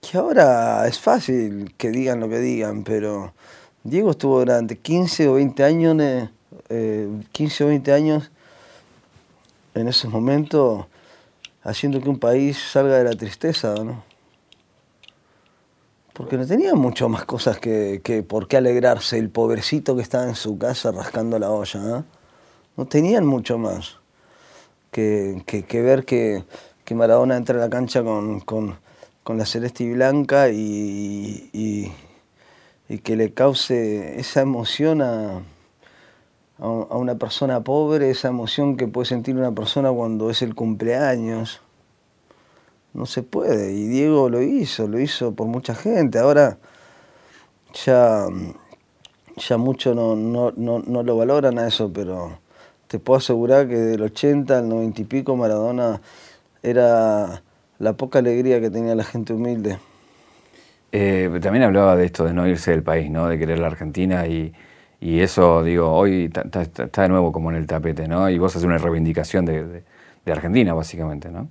que 0.00 0.16
ahora 0.16 0.88
es 0.88 0.98
fácil 0.98 1.74
que 1.76 1.90
digan 1.90 2.20
lo 2.20 2.30
que 2.30 2.38
digan, 2.38 2.84
pero 2.84 3.34
Diego 3.82 4.12
estuvo 4.12 4.38
durante 4.38 4.78
15 4.78 5.28
o 5.28 5.34
20 5.34 5.62
años, 5.62 5.96
eh, 6.00 6.30
eh, 6.70 7.08
15 7.32 7.64
o 7.64 7.66
20 7.66 7.92
años 7.92 8.30
en 9.74 9.88
esos 9.88 10.10
momentos 10.10 10.86
haciendo 11.64 12.00
que 12.00 12.08
un 12.08 12.18
país 12.18 12.58
salga 12.70 12.98
de 12.98 13.04
la 13.04 13.16
tristeza, 13.16 13.74
¿no? 13.82 14.04
Porque 16.12 16.36
no 16.36 16.46
tenía 16.46 16.74
mucho 16.76 17.08
más 17.08 17.24
cosas 17.24 17.58
que, 17.58 18.00
que 18.04 18.22
por 18.22 18.46
qué 18.46 18.58
alegrarse 18.58 19.18
el 19.18 19.30
pobrecito 19.30 19.96
que 19.96 20.02
estaba 20.02 20.24
en 20.28 20.36
su 20.36 20.56
casa 20.58 20.92
rascando 20.92 21.38
la 21.40 21.50
olla, 21.50 21.80
¿ah? 21.96 22.04
No 22.76 22.86
tenían 22.86 23.26
mucho 23.26 23.58
más 23.58 23.96
que, 24.92 25.42
que- 25.46 25.64
que 25.64 25.82
ver 25.82 26.04
que, 26.04 26.44
que 26.84 26.94
Maradona 26.94 27.36
entra 27.36 27.56
a 27.56 27.60
la 27.60 27.70
cancha 27.70 28.02
con, 28.04 28.40
con- 28.40 28.78
con 29.24 29.38
la 29.38 29.46
celeste 29.46 29.84
y 29.84 29.92
blanca 29.92 30.50
y- 30.50 31.50
y 32.88 32.98
que 32.98 33.16
le 33.16 33.32
cause 33.32 34.20
esa 34.20 34.42
emoción 34.42 35.02
a, 35.02 35.42
a 36.58 36.68
un- 36.68 36.86
a 36.90 36.96
una 36.96 37.16
persona 37.16 37.62
pobre, 37.62 38.10
esa 38.10 38.28
emoción 38.28 38.76
que 38.76 38.86
puede 38.86 39.06
sentir 39.06 39.36
una 39.36 39.52
persona 39.52 39.90
cuando 39.92 40.30
es 40.30 40.42
el 40.42 40.54
cumpleaños. 40.54 41.60
No 42.92 43.06
se 43.06 43.22
puede. 43.22 43.72
Y 43.72 43.88
Diego 43.88 44.28
lo 44.28 44.40
hizo, 44.42 44.86
lo 44.86 45.00
hizo 45.00 45.34
por 45.34 45.48
mucha 45.48 45.74
gente. 45.74 46.18
Ahora 46.18 46.58
ya, 47.84 48.26
ya 49.36 49.56
mucho 49.56 49.94
no, 49.94 50.14
no, 50.14 50.52
no, 50.56 50.78
no 50.86 51.02
lo 51.02 51.16
valoran 51.16 51.58
a 51.58 51.66
eso, 51.66 51.92
pero 51.92 52.38
te 52.86 52.98
puedo 53.00 53.18
asegurar 53.18 53.66
que 53.68 53.76
del 53.76 54.02
80 54.02 54.58
al 54.58 54.68
90 54.68 55.00
y 55.02 55.04
pico 55.04 55.34
Maradona 55.36 56.00
era 56.62 57.42
la 57.80 57.92
poca 57.94 58.20
alegría 58.20 58.60
que 58.60 58.70
tenía 58.70 58.94
la 58.94 59.04
gente 59.04 59.32
humilde. 59.32 59.78
Eh, 60.92 61.28
también 61.42 61.64
hablaba 61.64 61.96
de 61.96 62.04
esto 62.06 62.24
de 62.24 62.32
no 62.32 62.46
irse 62.46 62.70
del 62.70 62.84
país, 62.84 63.10
¿no? 63.10 63.26
De 63.26 63.36
querer 63.36 63.58
la 63.58 63.66
Argentina 63.66 64.28
y, 64.28 64.52
y 65.04 65.20
eso, 65.20 65.62
digo, 65.62 65.92
hoy 65.92 66.30
está 66.34 67.02
de 67.02 67.08
nuevo 67.10 67.30
como 67.30 67.50
en 67.50 67.58
el 67.58 67.66
tapete, 67.66 68.08
¿no? 68.08 68.30
Y 68.30 68.38
vos 68.38 68.52
haces 68.56 68.64
una 68.64 68.78
reivindicación 68.78 69.44
de, 69.44 69.82
de- 70.24 70.32
Argentina, 70.32 70.72
básicamente, 70.72 71.28
¿no? 71.30 71.46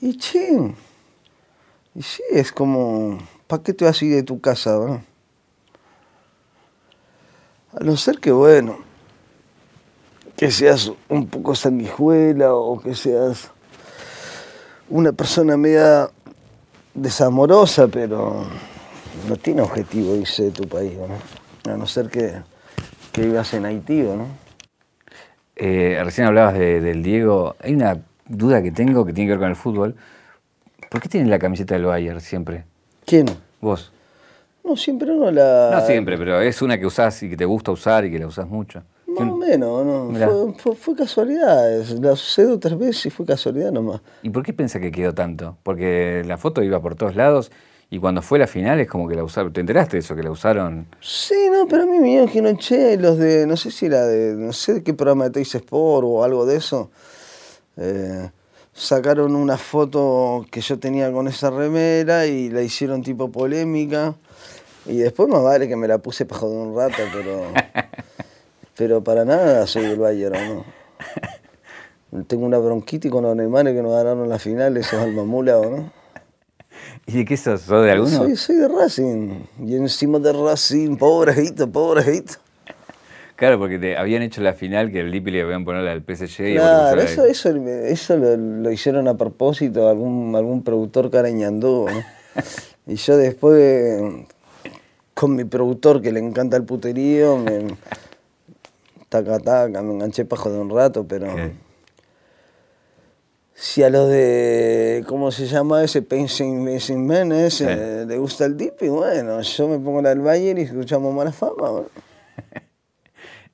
Y 0.00 0.16
che, 0.16 0.74
y 1.94 2.02
sí, 2.02 2.22
es 2.30 2.50
como, 2.50 3.18
¿para 3.46 3.62
qué 3.62 3.74
te 3.74 3.84
vas 3.84 4.00
a 4.00 4.04
ir 4.06 4.14
de 4.14 4.22
tu 4.22 4.40
casa? 4.40 4.78
no? 4.78 5.02
A 7.78 7.84
no 7.84 7.94
ser 7.98 8.18
que, 8.18 8.32
bueno, 8.32 8.78
que 10.34 10.50
seas 10.50 10.90
un 11.10 11.26
poco 11.26 11.54
sanguijuela 11.54 12.54
o 12.54 12.80
que 12.80 12.94
seas 12.94 13.50
una 14.88 15.12
persona 15.12 15.58
media 15.58 16.08
desamorosa, 16.94 17.88
pero 17.88 18.46
no 19.28 19.36
tiene 19.36 19.60
objetivo 19.60 20.16
irse 20.16 20.44
de 20.44 20.50
tu 20.52 20.66
país, 20.66 20.96
¿no? 20.96 21.47
A 21.70 21.76
no 21.76 21.86
ser 21.86 22.08
que, 22.08 22.32
que 23.12 23.22
vivas 23.22 23.52
en 23.54 23.64
Haití, 23.66 24.02
¿o 24.02 24.16
¿no? 24.16 24.26
Eh, 25.56 26.00
recién 26.04 26.26
hablabas 26.26 26.54
de- 26.54 26.80
del 26.80 27.02
Diego. 27.02 27.56
Hay 27.60 27.74
una 27.74 27.98
duda 28.26 28.62
que 28.62 28.70
tengo 28.70 29.04
que 29.04 29.12
tiene 29.12 29.28
que 29.28 29.32
ver 29.32 29.40
con 29.40 29.48
el 29.50 29.56
fútbol. 29.56 29.96
¿Por 30.90 31.00
qué 31.00 31.08
tienes 31.08 31.28
la 31.28 31.38
camiseta 31.38 31.74
del 31.74 31.84
Bayern 31.84 32.20
siempre? 32.20 32.64
¿Quién? 33.04 33.26
Vos. 33.60 33.92
No, 34.64 34.76
siempre 34.76 35.08
no 35.14 35.30
la... 35.30 35.70
No 35.72 35.86
siempre, 35.86 36.16
pero 36.18 36.40
es 36.40 36.60
una 36.62 36.78
que 36.78 36.86
usás 36.86 37.22
y 37.22 37.30
que 37.30 37.36
te 37.36 37.44
gusta 37.44 37.70
usar 37.72 38.04
y 38.04 38.10
que 38.10 38.18
la 38.18 38.26
usás 38.26 38.46
mucho. 38.48 38.82
Más 39.06 39.28
o 39.30 39.36
menos, 39.36 39.84
no. 39.84 40.10
Fue, 40.12 40.52
fue, 40.58 40.76
fue 40.76 40.94
casualidad. 40.96 41.82
La 42.00 42.14
sucedió 42.14 42.58
tres 42.58 42.78
veces 42.78 43.06
y 43.06 43.10
fue 43.10 43.24
casualidad 43.26 43.72
nomás. 43.72 44.00
¿Y 44.22 44.30
por 44.30 44.42
qué 44.44 44.52
pensás 44.52 44.80
que 44.80 44.92
quedó 44.92 45.14
tanto? 45.14 45.56
Porque 45.62 46.22
la 46.26 46.36
foto 46.36 46.62
iba 46.62 46.80
por 46.80 46.94
todos 46.94 47.16
lados 47.16 47.50
y 47.90 47.98
cuando 47.98 48.20
fue 48.20 48.38
la 48.38 48.46
final 48.46 48.80
es 48.80 48.88
como 48.88 49.08
que 49.08 49.14
la 49.14 49.24
usaron. 49.24 49.52
¿Te 49.52 49.60
enteraste 49.60 49.96
de 49.96 50.00
eso? 50.00 50.14
Que 50.14 50.22
la 50.22 50.30
usaron. 50.30 50.86
Sí, 51.00 51.48
no, 51.50 51.66
pero 51.66 51.84
a 51.84 51.86
mí 51.86 51.98
me 51.98 52.20
dijeron, 52.20 52.58
che, 52.58 52.98
los 52.98 53.16
de, 53.16 53.46
no 53.46 53.56
sé 53.56 53.70
si 53.70 53.86
era 53.86 54.06
de, 54.06 54.34
no 54.34 54.52
sé 54.52 54.74
de 54.74 54.82
qué 54.82 54.92
programa 54.92 55.24
de 55.24 55.30
Teis 55.30 55.54
Sport 55.54 56.04
o 56.06 56.22
algo 56.22 56.44
de 56.44 56.56
eso. 56.56 56.90
eh, 57.76 58.30
sacaron 58.74 59.34
una 59.34 59.56
foto 59.56 60.46
que 60.50 60.60
yo 60.60 60.78
tenía 60.78 61.10
con 61.10 61.28
esa 61.28 61.50
remera 61.50 62.26
y 62.26 62.50
la 62.50 62.62
hicieron 62.62 63.02
tipo 63.02 63.30
polémica. 63.32 64.14
Y 64.84 64.98
después 64.98 65.28
más 65.28 65.42
vale 65.42 65.66
que 65.66 65.76
me 65.76 65.88
la 65.88 65.98
puse 65.98 66.26
para 66.26 66.40
joder 66.40 66.58
un 66.58 66.76
rato, 66.76 67.02
pero. 67.12 67.52
pero 68.76 69.02
para 69.02 69.24
nada 69.24 69.66
soy 69.66 69.86
del 69.86 69.98
Bayern, 69.98 70.64
¿no? 72.12 72.24
Tengo 72.26 72.46
una 72.46 72.58
bronquitis 72.58 73.10
con 73.10 73.24
los 73.24 73.32
alemanes 73.32 73.74
que 73.74 73.82
nos 73.82 73.92
ganaron 73.92 74.28
la 74.28 74.38
final, 74.38 74.76
esos 74.76 75.00
almamulados, 75.00 75.70
¿no? 75.70 75.97
¿Y 77.06 77.18
de 77.18 77.24
qué 77.24 77.36
sos? 77.36 77.62
¿Sos 77.62 77.84
de 77.84 77.92
alguno? 77.92 78.10
Soy, 78.10 78.36
soy 78.36 78.56
de 78.56 78.68
Racing. 78.68 79.44
Y 79.64 79.76
encima 79.76 80.18
de 80.18 80.32
Racing, 80.32 80.96
pobrecito, 80.96 81.70
pobrecito. 81.70 82.34
Claro, 83.36 83.58
porque 83.58 83.78
te 83.78 83.96
habían 83.96 84.22
hecho 84.22 84.40
la 84.40 84.52
final 84.52 84.90
que 84.90 85.00
el 85.00 85.12
Lippi 85.12 85.30
le 85.30 85.42
habían 85.42 85.64
ponerle 85.64 85.90
al 85.90 86.00
PSG 86.00 86.54
Claro, 86.54 87.00
eso, 87.00 87.24
eso, 87.24 87.50
eso 87.50 88.16
lo, 88.16 88.36
lo 88.36 88.70
hicieron 88.72 89.06
a 89.06 89.16
propósito, 89.16 89.88
algún, 89.88 90.34
algún 90.34 90.64
productor 90.64 91.08
carañandú. 91.08 91.86
¿no? 91.88 92.02
y 92.92 92.96
yo 92.96 93.16
después, 93.16 94.02
con 95.14 95.36
mi 95.36 95.44
productor 95.44 96.02
que 96.02 96.10
le 96.10 96.18
encanta 96.18 96.56
el 96.56 96.64
puterío, 96.64 97.36
me, 97.36 97.68
taca 99.08 99.38
taca, 99.38 99.82
me 99.82 99.94
enganché 99.94 100.24
pajo 100.24 100.50
de 100.50 100.58
un 100.58 100.70
rato, 100.70 101.06
pero. 101.06 101.28
Si 103.60 103.82
a 103.82 103.90
los 103.90 104.08
de, 104.08 105.02
¿cómo 105.08 105.32
se 105.32 105.46
llama 105.46 105.82
ese? 105.82 106.00
Pensing, 106.00 106.62
Men, 107.04 107.32
ese, 107.32 108.02
Sí. 108.02 108.06
le 108.08 108.16
gusta 108.16 108.44
el 108.44 108.56
dip 108.56 108.80
y 108.82 108.88
bueno, 108.88 109.40
yo 109.40 109.68
me 109.68 109.80
pongo 109.80 110.00
la 110.00 110.10
del 110.10 110.20
Bayern 110.20 110.60
y 110.60 110.62
escuchamos 110.62 111.12
mala 111.12 111.32
fama. 111.32 111.82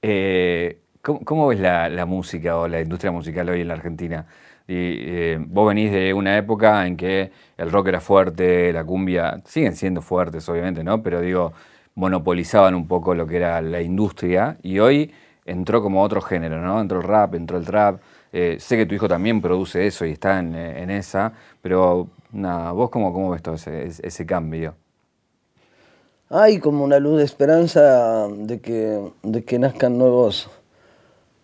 Eh, 0.06 0.80
¿cómo, 1.00 1.24
cómo 1.24 1.46
ves 1.46 1.58
la, 1.58 1.88
la 1.88 2.04
música 2.04 2.58
o 2.58 2.68
la 2.68 2.82
industria 2.82 3.10
musical 3.10 3.48
hoy 3.48 3.62
en 3.62 3.68
la 3.68 3.74
Argentina? 3.74 4.26
Y, 4.68 4.74
eh, 4.76 5.38
vos 5.40 5.66
venís 5.66 5.90
de 5.90 6.12
una 6.12 6.36
época 6.36 6.86
en 6.86 6.98
que 6.98 7.32
el 7.56 7.72
rock 7.72 7.86
era 7.88 8.00
fuerte, 8.02 8.70
la 8.74 8.84
cumbia, 8.84 9.38
siguen 9.46 9.74
siendo 9.74 10.02
fuertes 10.02 10.46
obviamente, 10.50 10.84
¿no? 10.84 11.02
Pero 11.02 11.22
digo, 11.22 11.54
monopolizaban 11.94 12.74
un 12.74 12.86
poco 12.86 13.14
lo 13.14 13.26
que 13.26 13.36
era 13.36 13.62
la 13.62 13.80
industria 13.80 14.58
y 14.62 14.78
hoy 14.78 15.10
entró 15.46 15.80
como 15.82 16.02
otro 16.02 16.20
género, 16.20 16.60
¿no? 16.60 16.78
Entró 16.82 16.98
el 17.00 17.04
rap, 17.04 17.34
entró 17.34 17.56
el 17.56 17.64
trap. 17.64 18.02
Eh, 18.36 18.56
sé 18.58 18.76
que 18.76 18.84
tu 18.84 18.96
hijo 18.96 19.06
también 19.06 19.40
produce 19.40 19.86
eso 19.86 20.04
y 20.04 20.10
está 20.10 20.40
en, 20.40 20.56
eh, 20.56 20.82
en 20.82 20.90
esa, 20.90 21.32
pero 21.62 22.08
nada, 22.32 22.72
¿vos 22.72 22.90
cómo, 22.90 23.12
cómo 23.12 23.30
ves 23.30 23.40
todo 23.40 23.54
ese, 23.54 24.26
cambio? 24.26 24.74
Hay 26.30 26.58
como 26.58 26.82
una 26.82 26.98
luz 26.98 27.18
de 27.18 27.24
esperanza 27.24 28.26
de 28.26 28.58
que, 28.58 29.12
de 29.22 29.44
que 29.44 29.60
nazcan 29.60 29.96
nuevos, 29.96 30.50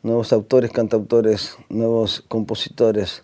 nuevos 0.03 0.33
autores, 0.33 0.73
cantautores, 0.73 1.57
nuevos 1.69 2.25
compositores. 2.27 3.23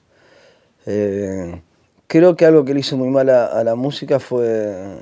Eh, 0.87 1.61
creo 2.07 2.37
que 2.37 2.47
algo 2.47 2.65
que 2.65 2.73
le 2.73 2.79
hizo 2.79 2.97
muy 2.97 3.09
mal 3.09 3.29
a, 3.31 3.65
la 3.65 3.75
música 3.75 4.21
fue, 4.21 4.97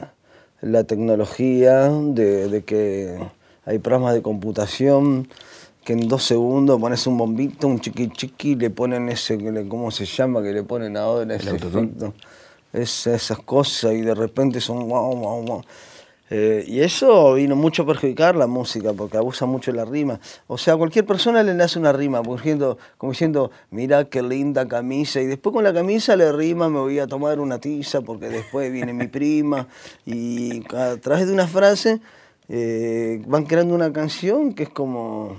la 0.62 0.84
tecnología, 0.84 1.90
de, 1.90 2.62
que 2.64 3.18
hay 3.66 3.78
programas 3.78 4.14
de 4.14 4.22
computación 4.22 5.28
que 5.84 5.92
en 5.92 6.08
dos 6.08 6.24
segundos 6.24 6.80
pones 6.80 7.06
un 7.06 7.18
bombito, 7.18 7.68
un 7.68 7.78
chiqui 7.78 8.08
chiqui, 8.08 8.54
le 8.56 8.70
ponen 8.70 9.08
ese, 9.08 9.38
¿cómo 9.68 9.90
se 9.90 10.06
llama? 10.06 10.42
Que 10.42 10.52
le 10.52 10.62
ponen 10.62 10.96
ahora 10.96 11.34
ese 11.34 11.54
efecto. 11.54 12.14
Es, 12.72 13.06
esas 13.06 13.38
cosas 13.40 13.92
y 13.92 14.00
de 14.00 14.14
repente 14.14 14.60
son 14.60 14.88
wow, 14.88 15.14
wow, 15.14 15.42
wow. 15.44 15.64
Eh, 16.30 16.64
y 16.66 16.80
eso 16.80 17.34
vino 17.34 17.54
mucho 17.54 17.82
a 17.82 17.86
perjudicar 17.86 18.34
la 18.34 18.46
música, 18.46 18.92
porque 18.94 19.18
abusa 19.18 19.44
mucho 19.46 19.70
la 19.72 19.84
rima. 19.84 20.18
O 20.46 20.56
sea, 20.56 20.74
a 20.74 20.76
cualquier 20.76 21.04
persona 21.04 21.42
le 21.42 21.54
nace 21.54 21.78
una 21.78 21.92
rima, 21.92 22.18
como 22.22 22.36
diciendo, 22.36 22.78
como 22.96 23.12
diciendo, 23.12 23.50
mira 23.70 24.06
qué 24.06 24.22
linda 24.22 24.66
camisa, 24.66 25.20
y 25.20 25.26
después 25.26 25.52
con 25.52 25.62
la 25.62 25.74
camisa 25.74 26.16
le 26.16 26.32
rima, 26.32 26.68
me 26.70 26.80
voy 26.80 26.98
a 26.98 27.06
tomar 27.06 27.38
una 27.40 27.58
tiza, 27.58 28.00
porque 28.00 28.30
después 28.30 28.72
viene 28.72 28.94
mi 28.94 29.06
prima, 29.06 29.68
y 30.06 30.64
a 30.74 30.96
través 30.96 31.26
de 31.26 31.32
una 31.34 31.46
frase 31.46 32.00
eh, 32.48 33.22
van 33.26 33.44
creando 33.44 33.74
una 33.74 33.92
canción 33.92 34.54
que 34.54 34.64
es 34.64 34.70
como... 34.70 35.36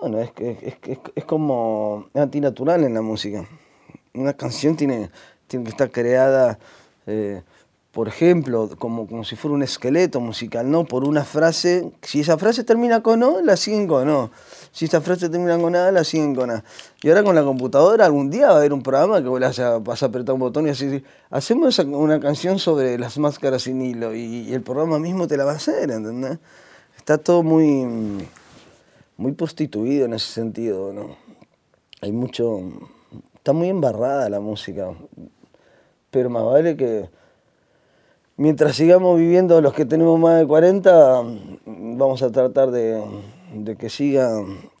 Bueno, 0.00 0.20
es, 0.20 0.30
es, 0.38 0.74
es, 0.86 0.98
es 1.14 1.24
como 1.24 2.06
antinatural 2.14 2.84
en 2.84 2.94
la 2.94 3.02
música. 3.02 3.46
Una 4.14 4.32
canción 4.32 4.76
tiene, 4.76 5.10
tiene 5.46 5.64
que 5.64 5.70
estar 5.70 5.90
creada... 5.90 6.58
Eh, 7.06 7.42
por 7.98 8.06
ejemplo, 8.06 8.70
como, 8.78 9.08
como 9.08 9.24
si 9.24 9.34
fuera 9.34 9.56
un 9.56 9.62
esqueleto 9.64 10.20
musical, 10.20 10.70
¿no? 10.70 10.84
Por 10.84 11.02
una 11.02 11.24
frase, 11.24 11.90
si 12.02 12.20
esa 12.20 12.38
frase 12.38 12.62
termina 12.62 13.02
con 13.02 13.22
O, 13.24 13.40
la 13.40 13.56
siguen 13.56 13.88
con 13.88 14.08
O. 14.08 14.30
Si 14.70 14.84
esa 14.84 15.00
frase 15.00 15.28
termina 15.28 15.58
con 15.58 15.74
A, 15.74 15.90
la 15.90 16.04
siguen 16.04 16.34
con 16.34 16.50
A. 16.50 16.62
Y 17.02 17.08
ahora 17.08 17.24
con 17.24 17.34
la 17.34 17.42
computadora, 17.42 18.04
algún 18.04 18.30
día 18.30 18.48
va 18.48 18.52
a 18.52 18.56
haber 18.58 18.72
un 18.72 18.82
programa 18.82 19.20
que 19.20 19.28
vas 19.28 19.58
a, 19.58 20.06
apretar 20.06 20.34
un 20.34 20.38
botón 20.38 20.68
y 20.68 20.70
así, 20.70 21.02
hacemos 21.30 21.78
una 21.80 22.20
canción 22.20 22.60
sobre 22.60 22.98
las 22.98 23.18
máscaras 23.18 23.62
sin 23.62 23.80
hilo 23.82 24.14
y, 24.14 24.52
el 24.52 24.62
programa 24.62 25.00
mismo 25.00 25.26
te 25.26 25.36
la 25.36 25.44
va 25.44 25.54
a 25.54 25.56
hacer, 25.56 25.90
¿entendés? 25.90 26.38
Está 26.96 27.18
todo 27.18 27.42
muy, 27.42 28.28
muy 29.18 29.32
prostituido 29.32 30.06
en 30.06 30.14
ese 30.14 30.32
sentido, 30.32 30.92
¿no? 30.94 31.16
Hay 32.00 32.12
mucho... 32.12 32.62
Está 33.34 33.52
muy 33.52 33.68
embarrada 33.68 34.28
la 34.30 34.40
música, 34.40 34.92
pero 36.10 36.30
más 36.30 36.44
vale 36.44 36.76
que 36.76 37.08
mientras 38.36 38.76
sigamos 38.76 39.18
viviendo 39.18 39.60
los 39.60 39.74
que 39.74 39.84
tenemos 39.84 40.18
más 40.20 40.38
de 40.38 40.46
40, 40.46 41.22
vamos 41.64 42.22
a 42.22 42.30
tratar 42.30 42.70
de, 42.70 43.02
que 43.78 43.90
siga 43.90 44.30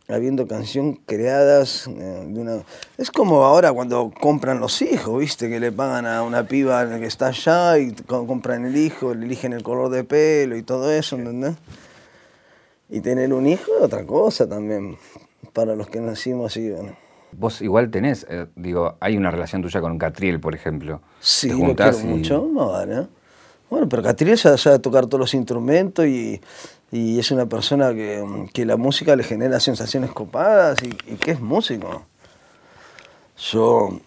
habiendo 0.08 0.46
canciones 0.46 0.98
creadas 1.04 1.88
eh, 1.88 2.24
de 2.28 2.40
una... 2.40 2.62
Es 2.96 3.10
como 3.10 3.44
ahora 3.44 3.72
cuando 3.72 4.12
compran 4.20 4.60
los 4.60 4.82
hijos, 4.82 5.18
¿viste? 5.18 5.48
Que 5.48 5.58
le 5.58 5.72
pagan 5.72 6.06
a 6.06 6.22
una 6.22 6.46
piba 6.46 6.86
que 6.98 7.06
está 7.06 7.28
allá 7.28 7.78
y 7.78 7.92
compran 7.92 8.66
el 8.66 8.76
hijo, 8.76 9.14
le 9.14 9.26
eligen 9.26 9.52
el 9.52 9.62
color 9.62 9.90
de 9.90 10.04
pelo 10.04 10.56
y 10.56 10.62
todo 10.62 10.92
eso, 10.92 11.16
¿entendés? 11.16 11.56
Y 12.88 13.00
tener 13.00 13.32
un 13.32 13.46
hijo 13.46 13.70
es 13.78 13.84
otra 13.84 14.04
cosa 14.04 14.48
también, 14.48 14.96
para 15.52 15.76
los 15.76 15.88
que 15.88 16.00
nacimos 16.00 16.52
así, 16.52 16.70
bueno. 16.70 16.96
Vos 17.32 17.60
igual 17.60 17.90
tenés, 17.90 18.26
eh, 18.30 18.46
digo, 18.56 18.96
hay 19.00 19.16
una 19.16 19.30
relación 19.30 19.60
tuya 19.60 19.82
con 19.82 19.98
Catriel, 19.98 20.40
por 20.40 20.54
ejemplo. 20.54 21.02
Sí, 21.20 21.50
lo 21.50 21.76
quiero 21.76 21.98
mucho, 21.98 22.48
no, 22.50 22.72
bueno, 23.70 23.88
pero 23.88 24.02
Catriel 24.02 24.38
sabe 24.38 24.78
tocar 24.78 25.06
todos 25.06 25.20
los 25.20 25.34
instrumentos 25.34 26.06
y, 26.06 26.40
es 26.90 27.30
una 27.30 27.46
persona 27.46 27.92
que, 27.92 28.64
la 28.64 28.76
música 28.78 29.14
le 29.14 29.22
genera 29.22 29.60
sensaciones 29.60 30.10
copadas 30.10 30.82
y, 30.82 31.16
que 31.16 31.32
es 31.32 31.40
músico. 31.40 32.06
Yo 33.36 34.00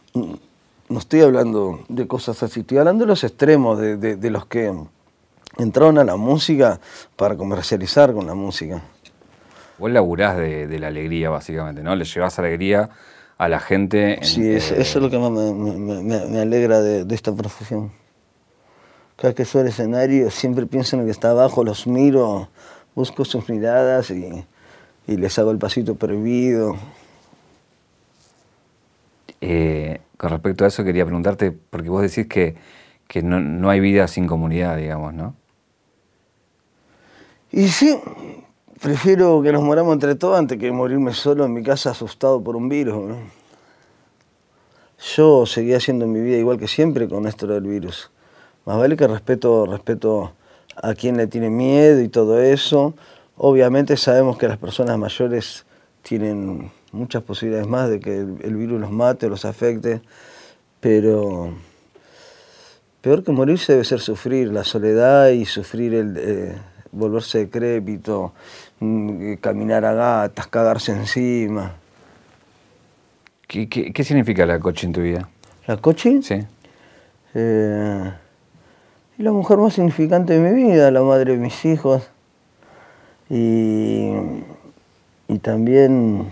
no 0.90 1.00
estoy 1.00 1.22
hablando 1.22 1.86
de 1.88 2.08
cosas 2.08 2.42
así, 2.42 2.62
estoy 2.62 2.80
hablando 2.80 3.06
de 3.06 3.10
los 3.10 3.24
extremos, 3.24 3.80
de, 3.80 4.30
los 4.32 4.48
que 4.48 4.74
entraron 5.64 5.98
a 5.98 6.04
la 6.04 6.16
música 6.16 6.80
para 7.16 7.36
comercializar 7.36 8.14
con 8.14 8.28
la 8.28 8.34
música. 8.34 8.82
Vos 9.78 9.92
laburás 9.92 10.38
de, 10.38 10.80
la 10.80 10.88
alegría, 10.88 11.30
básicamente, 11.30 11.82
¿no? 11.82 11.96
Le 11.96 12.06
llevas 12.06 12.38
alegría 12.38 12.90
a 13.38 13.50
la 13.50 13.60
gente. 13.60 14.20
sí, 14.22 14.48
eso, 14.48 14.76
es 14.76 14.96
lo 14.96 15.10
que 15.10 15.18
más 15.18 15.32
me, 15.32 16.40
alegra 16.40 16.82
de 16.82 17.16
esta 17.16 17.34
profesión. 17.34 17.92
Cada 19.22 19.36
que 19.36 19.46
al 19.54 19.68
escenario 19.68 20.32
siempre 20.32 20.66
pienso 20.66 20.96
en 20.96 21.02
el 21.02 21.06
que 21.06 21.12
está 21.12 21.30
abajo, 21.30 21.64
los 21.64 21.86
miro, 21.86 22.50
busco 22.96 23.24
sus 23.24 23.48
miradas 23.50 24.10
y, 24.10 24.48
les 25.06 25.38
hago 25.38 25.52
el 25.52 25.60
pasito 25.60 25.94
prohibido. 25.94 26.76
Eh, 29.42 30.02
con 30.18 30.32
respecto 30.32 30.66
a 30.66 30.70
eso 30.70 30.84
quería 30.84 31.06
preguntarte, 31.06 31.52
porque 31.52 31.90
vos 31.90 32.02
decís 32.02 32.26
que, 32.26 32.56
no, 33.22 33.70
hay 33.70 33.80
vida 33.80 34.08
sin 34.08 34.26
comunidad, 34.26 34.76
digamos, 34.76 35.14
¿no? 35.14 35.36
Y 37.54 37.68
sí, 37.68 38.00
prefiero 38.82 39.42
que 39.42 39.52
nos 39.52 39.62
moramos 39.62 39.94
entre 39.94 40.16
todos 40.16 40.40
antes 40.40 40.58
que 40.58 40.72
morirme 40.72 41.14
solo 41.14 41.44
en 41.44 41.54
mi 41.54 41.64
casa 41.64 41.92
asustado 41.92 42.42
por 42.42 42.56
un 42.56 42.70
virus. 42.70 43.18
Yo 45.16 45.46
seguía 45.46 45.78
haciendo 45.78 46.08
mi 46.08 46.22
vida 46.22 46.38
igual 46.38 46.58
que 46.58 46.70
siempre 46.70 47.10
con 47.10 47.28
esto 47.28 47.48
del 47.48 47.64
virus. 47.64 48.10
Más 48.66 48.78
vale 48.78 48.96
que 48.96 49.06
respeto, 49.06 49.66
respeto 49.66 50.32
a 50.82 50.94
quien 50.94 51.18
le 51.18 51.28
tiene 51.28 51.50
miedo 51.50 52.00
y 52.00 52.08
todo 52.08 52.40
eso. 52.40 52.94
Obviamente 53.36 53.98
sabemos 53.98 54.38
que 54.38 54.48
las 54.48 54.58
personas 54.58 54.98
mayores 54.98 55.66
tienen 56.04 56.72
muchas 56.94 57.24
posibilidades 57.24 57.68
más 57.68 57.90
de 57.90 58.00
que 58.00 58.18
el, 58.20 58.56
virus 58.56 58.80
los 58.80 58.92
mate 58.92 59.26
o 59.26 59.30
los 59.30 59.44
afecte, 59.44 60.02
pero 60.80 61.54
peor 63.02 63.24
que 63.24 63.32
morirse 63.34 63.74
debe 63.74 63.84
ser 63.84 64.00
sufrir 64.00 64.54
la 64.54 64.64
soledad 64.64 65.30
y 65.30 65.46
sufrir 65.46 65.94
el 65.96 66.18
eh, 66.18 66.56
volverse 66.92 67.40
decrépito, 67.40 68.34
mm, 68.80 69.36
caminar 69.36 69.86
a 69.86 69.94
gatas, 69.94 70.48
cagarse 70.48 70.92
encima. 70.92 71.76
¿Qué, 73.48 74.04
significa 74.04 74.46
la 74.46 74.60
coche 74.60 74.88
en 74.88 74.94
tu 74.94 75.02
vida? 75.02 75.30
¿La 75.68 75.78
coche? 75.78 76.22
Sí. 76.22 76.40
Eh, 77.34 78.12
la 79.18 79.32
mujer 79.32 79.58
más 79.58 79.74
significante 79.74 80.40
de 80.40 80.40
mi 80.40 80.64
vida, 80.64 80.90
la 80.90 81.02
madre 81.02 81.34
de 81.34 81.38
mis 81.38 81.66
hijos. 81.66 82.10
Y, 83.30 84.12
y 85.28 85.40
también 85.40 86.32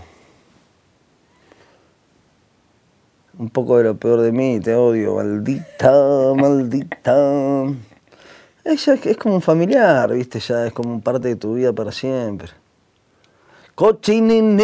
un 3.40 3.50
poco 3.50 3.78
de 3.78 3.86
lo 3.86 3.96
peor 3.96 4.20
de 4.20 4.34
mí, 4.34 4.60
te 4.60 4.76
odio, 4.76 5.16
maldita, 5.16 5.94
maldita. 6.36 7.68
Ella 8.70 8.94
es, 8.94 9.06
es 9.08 9.18
como 9.18 9.34
un 9.34 9.42
familiar, 9.42 10.14
viste, 10.14 10.40
ya 10.40 10.68
es 10.68 10.74
como 10.74 11.02
parte 11.02 11.30
de 11.30 11.36
tu 11.36 11.56
vida 11.56 11.74
para 11.74 11.92
siempre. 11.92 12.50
Cochinine. 13.74 14.64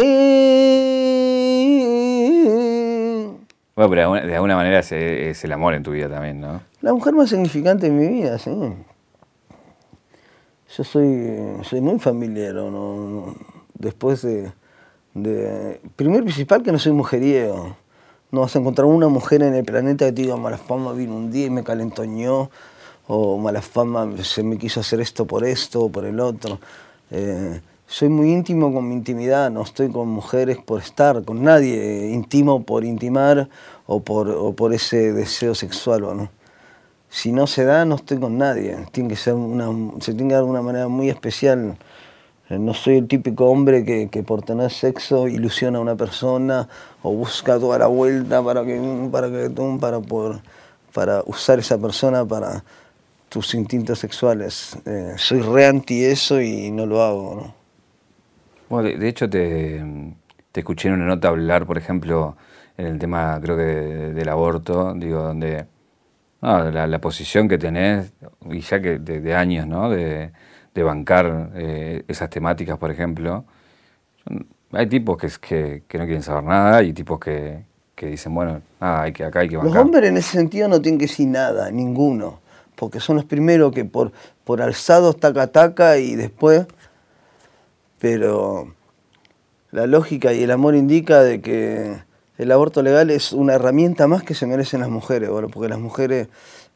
Bueno, 3.74 3.90
pero 3.90 4.12
de 4.12 4.34
alguna 4.36 4.54
manera 4.54 4.78
es, 4.78 5.44
el 5.44 5.52
amor 5.52 5.74
en 5.74 5.82
tu 5.82 5.90
vida 5.90 6.08
también, 6.08 6.40
¿no? 6.40 6.60
La 6.82 6.94
mujer 6.94 7.14
más 7.14 7.30
significante 7.30 7.88
en 7.88 7.98
mi 7.98 8.06
vida, 8.06 8.38
sí. 8.38 8.52
Yo 10.76 10.84
soy, 10.84 11.64
soy 11.64 11.80
muy 11.80 11.98
familiero, 11.98 12.70
¿no? 12.70 13.34
Después 13.74 14.22
de, 14.22 14.52
de... 15.14 15.80
Primero 15.96 16.22
principal 16.22 16.62
que 16.62 16.70
no 16.70 16.78
soy 16.78 16.92
mujeriego. 16.92 17.76
No 18.30 18.42
vas 18.42 18.54
a 18.54 18.60
encontrar 18.60 18.86
una 18.86 19.08
mujer 19.08 19.42
en 19.42 19.54
el 19.54 19.64
planeta 19.64 20.04
que 20.04 20.12
te 20.12 20.22
diga, 20.22 20.36
mala 20.36 20.58
fama 20.58 20.92
vino 20.92 21.16
un 21.16 21.32
día 21.32 21.46
y 21.46 21.50
me 21.50 21.64
calentoñó, 21.64 22.50
o 23.08 23.38
mala 23.38 23.62
fama 23.62 24.10
se 24.22 24.42
me 24.42 24.58
quiso 24.58 24.80
hacer 24.80 25.00
esto 25.00 25.26
por 25.26 25.44
esto 25.44 25.82
o 25.82 25.88
por 25.88 26.04
el 26.04 26.20
otro. 26.20 26.58
Eh, 27.10 27.60
soy 27.86 28.08
muy 28.08 28.32
íntimo 28.32 28.72
con 28.72 28.88
mi 28.88 28.94
intimidad, 28.94 29.50
no 29.50 29.62
estoy 29.62 29.90
con 29.90 30.08
mujeres 30.08 30.58
por 30.58 30.80
estar, 30.80 31.24
con 31.24 31.44
nadie, 31.44 32.10
intimo 32.10 32.64
por 32.64 32.84
intimar 32.84 33.48
o 33.86 34.00
por, 34.00 34.54
por 34.56 34.74
ese 34.74 35.12
deseo 35.12 35.54
sexual 35.54 36.04
o 36.04 36.14
no. 36.14 36.30
Si 37.08 37.30
no 37.30 37.46
se 37.46 37.64
da, 37.64 37.84
no 37.84 37.94
estoy 37.94 38.18
con 38.18 38.36
nadie. 38.38 38.76
Tiene 38.90 39.10
que 39.10 39.16
ser 39.16 39.34
una, 39.34 39.68
se 40.00 40.12
tiene 40.14 40.30
que 40.30 40.34
dar 40.34 40.44
de 40.44 40.50
una 40.50 40.62
manera 40.62 40.88
muy 40.88 41.08
especial. 41.08 41.78
Eh, 42.50 42.58
no 42.58 42.74
soy 42.74 42.96
el 42.98 43.06
típico 43.06 43.46
hombre 43.46 43.84
que, 43.84 44.22
por 44.24 44.42
tener 44.42 44.70
sexo 44.72 45.28
ilusiona 45.28 45.78
a 45.78 45.80
una 45.80 45.96
persona 45.96 46.68
o 47.02 47.12
busca 47.12 47.58
toda 47.58 47.78
la 47.78 47.86
vuelta 47.86 48.42
para 48.42 48.64
que 48.64 49.08
para 49.10 49.30
que 49.30 49.50
para 49.80 50.00
por, 50.00 50.40
para 50.92 51.22
usar 51.26 51.58
esa 51.58 51.78
persona 51.78 52.24
para 52.24 52.64
tus 53.36 53.52
instintos 53.52 53.98
sexuales. 53.98 54.78
Eh, 54.86 55.12
soy 55.18 55.42
re 55.42 55.66
anti 55.66 56.02
eso 56.02 56.40
y 56.40 56.70
no 56.70 56.86
lo 56.86 57.02
hago, 57.02 57.34
¿no? 57.34 57.54
Bueno, 58.70 58.98
de, 58.98 59.08
hecho 59.08 59.28
te, 59.28 59.84
escuché 60.54 60.88
en 60.88 60.94
una 60.94 61.04
nota 61.04 61.28
hablar, 61.28 61.66
por 61.66 61.76
ejemplo, 61.76 62.34
en 62.78 62.86
el 62.86 62.98
tema, 62.98 63.38
creo 63.42 63.54
que 63.58 63.62
del 63.62 64.28
aborto, 64.30 64.94
digo, 64.94 65.22
donde 65.22 65.66
la, 66.40 66.98
posición 66.98 67.46
que 67.46 67.58
tenés, 67.58 68.10
y 68.50 68.60
ya 68.60 68.80
que 68.80 68.98
de, 68.98 69.34
años, 69.34 69.66
¿no? 69.66 69.90
De, 69.90 70.32
bancar 70.74 71.50
eh, 71.56 72.04
esas 72.08 72.30
temáticas, 72.30 72.78
por 72.78 72.90
ejemplo. 72.90 73.44
Hay 74.72 74.86
tipos 74.86 75.18
que, 75.18 75.28
que, 75.40 75.82
que, 75.86 75.98
no 75.98 76.04
quieren 76.04 76.22
saber 76.22 76.44
nada 76.44 76.82
y 76.82 76.94
tipos 76.94 77.20
que, 77.20 77.64
dicen, 78.00 78.34
bueno, 78.34 78.62
hay 78.80 79.12
que, 79.12 79.24
acá 79.24 79.40
hay 79.40 79.48
que 79.50 79.58
bancar. 79.58 79.74
Los 79.74 79.84
hombres 79.84 80.08
en 80.08 80.16
ese 80.16 80.38
sentido 80.38 80.68
no 80.68 80.80
tienen 80.80 80.98
que 80.98 81.04
decir 81.04 81.28
nada, 81.28 81.70
ninguno 81.70 82.45
porque 82.76 83.00
son 83.00 83.16
los 83.16 83.24
primeros 83.24 83.72
que 83.72 83.84
por, 83.84 84.12
por 84.44 84.62
alzados 84.62 85.18
taca 85.18 85.48
taca 85.48 85.98
y 85.98 86.14
después, 86.14 86.66
pero 87.98 88.74
la 89.72 89.86
lógica 89.86 90.32
y 90.32 90.42
el 90.42 90.50
amor 90.50 90.74
indica 90.76 91.22
de 91.22 91.40
que 91.40 91.96
el 92.38 92.52
aborto 92.52 92.82
legal 92.82 93.10
es 93.10 93.32
una 93.32 93.54
herramienta 93.54 94.06
más 94.06 94.22
que 94.22 94.34
se 94.34 94.46
merecen 94.46 94.80
las 94.80 94.90
mujeres, 94.90 95.30
bueno, 95.30 95.48
porque 95.48 95.68
las 95.68 95.78
mujeres 95.78 96.28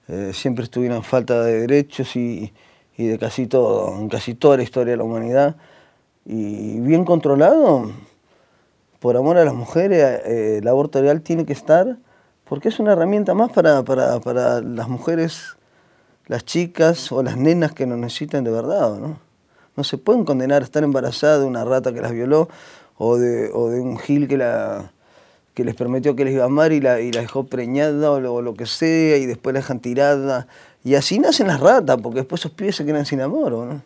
eh, 0.08 0.32
siempre 0.32 0.64
estuvieron 0.64 1.04
falta 1.04 1.42
de 1.42 1.60
derechos 1.60 2.16
y, 2.16 2.52
y, 2.96 3.06
de 3.06 3.18
casi 3.18 3.46
todo, 3.46 3.96
en 3.98 4.08
casi 4.08 4.34
toda 4.34 4.56
la 4.56 4.62
historia 4.62 4.92
de 4.92 4.96
la 4.96 5.04
humanidad, 5.04 5.56
y 6.24 6.80
bien 6.80 7.04
controlado, 7.04 7.92
por 8.98 9.16
amor 9.16 9.38
a 9.38 9.44
las 9.44 9.54
mujeres, 9.54 10.20
eh, 10.24 10.58
el 10.60 10.68
aborto 10.68 11.00
legal 11.00 11.20
tiene 11.22 11.44
que 11.44 11.52
estar, 11.52 11.98
porque 12.44 12.68
es 12.68 12.80
una 12.80 12.92
herramienta 12.92 13.34
más 13.34 13.52
para, 13.52 13.82
para, 13.84 14.18
para 14.20 14.60
las 14.60 14.88
mujeres 14.88 15.56
las 16.30 16.44
chicas 16.44 17.10
o 17.10 17.24
las 17.24 17.36
nenas 17.36 17.72
que 17.72 17.86
nos 17.86 17.98
necesitan 17.98 18.44
de 18.44 18.52
verdad, 18.52 18.94
¿no? 19.00 19.18
No 19.76 19.82
se 19.82 19.98
pueden 19.98 20.24
condenar 20.24 20.62
a 20.62 20.64
estar 20.64 20.84
embarazadas 20.84 21.40
de 21.40 21.46
una 21.46 21.64
rata 21.64 21.92
que 21.92 22.00
las 22.00 22.12
violó 22.12 22.48
o 22.98 23.16
de, 23.16 23.50
o 23.52 23.68
de 23.68 23.80
un 23.80 23.98
gil 23.98 24.28
que, 24.28 24.36
la, 24.36 24.92
que 25.54 25.64
les 25.64 25.74
prometió 25.74 26.14
que 26.14 26.24
les 26.24 26.34
iba 26.34 26.44
a 26.44 26.46
amar 26.46 26.70
y 26.70 26.80
la, 26.80 27.00
y 27.00 27.10
la 27.10 27.22
dejó 27.22 27.46
preñada 27.46 28.12
o 28.12 28.20
lo, 28.20 28.42
lo, 28.42 28.54
que 28.54 28.66
sea 28.66 29.16
y 29.16 29.26
después 29.26 29.54
la 29.54 29.58
dejan 29.58 29.80
tirada. 29.80 30.46
Y 30.84 30.94
así 30.94 31.18
nacen 31.18 31.48
las 31.48 31.58
ratas, 31.58 31.98
porque 32.00 32.20
después 32.20 32.42
esos 32.42 32.52
pibes 32.52 32.76
se 32.76 32.84
quedan 32.84 33.06
sin 33.06 33.20
amor, 33.20 33.50
¿no? 33.50 33.82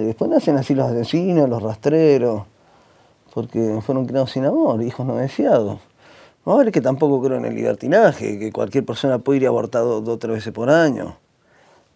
Después 0.00 0.32
nacen 0.32 0.56
así 0.56 0.74
los 0.74 0.90
asesinos, 0.90 1.48
los 1.48 1.62
rastreros, 1.62 2.42
porque 3.32 3.78
fueron 3.86 4.06
criados 4.06 4.32
sin 4.32 4.46
amor, 4.46 4.82
hijos 4.82 5.06
no 5.06 5.14
deseados. 5.14 5.78
No 6.44 6.60
es 6.60 6.72
que 6.72 6.80
tampoco 6.80 7.22
creo 7.22 7.38
en 7.38 7.44
el 7.44 7.54
libertinaje, 7.54 8.40
que 8.40 8.50
cualquier 8.50 8.84
persona 8.84 9.18
puede 9.18 9.38
ir 9.38 9.46
abortado 9.46 10.00
dos 10.00 10.16
o 10.16 10.18
tres 10.18 10.38
veces 10.38 10.52
por 10.52 10.68
año 10.68 11.21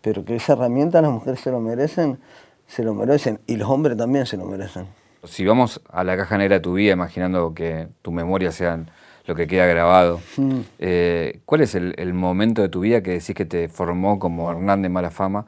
pero 0.07 0.25
que 0.25 0.37
esa 0.37 0.53
herramienta 0.53 1.03
las 1.03 1.11
mujeres 1.11 1.41
se 1.41 1.51
lo 1.51 1.59
merecen, 1.59 2.21
se 2.69 2.85
lo 2.85 2.95
merecen, 2.95 3.41
y 3.49 3.57
los 3.57 3.69
hombres 3.69 3.97
también 3.97 4.25
se 4.25 4.37
lo 4.37 4.45
merecen. 4.45 4.87
Si 5.25 5.45
vamos 5.45 5.81
a 5.91 6.05
la 6.05 6.17
caja 6.17 6.39
negra 6.39 6.55
de 6.55 6.61
tu 6.61 6.75
vida, 6.75 6.93
imaginando 6.93 7.53
que 7.55 7.89
tu 8.03 8.13
memoria 8.13 8.53
sea 8.53 8.79
lo 9.27 9.35
que 9.35 9.49
queda 9.49 9.67
grabado, 9.67 10.21
mm. 10.37 10.61
eh, 10.79 11.41
¿cuál 11.45 11.63
es 11.63 11.75
el, 11.75 12.15
momento 12.15 12.63
de 12.63 12.69
tu 12.69 12.83
vida 12.83 13.03
que 13.03 13.11
decís 13.11 13.35
que 13.35 13.47
te 13.47 13.67
formó 13.69 14.21
como 14.21 14.49
Hernán 14.49 14.81
de 14.83 14.91
mala 14.91 15.11
fama, 15.11 15.47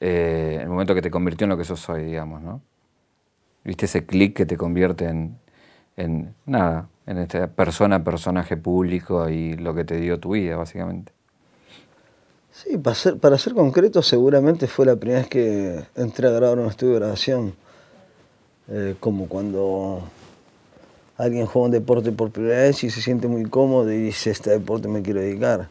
eh, 0.00 0.58
el 0.60 0.68
momento 0.68 0.92
que 0.96 1.02
te 1.02 1.10
convirtió 1.12 1.44
en 1.44 1.50
lo 1.50 1.56
que 1.56 1.62
sos 1.62 1.88
hoy, 1.88 2.02
digamos, 2.02 2.42
¿no? 2.42 2.62
¿Viste 3.62 3.86
ese 3.86 4.06
clic 4.06 4.34
que 4.34 4.44
te 4.44 4.56
convierte 4.56 5.04
en, 5.04 5.38
en 5.96 6.34
nada, 6.46 6.88
en 7.06 7.18
esta 7.18 7.46
persona, 7.46 8.02
personaje 8.02 8.56
público 8.56 9.28
y 9.28 9.54
lo 9.54 9.72
que 9.72 9.84
te 9.84 10.00
dio 10.00 10.18
tu 10.18 10.32
vida, 10.32 10.56
básicamente? 10.56 11.12
Sí, 12.62 12.76
para 12.76 12.94
ser, 12.94 13.16
para 13.16 13.38
ser 13.38 13.54
concreto, 13.54 14.02
seguramente 14.02 14.66
fue 14.66 14.84
la 14.84 14.94
primera 14.94 15.20
vez 15.20 15.30
que 15.30 15.82
entré 15.94 16.28
a 16.28 16.30
grabar 16.30 16.58
un 16.58 16.68
estudio 16.68 16.92
de 16.92 16.98
grabación. 16.98 17.54
Eh, 18.68 18.96
como 19.00 19.28
cuando 19.28 20.02
alguien 21.16 21.46
juega 21.46 21.66
un 21.66 21.72
deporte 21.72 22.12
por 22.12 22.30
primera 22.30 22.58
vez 22.58 22.84
y 22.84 22.90
se 22.90 23.00
siente 23.00 23.28
muy 23.28 23.44
cómodo 23.44 23.90
y 23.90 23.96
dice, 23.96 24.30
este 24.30 24.50
deporte 24.50 24.88
me 24.88 25.00
quiero 25.00 25.20
dedicar. 25.20 25.68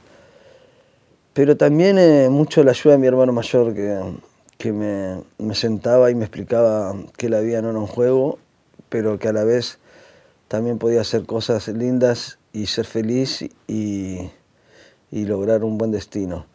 Pero 1.33 1.55
también 1.55 1.99
eh, 1.99 2.27
mucho 2.31 2.63
la 2.63 2.71
ayuda 2.71 2.93
de 2.93 2.97
mi 2.97 3.05
hermano 3.05 3.33
mayor 3.33 3.75
que, 3.75 4.01
que 4.57 4.73
me, 4.73 5.21
me, 5.37 5.53
sentaba 5.53 6.09
y 6.09 6.15
me 6.15 6.25
explicaba 6.25 6.95
que 7.17 7.29
la 7.29 7.39
vida 7.41 7.61
no 7.61 7.69
era 7.69 7.77
un 7.77 7.87
juego, 7.87 8.39
pero 8.89 9.19
que 9.19 9.27
a 9.27 9.33
la 9.33 9.43
vez 9.43 9.77
también 10.47 10.79
podía 10.79 11.01
hacer 11.01 11.27
cosas 11.27 11.67
lindas 11.67 12.39
y 12.51 12.65
ser 12.65 12.85
feliz 12.85 13.47
y, 13.67 14.31
y 15.11 15.25
lograr 15.25 15.63
un 15.63 15.77
buen 15.77 15.91
destino. 15.91 16.47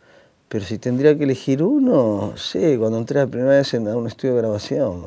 Pero 0.55 0.65
si 0.65 0.79
tendría 0.79 1.19
que 1.19 1.25
elegir 1.25 1.65
uno, 1.65 2.35
sí, 2.37 2.77
cuando 2.79 2.99
entré 2.99 3.19
la 3.19 3.27
primera 3.27 3.57
vez 3.57 3.75
en 3.75 3.89
un 3.89 4.07
estudio 4.07 4.37
de 4.37 4.43
grabación. 4.43 5.03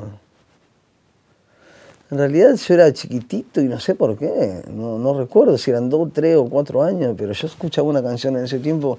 En 2.10 2.18
realidad 2.18 2.54
yo 2.54 2.74
era 2.74 2.92
chiquitito 2.92 3.62
y 3.62 3.64
no 3.64 3.80
sé 3.80 3.94
por 3.94 4.18
qué, 4.18 4.60
no, 4.70 4.98
no 4.98 5.18
recuerdo 5.18 5.56
si 5.56 5.70
eran 5.70 5.88
dos, 5.88 6.10
tres 6.12 6.36
o 6.36 6.44
cuatro 6.50 6.82
años, 6.82 7.14
pero 7.16 7.32
yo 7.32 7.46
escuchaba 7.46 7.88
una 7.88 8.02
canción 8.02 8.36
en 8.36 8.44
ese 8.44 8.58
tiempo, 8.58 8.98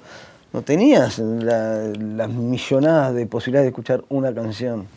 no 0.52 0.62
tenías 0.62 1.20
las 1.20 2.28
millonadas 2.28 3.14
de 3.14 3.26
posibilidades 3.26 3.66
de 3.66 3.68
escuchar 3.68 4.02
una 4.08 4.34
canción. 4.34 4.88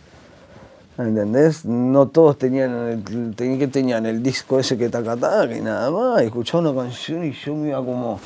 ¿Entendés? 0.98 1.66
No 1.66 2.08
todos 2.08 2.40
tenían, 2.40 3.04
tenían 3.36 3.60
que 3.60 3.68
tenían 3.68 4.08
el 4.08 4.24
disco 4.24 4.60
ese 4.60 4.76
que 4.76 4.90
taca 4.90 5.16
taca 5.16 5.56
y 5.56 5.62
nada 5.62 5.92
más. 5.92 6.24
Escuchaba 6.24 6.72
una 6.72 6.82
canción 6.82 7.24
y 7.24 7.32
yo 7.32 7.54
me 7.54 7.70
iba 7.70 7.86
como 7.86 8.20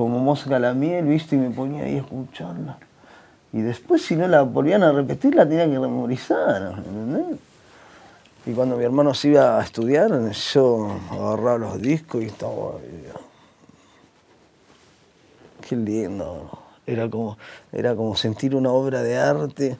como 0.00 0.18
mosca 0.18 0.58
la 0.58 0.72
miel, 0.72 1.04
¿viste? 1.04 1.36
Y 1.36 1.38
me 1.38 1.50
ponía 1.50 1.84
ahí 1.84 1.96
a 1.96 1.98
escucharla. 1.98 2.78
Y 3.52 3.60
después, 3.60 4.00
si 4.02 4.16
no 4.16 4.26
la 4.28 4.42
volvían 4.42 4.82
a 4.82 4.92
repetir, 4.92 5.34
la 5.34 5.46
tenía 5.46 5.64
que 5.64 5.78
memorizar, 5.78 6.74
¿entendés? 6.78 7.38
Y 8.46 8.52
cuando 8.52 8.78
mi 8.78 8.84
hermano 8.84 9.12
se 9.12 9.28
iba 9.28 9.58
a 9.58 9.62
estudiar, 9.62 10.30
yo 10.30 10.90
agarraba 11.10 11.58
los 11.58 11.82
discos 11.82 12.22
y 12.22 12.26
estaba. 12.26 12.78
Qué 15.68 15.76
lindo. 15.76 16.48
Era 16.86 17.10
como, 17.10 17.36
era 17.70 17.94
como 17.94 18.16
sentir 18.16 18.54
una 18.56 18.70
obra 18.70 19.02
de 19.02 19.18
arte 19.18 19.76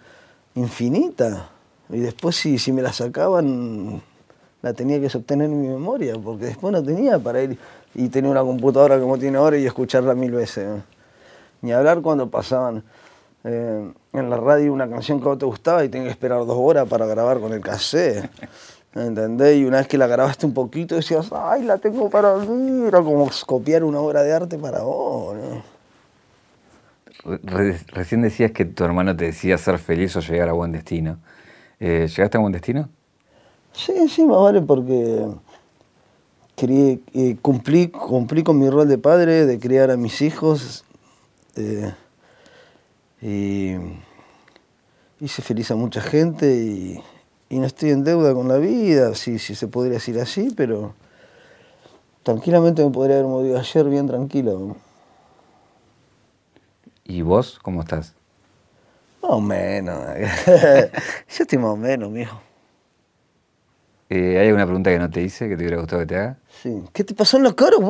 infinita. 0.54 1.48
Y 1.88 2.00
después, 2.00 2.36
si, 2.36 2.58
si 2.58 2.72
me 2.72 2.82
la 2.82 2.92
sacaban, 2.92 4.02
la 4.60 4.74
tenía 4.74 5.00
que 5.00 5.08
sostener 5.08 5.46
en 5.48 5.62
mi 5.62 5.68
memoria, 5.68 6.14
porque 6.22 6.44
después 6.44 6.72
no 6.72 6.82
tenía 6.82 7.18
para 7.18 7.42
ir 7.42 7.58
y 7.94 8.08
tener 8.08 8.30
una 8.30 8.42
computadora 8.42 8.98
como 9.00 9.18
tiene 9.18 9.38
ahora 9.38 9.56
y 9.58 9.66
escucharla 9.66 10.14
mil 10.14 10.32
veces. 10.32 10.82
Ni 11.62 11.72
hablar 11.72 12.00
cuando 12.00 12.30
pasaban 12.30 12.82
eh, 13.44 13.92
en 14.12 14.30
la 14.30 14.36
radio 14.36 14.72
una 14.72 14.88
canción 14.88 15.18
que 15.18 15.24
vos 15.26 15.38
te 15.38 15.46
gustaba 15.46 15.84
y 15.84 15.88
tenías 15.88 16.08
que 16.08 16.12
esperar 16.12 16.38
dos 16.46 16.56
horas 16.58 16.88
para 16.88 17.06
grabar 17.06 17.40
con 17.40 17.52
el 17.52 17.60
cassette. 17.60 18.30
¿Entendés? 18.94 19.58
Y 19.58 19.64
una 19.64 19.78
vez 19.78 19.86
que 19.86 19.96
la 19.96 20.08
grabaste 20.08 20.46
un 20.46 20.54
poquito 20.54 20.96
decías, 20.96 21.30
ay, 21.32 21.62
la 21.62 21.78
tengo 21.78 22.10
para 22.10 22.34
mí. 22.36 22.86
Era 22.86 23.00
como 23.02 23.30
copiar 23.46 23.84
una 23.84 24.00
obra 24.00 24.22
de 24.22 24.32
arte 24.32 24.58
para 24.58 24.80
vos. 24.82 25.36
recién 27.92 28.22
decías 28.22 28.50
que 28.50 28.64
tu 28.64 28.82
hermano 28.82 29.16
te 29.16 29.26
decía 29.26 29.58
ser 29.58 29.78
feliz 29.78 30.16
o 30.16 30.20
llegar 30.20 30.48
a 30.48 30.52
buen 30.52 30.72
destino. 30.72 31.18
Eh, 31.78 32.08
¿Llegaste 32.08 32.36
a 32.36 32.40
buen 32.40 32.52
destino? 32.52 32.88
Sí, 33.72 34.08
sí, 34.08 34.24
más 34.24 34.38
vale 34.38 34.60
porque 34.60 35.24
eh, 36.68 37.36
cumplí, 37.40 37.88
cumplí 37.88 38.42
con 38.42 38.58
mi 38.58 38.68
rol 38.68 38.88
de 38.88 38.98
padre, 38.98 39.46
de 39.46 39.58
criar 39.58 39.90
a 39.90 39.96
mis 39.96 40.20
hijos. 40.20 40.84
Eh, 41.56 41.92
y 43.22 43.76
hice 45.20 45.42
feliz 45.42 45.70
a 45.70 45.76
mucha 45.76 46.00
gente 46.00 46.54
y, 46.54 47.02
no 47.50 47.66
estoy 47.66 47.90
en 47.90 48.04
deuda 48.04 48.32
con 48.32 48.48
la 48.48 48.58
vida, 48.58 49.14
si, 49.14 49.38
si 49.38 49.54
se 49.54 49.66
podría 49.66 49.94
decir 49.94 50.20
así, 50.20 50.52
pero 50.56 50.94
tranquilamente 52.22 52.84
me 52.84 52.90
podría 52.90 53.16
haber 53.16 53.28
movido 53.28 53.58
ayer 53.58 53.88
bien 53.88 54.06
tranquilo. 54.06 54.76
¿Y 57.04 57.22
vos 57.22 57.58
cómo 57.60 57.80
estás? 57.80 58.14
Más 59.20 59.32
o 59.32 59.40
menos. 59.40 59.98
Yo 60.46 61.42
estoy 61.42 61.58
más 61.58 61.72
o 61.72 61.76
menos, 61.76 62.10
mijo. 62.10 62.49
Eh, 64.12 64.38
¿Hay 64.40 64.48
alguna 64.48 64.66
pregunta 64.66 64.90
que 64.90 64.98
no 64.98 65.08
te 65.08 65.22
hice 65.22 65.48
que 65.48 65.56
te 65.56 65.62
hubiera 65.62 65.76
gustado 65.76 66.02
que 66.02 66.06
te 66.06 66.16
haga? 66.16 66.36
Sí. 66.60 66.82
¿Qué 66.92 67.04
te 67.04 67.14
pasó 67.14 67.36
en 67.36 67.44
los 67.44 67.54
caros, 67.54 67.80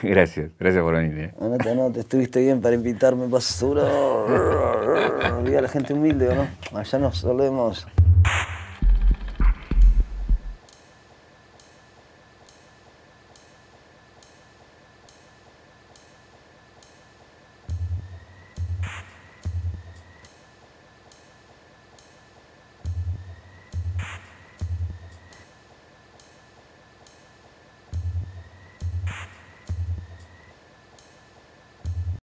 gracias, 0.00 0.52
gracias 0.56 0.82
por 0.84 0.94
venir. 0.94 1.18
Eh. 1.18 1.34
No, 1.40 1.74
no, 1.74 1.90
te 1.90 2.00
estuviste 2.00 2.40
bien 2.40 2.60
para 2.60 2.76
invitarme 2.76 3.26
basura. 3.26 3.82
Olvida 3.82 5.60
la 5.60 5.68
gente 5.68 5.92
humilde, 5.92 6.28
¿o 6.28 6.34
no? 6.36 6.46
Allá 6.78 6.98
nos 7.00 7.18
solemos. 7.18 7.84